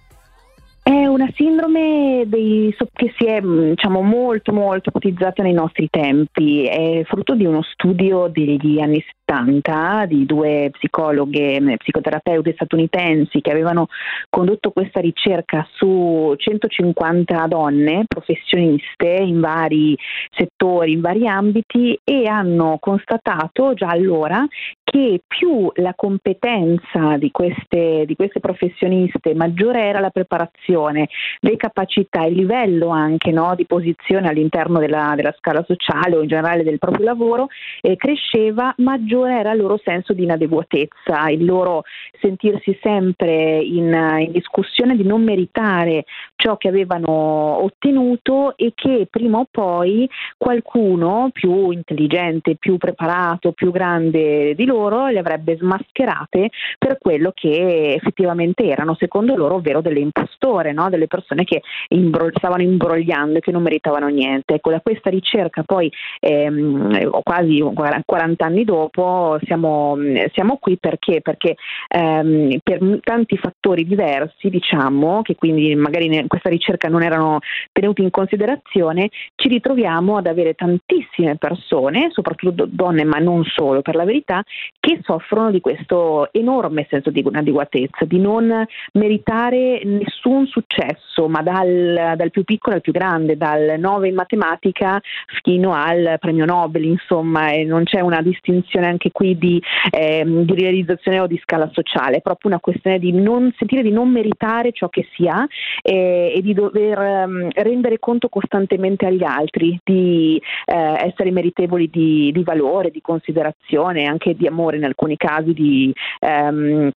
È 0.81 1.07
una 1.07 1.29
sindrome 1.35 2.23
dei, 2.27 2.75
che 2.93 3.13
si 3.19 3.27
è 3.27 3.41
diciamo, 3.41 4.01
molto 4.03 4.53
molto 4.53 4.91
ipotizzata 4.91 5.43
nei 5.43 5.53
nostri 5.53 5.89
tempi, 5.91 6.67
è 6.67 7.03
frutto 7.05 7.35
di 7.35 7.45
uno 7.45 7.63
studio 7.63 8.29
degli 8.29 8.81
anni 8.81 9.05
70 9.31 10.07
di 10.07 10.27
due 10.27 10.71
psicologhe, 10.73 11.77
psicoterapeute 11.79 12.53
statunitensi 12.55 13.41
che 13.41 13.53
avevano 13.53 13.87
condotto 14.29 14.73
questa 14.73 14.99
ricerca 15.01 15.67
su 15.73 16.35
150 16.37 17.47
donne 17.47 18.05
professioniste 18.09 19.07
in 19.07 19.39
vari 19.39 19.97
settori, 20.33 20.93
in 20.93 21.01
vari 21.01 21.29
ambiti 21.29 21.99
e 22.03 22.27
hanno 22.27 22.79
constatato 22.81 23.75
già 23.75 23.89
allora 23.89 24.45
che 24.91 25.23
più 25.25 25.71
la 25.77 25.93
competenza 25.95 27.17
di 27.17 27.31
queste, 27.31 28.03
di 28.07 28.17
queste 28.17 28.41
professioniste, 28.41 29.35
maggiore 29.35 29.83
era 29.85 30.01
la 30.01 30.11
preparazione, 30.11 31.09
le 31.39 31.57
capacità, 31.57 32.25
il 32.25 32.35
livello 32.35 32.89
anche 32.89 33.31
no, 33.31 33.55
di 33.55 33.67
posizione 33.67 34.29
all'interno 34.29 34.81
della, 34.81 35.13
della, 35.15 35.33
scala 35.39 35.65
sociale 35.65 36.17
o 36.17 36.23
in 36.23 36.29
generale 36.29 36.65
del 36.65 36.79
proprio 36.79 37.05
lavoro, 37.05 37.47
eh, 37.81 37.95
cresceva, 37.95 38.75
maggiore 38.79 39.20
era 39.27 39.53
il 39.53 39.61
loro 39.61 39.79
senso 39.83 40.13
di 40.13 40.25
inadeguatezza, 40.25 41.29
il 41.31 41.45
loro 41.45 41.83
sentirsi 42.21 42.79
sempre 42.83 43.59
in, 43.59 43.93
in 44.21 44.33
discussione 44.33 44.97
di 44.97 45.05
non 45.05 45.23
meritare 45.23 46.05
ciò 46.37 46.57
che 46.57 46.69
avevano 46.69 47.63
ottenuto 47.63 48.57
e 48.57 48.73
che 48.75 49.07
prima 49.11 49.39
o 49.39 49.47
poi 49.51 50.09
qualcuno 50.37 51.31
più 51.33 51.71
intelligente, 51.71 52.57
più 52.57 52.77
preparato, 52.77 53.53
più 53.53 53.71
grande 53.71 54.55
di 54.55 54.65
loro 54.65 55.09
le 55.09 55.19
avrebbe 55.19 55.57
smascherate 55.57 56.51
per 56.79 56.99
quello 56.99 57.33
che 57.35 57.95
effettivamente 57.95 58.65
erano, 58.65 58.95
secondo 58.99 59.37
loro, 59.37 59.57
ovvero 59.57 59.81
delle 59.81 60.01
impostore, 60.01 60.73
no? 60.73 60.89
delle 60.89 61.07
persone 61.07 61.45
che 61.45 61.63
imbro- 61.89 62.31
stavano 62.33 62.63
imbrogliando 62.63 63.39
e 63.39 63.41
che 63.41 63.53
non 63.53 63.63
meritavano 63.63 64.09
niente. 64.09 64.55
Ecco, 64.55 64.71
da 64.71 64.81
questa 64.81 65.11
ricerca 65.11 65.63
poi, 65.63 65.91
ehm, 66.21 67.21
quasi 67.23 67.61
40 67.61 68.45
anni 68.45 68.65
dopo, 68.65 69.10
siamo, 69.45 69.97
siamo 70.33 70.59
qui 70.59 70.79
perché? 70.79 71.21
Perché 71.21 71.57
ehm, 71.89 72.59
per 72.63 73.01
tanti 73.03 73.37
fattori 73.37 73.87
diversi, 73.87 74.49
diciamo, 74.49 75.23
che 75.23 75.35
quindi 75.35 75.75
magari 75.75 76.07
in 76.07 76.29
questa 76.29 76.49
ricerca 76.49 76.89
non 76.89 77.03
erano 77.03 77.39
tenuti 77.73 78.03
in 78.03 78.11
considerazione, 78.11 79.09
ci 79.35 79.49
ritroviamo 79.49 80.17
ad 80.17 80.27
avere 80.27 80.55
tantissime 80.55 81.37
persone, 81.37 82.09
soprattutto 82.11 82.67
donne, 82.67 83.05
ma 83.05 83.19
non 83.19 83.45
solo 83.45 83.83
per 83.83 83.95
la 83.95 84.05
verità, 84.05 84.43
che 84.79 85.01
soffrono 85.03 85.51
di 85.51 85.61
questo 85.61 86.33
enorme 86.33 86.87
senso 86.89 87.11
di 87.11 87.21
inadeguatezza, 87.21 88.05
di 88.05 88.19
non 88.19 88.67
meritare 88.93 89.83
nessun 89.85 90.47
successo, 90.47 91.29
ma 91.29 91.43
dal, 91.43 92.15
dal 92.17 92.31
più 92.31 92.45
piccolo 92.45 92.77
al 92.77 92.81
più 92.81 92.93
grande, 92.93 93.37
dal 93.37 93.77
9 93.79 94.09
in 94.09 94.15
matematica 94.15 95.01
fino 95.43 95.73
al 95.75 96.17
premio 96.19 96.45
Nobel, 96.45 96.85
insomma, 96.85 97.51
e 97.51 97.65
non 97.65 97.85
c'è 97.85 98.01
una 98.01 98.23
distinzione 98.23 98.89
anche 99.01 99.11
qui 99.11 99.39
di, 99.39 99.61
eh, 99.91 100.23
di 100.27 100.55
realizzazione 100.55 101.21
o 101.21 101.27
di 101.27 101.41
scala 101.43 101.71
sociale, 101.73 102.19
è 102.19 102.21
proprio 102.21 102.51
una 102.51 102.61
questione 102.61 102.99
di 102.99 103.13
non 103.13 103.53
sentire 103.57 103.83
di 103.83 103.91
non 103.91 104.11
meritare 104.11 104.73
ciò 104.73 104.91
che 104.91 105.09
si 105.15 105.27
ha 105.27 105.47
eh, 105.83 106.35
e 106.37 106.43
di 106.43 106.53
dover 106.53 106.99
um, 106.99 107.49
rendere 107.55 107.99
conto 107.99 108.29
costantemente 108.29 109.07
agli 109.07 109.25
altri, 109.25 109.79
di 109.83 110.41
eh, 110.67 111.07
essere 111.07 111.31
meritevoli 111.31 111.89
di, 111.89 112.31
di 112.33 112.43
valore, 112.43 112.91
di 112.91 113.01
considerazione, 113.01 114.05
anche 114.05 114.35
di 114.35 114.47
amore 114.47 114.77
in 114.77 114.85
alcuni 114.85 115.17
casi 115.17 115.55
di 115.55 115.93
ehm, 116.21 116.91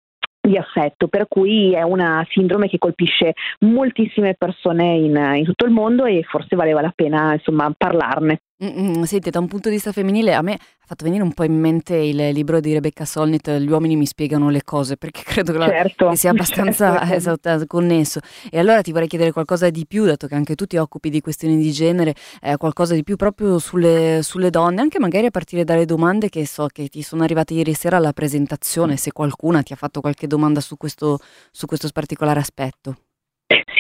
di 0.42 0.58
affetto, 0.58 1.08
per 1.08 1.28
cui 1.28 1.74
è 1.74 1.84
una 1.84 2.26
sindrome 2.32 2.68
che 2.68 2.80
colpisce 2.80 3.34
moltissime 3.60 4.34
persone 4.36 4.96
in, 4.96 5.16
in 5.36 5.44
tutto 5.44 5.66
il 5.66 5.72
mondo 5.72 6.06
e 6.06 6.24
forse 6.24 6.56
valeva 6.56 6.82
la 6.82 6.92
pena 6.96 7.34
insomma, 7.34 7.72
parlarne. 7.78 8.40
Mm-mm, 8.64 9.02
senti, 9.06 9.32
da 9.32 9.40
un 9.40 9.48
punto 9.48 9.70
di 9.70 9.76
vista 9.76 9.92
femminile 9.92 10.36
a 10.36 10.44
me 10.44 10.54
ha 10.54 10.86
fatto 10.86 11.04
venire 11.04 11.24
un 11.24 11.34
po' 11.34 11.44
in 11.44 11.60
mente 11.60 11.96
il 11.96 12.30
libro 12.30 12.60
di 12.60 12.74
Rebecca 12.74 13.06
Solnit, 13.06 13.58
Gli 13.58 13.72
uomini 13.72 13.96
mi 13.96 14.06
spiegano 14.06 14.52
le 14.52 14.64
cose, 14.64 14.98
perché 14.98 15.24
credo 15.26 15.54
che, 15.54 15.60
certo, 15.60 16.06
la, 16.06 16.12
che 16.12 16.18
sia 16.18 16.30
abbastanza 16.30 17.00
certo. 17.08 17.16
esatto, 17.16 17.66
connesso. 17.66 18.20
E 18.52 18.60
allora 18.60 18.82
ti 18.82 18.92
vorrei 18.92 19.08
chiedere 19.08 19.32
qualcosa 19.32 19.72
di 19.72 19.88
più, 19.88 20.06
dato 20.06 20.28
che 20.28 20.36
anche 20.36 20.54
tu 20.54 20.66
ti 20.68 20.78
occupi 20.78 21.10
di 21.10 21.22
questioni 21.22 21.58
di 21.58 21.72
genere, 21.72 22.14
eh, 22.40 22.58
qualcosa 22.58 22.94
di 22.94 23.04
più 23.04 23.16
proprio 23.16 23.58
sulle, 23.58 24.20
sulle, 24.22 24.52
donne, 24.52 24.82
anche 24.82 25.00
magari 25.00 25.26
a 25.26 25.32
partire 25.32 25.64
dalle 25.64 25.86
domande 25.86 26.30
che 26.30 26.46
so 26.46 26.68
che 26.68 26.88
ti 26.88 27.02
sono 27.02 27.24
arrivate 27.24 27.56
ieri 27.56 27.74
sera 27.74 27.98
alla 27.98 28.14
presentazione, 28.14 28.96
se 28.96 29.12
qualcuna 29.12 29.64
ti 29.64 29.74
ha 29.74 29.76
fatto 29.76 30.02
qualche 30.02 30.28
domanda 30.28 30.60
su 30.60 30.78
questo, 30.78 31.18
su 31.50 31.66
questo 31.66 31.90
particolare 31.92 32.40
aspetto. 32.40 32.96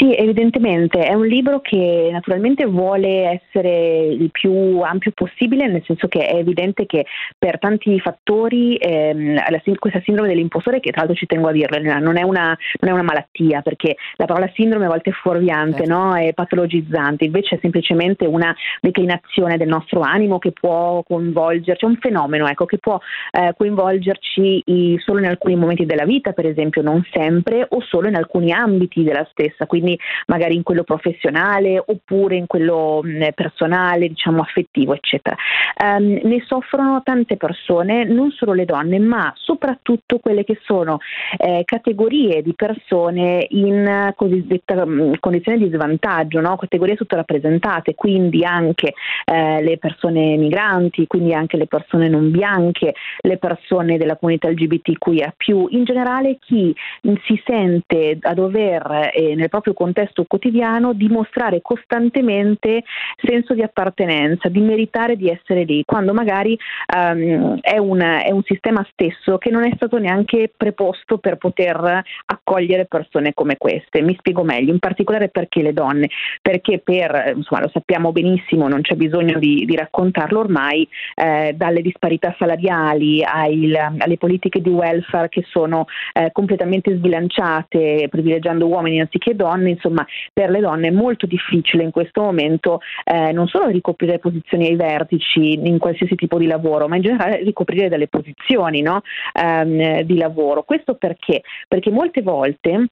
Sì, 0.01 0.15
evidentemente 0.15 1.05
è 1.05 1.13
un 1.13 1.27
libro 1.27 1.59
che 1.59 2.09
naturalmente 2.11 2.65
vuole 2.65 3.39
essere 3.39 4.07
il 4.07 4.31
più 4.31 4.79
ampio 4.81 5.11
possibile, 5.13 5.67
nel 5.67 5.83
senso 5.85 6.07
che 6.07 6.25
è 6.25 6.37
evidente 6.37 6.87
che 6.87 7.05
per 7.37 7.59
tanti 7.59 7.99
fattori 7.99 8.77
ehm, 8.77 9.35
la, 9.35 9.61
questa 9.77 10.01
sindrome 10.03 10.29
dell'impostore, 10.29 10.79
che 10.79 10.89
tra 10.89 11.01
l'altro 11.01 11.15
ci 11.15 11.27
tengo 11.27 11.49
a 11.49 11.51
dirlo, 11.51 11.77
non 11.99 12.17
è 12.17 12.23
una, 12.23 12.57
non 12.79 12.89
è 12.89 12.93
una 12.93 13.03
malattia, 13.03 13.61
perché 13.61 13.95
la 14.15 14.25
parola 14.25 14.49
sindrome 14.55 14.85
a 14.85 14.89
volte 14.89 15.11
è 15.11 15.13
fuorviante, 15.13 15.85
certo. 15.85 15.93
no? 15.93 16.15
è 16.15 16.33
patologizzante, 16.33 17.25
invece 17.25 17.57
è 17.57 17.59
semplicemente 17.61 18.25
una 18.25 18.55
declinazione 18.81 19.57
del 19.57 19.67
nostro 19.67 19.99
animo 19.99 20.39
che 20.39 20.51
può 20.51 21.03
coinvolgerci, 21.03 21.85
è 21.85 21.87
un 21.87 21.97
fenomeno 21.97 22.47
ecco, 22.47 22.65
che 22.65 22.79
può 22.79 22.99
eh, 23.29 23.53
coinvolgerci 23.55 24.63
i, 24.65 24.97
solo 24.97 25.19
in 25.19 25.27
alcuni 25.27 25.55
momenti 25.55 25.85
della 25.85 26.05
vita, 26.05 26.31
per 26.31 26.47
esempio, 26.47 26.81
non 26.81 27.05
sempre, 27.11 27.67
o 27.69 27.81
solo 27.81 28.07
in 28.07 28.15
alcuni 28.15 28.51
ambiti 28.51 29.03
della 29.03 29.27
stessa. 29.29 29.67
Quindi 29.67 29.89
magari 30.27 30.55
in 30.55 30.63
quello 30.63 30.83
professionale 30.83 31.81
oppure 31.83 32.35
in 32.35 32.47
quello 32.47 33.01
personale, 33.33 34.07
diciamo 34.07 34.41
affettivo, 34.41 34.93
eccetera. 34.93 35.35
Um, 35.83 36.19
ne 36.23 36.43
soffrono 36.45 37.01
tante 37.03 37.37
persone, 37.37 38.03
non 38.03 38.31
solo 38.31 38.53
le 38.53 38.65
donne, 38.65 38.99
ma 38.99 39.31
soprattutto 39.35 40.19
quelle 40.19 40.43
che 40.43 40.59
sono 40.63 40.99
eh, 41.37 41.63
categorie 41.65 42.41
di 42.41 42.53
persone 42.53 43.45
in 43.49 44.13
cosiddetta 44.15 44.85
condizione 45.19 45.57
di 45.57 45.69
svantaggio, 45.69 46.39
no? 46.39 46.55
categorie 46.57 46.95
sottorappresentate, 46.95 47.95
quindi 47.95 48.43
anche 48.43 48.93
eh, 49.25 49.61
le 49.61 49.77
persone 49.77 50.37
migranti, 50.37 51.07
quindi 51.07 51.33
anche 51.33 51.57
le 51.57 51.67
persone 51.67 52.07
non 52.07 52.31
bianche, 52.31 52.93
le 53.21 53.37
persone 53.37 53.97
della 53.97 54.17
comunità 54.17 54.49
LGBTQIA, 54.49 55.33
in 55.69 55.83
generale 55.83 56.37
chi 56.39 56.75
si 57.23 57.41
sente 57.45 58.17
a 58.21 58.33
dover 58.33 59.11
eh, 59.13 59.35
nel 59.35 59.49
proprio 59.49 59.73
contesto 59.81 60.25
quotidiano 60.25 60.93
dimostrare 60.93 61.59
costantemente 61.63 62.83
senso 63.19 63.55
di 63.55 63.63
appartenenza, 63.63 64.47
di 64.47 64.59
meritare 64.59 65.15
di 65.15 65.27
essere 65.27 65.63
lì, 65.63 65.81
quando 65.83 66.13
magari 66.13 66.55
um, 66.95 67.59
è, 67.59 67.79
un, 67.79 67.99
è 67.99 68.29
un 68.29 68.43
sistema 68.43 68.85
stesso 68.91 69.39
che 69.39 69.49
non 69.49 69.63
è 69.63 69.71
stato 69.75 69.97
neanche 69.97 70.51
preposto 70.55 71.17
per 71.17 71.37
poter 71.37 72.03
accogliere 72.25 72.85
persone 72.85 73.33
come 73.33 73.57
queste. 73.57 74.01
Mi 74.01 74.15
spiego 74.19 74.43
meglio, 74.43 74.71
in 74.71 74.77
particolare 74.77 75.29
perché 75.29 75.63
le 75.63 75.73
donne, 75.73 76.09
perché 76.43 76.77
per, 76.77 77.33
insomma 77.35 77.61
lo 77.61 77.69
sappiamo 77.73 78.11
benissimo, 78.11 78.67
non 78.67 78.81
c'è 78.81 78.93
bisogno 78.93 79.39
di, 79.39 79.65
di 79.65 79.75
raccontarlo 79.75 80.39
ormai, 80.39 80.87
eh, 81.15 81.53
dalle 81.55 81.81
disparità 81.81 82.35
salariali 82.37 83.23
ai, 83.23 83.75
alle 83.75 84.17
politiche 84.17 84.61
di 84.61 84.69
welfare 84.69 85.29
che 85.29 85.43
sono 85.49 85.85
eh, 86.13 86.29
completamente 86.31 86.95
sbilanciate, 86.95 88.07
privilegiando 88.09 88.67
uomini 88.67 88.99
anziché 88.99 89.35
donne, 89.35 89.60
insomma 89.69 90.05
per 90.33 90.49
le 90.49 90.59
donne 90.59 90.87
è 90.87 90.91
molto 90.91 91.25
difficile 91.25 91.83
in 91.83 91.91
questo 91.91 92.21
momento 92.21 92.79
eh, 93.03 93.31
non 93.31 93.47
solo 93.47 93.67
ricoprire 93.67 94.19
posizioni 94.19 94.67
ai 94.67 94.75
vertici 94.75 95.53
in 95.53 95.77
qualsiasi 95.77 96.15
tipo 96.15 96.37
di 96.37 96.47
lavoro, 96.47 96.87
ma 96.87 96.95
in 96.95 97.03
generale 97.03 97.43
ricoprire 97.43 97.89
delle 97.89 98.07
posizioni 98.07 98.81
no? 98.81 99.01
ehm, 99.33 100.01
di 100.01 100.17
lavoro. 100.17 100.63
Questo 100.63 100.95
perché? 100.95 101.41
Perché 101.67 101.91
molte 101.91 102.21
volte 102.21 102.87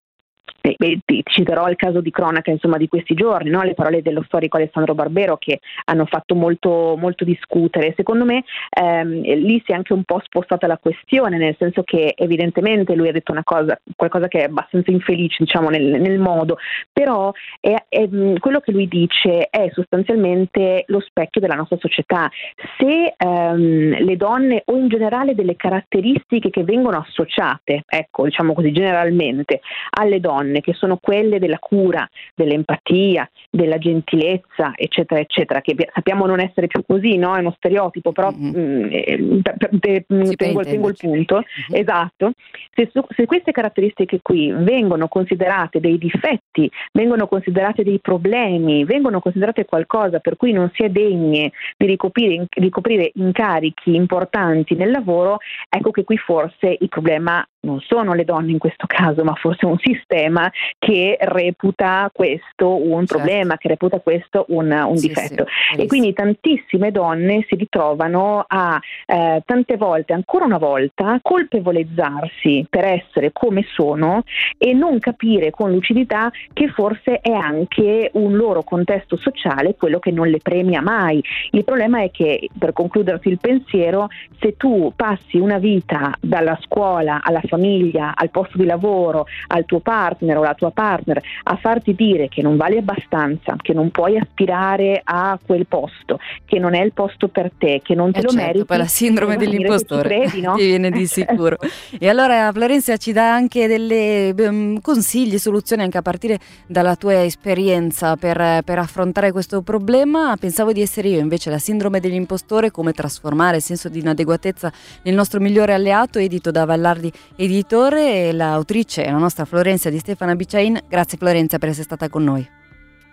e, 0.62 0.76
e, 0.78 1.00
ti 1.06 1.22
citerò 1.24 1.68
il 1.70 1.76
caso 1.76 2.02
di 2.02 2.12
cronaca 2.12 2.52
insomma, 2.52 2.78
di 2.78 2.88
questi 2.88 3.14
giorni, 3.14 3.50
no? 3.50 3.62
le 3.64 3.74
parole 3.74 4.02
dello 4.02 4.24
storico 4.24 4.58
Alessandro 4.58 4.94
Barbero 4.94 5.38
che 5.38 5.60
hanno 5.86 6.06
fatto 6.06 6.36
molto, 6.36 6.96
molto 6.98 7.24
discutere. 7.24 7.94
Secondo 7.96 8.26
me 8.26 8.44
ehm, 8.70 9.22
lì 9.22 9.62
si 9.66 9.72
è 9.72 9.76
anche 9.76 9.94
un 9.94 10.04
po' 10.04 10.22
spostata 10.24 10.68
la 10.68 10.78
questione, 10.78 11.38
nel 11.38 11.56
senso 11.58 11.84
che 11.84 12.14
evidentemente 12.16 12.96
lui 12.96 13.10
ha 13.10 13.12
detto 13.12 13.34
cosa, 13.44 13.80
qualcosa 13.96 14.28
che 14.28 14.40
è 14.40 14.44
abbastanza 14.46 14.92
infelice 14.92 15.44
diciamo, 15.44 15.70
nel, 15.70 16.02
nel 16.02 16.20
modo, 16.20 16.58
però 16.92 17.32
è, 17.60 17.76
è, 17.88 18.08
quello 18.40 18.60
che 18.60 18.72
lui 18.72 18.88
dice 18.88 19.48
è 19.50 19.70
sostanzialmente 19.74 20.84
lo 20.88 21.00
specchio 21.00 21.42
della 21.42 21.56
nostra 21.56 21.78
società. 21.80 22.30
Se 22.78 23.14
ehm, 23.16 24.04
le 24.04 24.16
donne 24.16 24.64
o 24.66 24.76
in 24.76 24.88
generale 24.88 25.36
delle 25.36 25.56
caratteristiche 25.56 26.50
che 26.50 26.64
vengono 26.64 26.98
associate, 26.98 27.84
ecco 27.88 28.26
diciamo 28.26 28.54
così 28.54 28.72
generalmente, 28.72 29.62
alle 29.92 30.20
donne, 30.20 30.39
donne, 30.40 30.62
che 30.62 30.74
sono 30.74 30.98
quelle 31.02 31.40
della 31.40 31.60
cura, 31.60 32.08
dell'empatia, 32.34 33.30
della 33.50 33.78
gentilezza, 33.78 34.74
eccetera, 34.76 35.20
eccetera, 35.20 35.62
che 35.62 35.76
sappiamo 35.94 36.26
non 36.26 36.40
essere 36.40 36.68
più 36.68 36.84
così, 36.86 37.18
no? 37.18 37.36
È 37.36 37.40
uno 37.40 37.54
stereotipo, 37.58 38.12
però 38.12 38.32
mm-hmm. 38.32 38.84
mh, 38.84 39.42
te, 39.80 40.06
mh, 40.08 40.32
tengo, 40.36 40.64
tengo, 40.64 40.90
il 40.90 40.98
punto. 40.98 41.36
Mm-hmm. 41.36 41.82
Esatto. 41.82 42.32
Se, 42.74 42.92
se 43.16 43.26
queste 43.26 43.52
caratteristiche 43.52 44.20
qui 44.22 44.52
vengono 44.52 45.08
considerate 45.08 45.80
dei 45.80 45.98
difetti, 45.98 46.70
vengono 46.94 47.28
considerate 47.28 47.84
dei 47.84 48.00
problemi, 48.00 48.86
vengono 48.86 49.20
considerate 49.20 49.66
qualcosa 49.66 50.20
per 50.20 50.38
cui 50.38 50.52
non 50.52 50.72
si 50.74 50.84
è 50.84 50.90
degne 50.90 51.52
di 51.78 51.86
ricoprire, 51.86 52.46
ricoprire 52.50 53.12
incarichi 53.16 53.96
importanti 53.96 54.76
nel 54.76 54.92
lavoro, 54.92 55.38
ecco 55.70 55.92
che 55.92 56.04
qui 56.04 56.18
forse 56.18 56.78
il 56.80 56.90
problema 56.90 57.46
non 57.62 57.80
sono 57.82 58.14
le 58.14 58.24
donne 58.24 58.52
in 58.52 58.58
questo 58.58 58.86
caso, 58.88 59.24
ma 59.24 59.34
forse 59.34 59.66
un 59.66 59.78
sistema 59.80 60.50
che 60.78 61.18
reputa 61.20 62.10
questo 62.14 62.76
un 62.76 63.06
certo. 63.06 63.16
problema, 63.16 63.58
che 63.58 63.68
reputa 63.68 64.00
questo 64.00 64.46
un, 64.50 64.72
un 64.72 64.98
sì, 64.98 65.08
difetto. 65.08 65.46
Sì, 65.74 65.82
e 65.82 65.88
quindi 65.88 66.14
tantissime 66.14 66.92
donne 66.92 67.46
si 67.48 67.56
ritrovano 67.56 68.46
a 68.48 68.80
eh, 69.06 69.42
tante 69.46 69.78
volte, 69.78 70.14
ancora 70.14 70.46
una 70.46 70.58
volta, 70.58 71.20
colpevolizzarsi 71.22 72.66
per 72.70 72.86
essere 72.86 73.32
come 73.34 73.66
sono 73.74 74.24
e 74.58 74.74
non 74.74 75.00
capire 75.00 75.52
con 75.52 75.72
lucidità 75.72 76.32
che 76.54 76.70
forse 76.70 77.20
è 77.20 77.32
anche 77.32 78.10
un 78.14 78.36
loro 78.36 78.64
contesto 78.64 79.18
sociale 79.18 79.76
quello 79.76 80.00
che 80.00 80.12
non 80.12 80.28
le 80.28 80.40
premia 80.42 80.82
mai. 80.82 81.22
Il 81.52 81.64
problema 81.64 82.02
è 82.02 82.12
che, 82.12 82.48
per 82.58 82.74
concluderti 82.74 83.28
il 83.30 83.40
pensiero, 83.40 84.08
se 84.40 84.56
tu 84.56 84.94
passi 84.96 85.38
una 85.38 85.58
vita 85.58 86.14
dalla 86.20 86.58
scuola 86.62 87.22
alla 87.22 87.42
famiglia, 87.50 88.14
al 88.16 88.30
posto 88.30 88.58
di 88.58 88.66
lavoro, 88.66 89.26
al 89.48 89.66
tuo 89.66 89.80
partner 89.80 90.38
o 90.38 90.42
alla 90.42 90.54
tua 90.54 90.72
partner, 90.72 91.22
a 91.44 91.58
farti 91.58 91.94
dire 91.94 92.30
che 92.30 92.42
non 92.42 92.56
vali 92.56 92.78
abbastanza, 92.78 93.56
che 93.62 93.74
non 93.74 93.90
puoi 93.90 94.18
aspirare 94.18 95.02
a 95.04 95.38
quel 95.44 95.66
posto, 95.68 96.20
che 96.46 96.60
non 96.60 96.76
è 96.76 96.82
il 96.82 96.94
posto 96.94 97.28
per 97.28 97.52
te, 97.58 97.82
che 97.84 97.96
non 97.96 98.12
te 98.12 98.20
eh 98.20 98.24
lo 98.24 98.30
certo, 98.30 98.46
meriti. 98.46 98.66
Poi 98.66 98.78
la 98.78 98.86
sindrome 98.86 99.36
dell'impostore 99.36 100.08
credi, 100.10 100.42
no? 100.42 100.56
ti 100.58 100.66
viene 100.66 100.92
di 100.92 101.06
sicuro. 101.06 101.58
e 102.00 102.08
allora 102.08 102.52
Florencia 102.52 102.98
ci 102.98 103.12
dà 103.12 103.34
anche 103.34 103.68
delle 103.68 104.34
um, 104.38 104.80
consigli, 104.82 105.38
soluzioni 105.38 105.82
anche 105.82 105.98
a 105.98 106.02
partire 106.02 106.40
dalla 106.68 106.96
tua 106.96 107.24
esperienza 107.24 108.16
per, 108.16 108.62
per 108.64 108.78
affrontare 108.78 109.32
questo 109.32 109.62
problema. 109.62 110.36
Pensavo 110.40 110.72
di 110.72 110.82
essere 110.82 111.10
io 111.10 111.20
invece 111.20 111.50
la 111.50 111.58
sindrome 111.58 112.00
dell'impostore, 112.00 112.72
come 112.72 112.94
trasformare 112.94 113.58
il 113.58 113.64
senso 113.64 113.90
di 113.90 114.00
inadeguatezza 114.00 114.72
nel 115.04 115.16
nostro 115.16 115.40
migliore 115.40 115.74
alleato, 115.74 116.20
edito 116.20 116.52
da 116.52 116.66
Vallardi 116.66 117.12
Editore 117.42 118.28
e 118.28 118.34
l'autrice 118.34 119.06
è 119.06 119.10
la 119.10 119.18
nostra 119.18 119.46
Florenza 119.46 119.90
di 119.90 119.98
Stefana 119.98 120.36
Bicciain. 120.36 120.78
Grazie 120.90 121.18
Florenza 121.18 121.58
per 121.58 121.70
essere 121.70 121.86
stata 121.86 122.10
con 122.10 122.26
noi. 122.26 122.46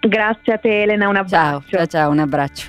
Grazie 0.00 0.54
a 0.54 0.58
te 0.58 0.82
Elena, 0.82 1.08
un 1.08 1.14
abbraccio. 1.14 1.60
Ciao, 1.60 1.62
ciao, 1.68 1.86
ciao 1.86 2.10
un 2.10 2.18
abbraccio. 2.18 2.66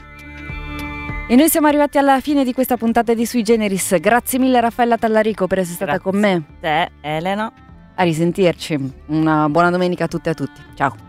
E 1.28 1.36
noi 1.36 1.50
siamo 1.50 1.66
arrivati 1.66 1.98
alla 1.98 2.20
fine 2.22 2.44
di 2.44 2.54
questa 2.54 2.78
puntata 2.78 3.16
di 3.16 3.26
Sui 3.26 3.42
Generis. 3.42 4.00
Grazie 4.00 4.38
mille 4.38 4.62
Raffaella 4.62 5.00
Tallarico 5.00 5.48
per 5.48 5.58
essere 5.58 5.84
Grazie 5.84 5.98
stata 5.98 6.12
con 6.12 6.20
me. 6.20 6.44
Te, 6.60 6.92
Elena. 7.02 7.52
A 7.96 8.04
risentirci. 8.04 8.94
Una 9.08 9.50
buona 9.50 9.72
domenica 9.72 10.04
a 10.04 10.08
tutte 10.08 10.30
e 10.30 10.32
a 10.34 10.36
tutti. 10.36 10.62
Ciao. 10.76 11.07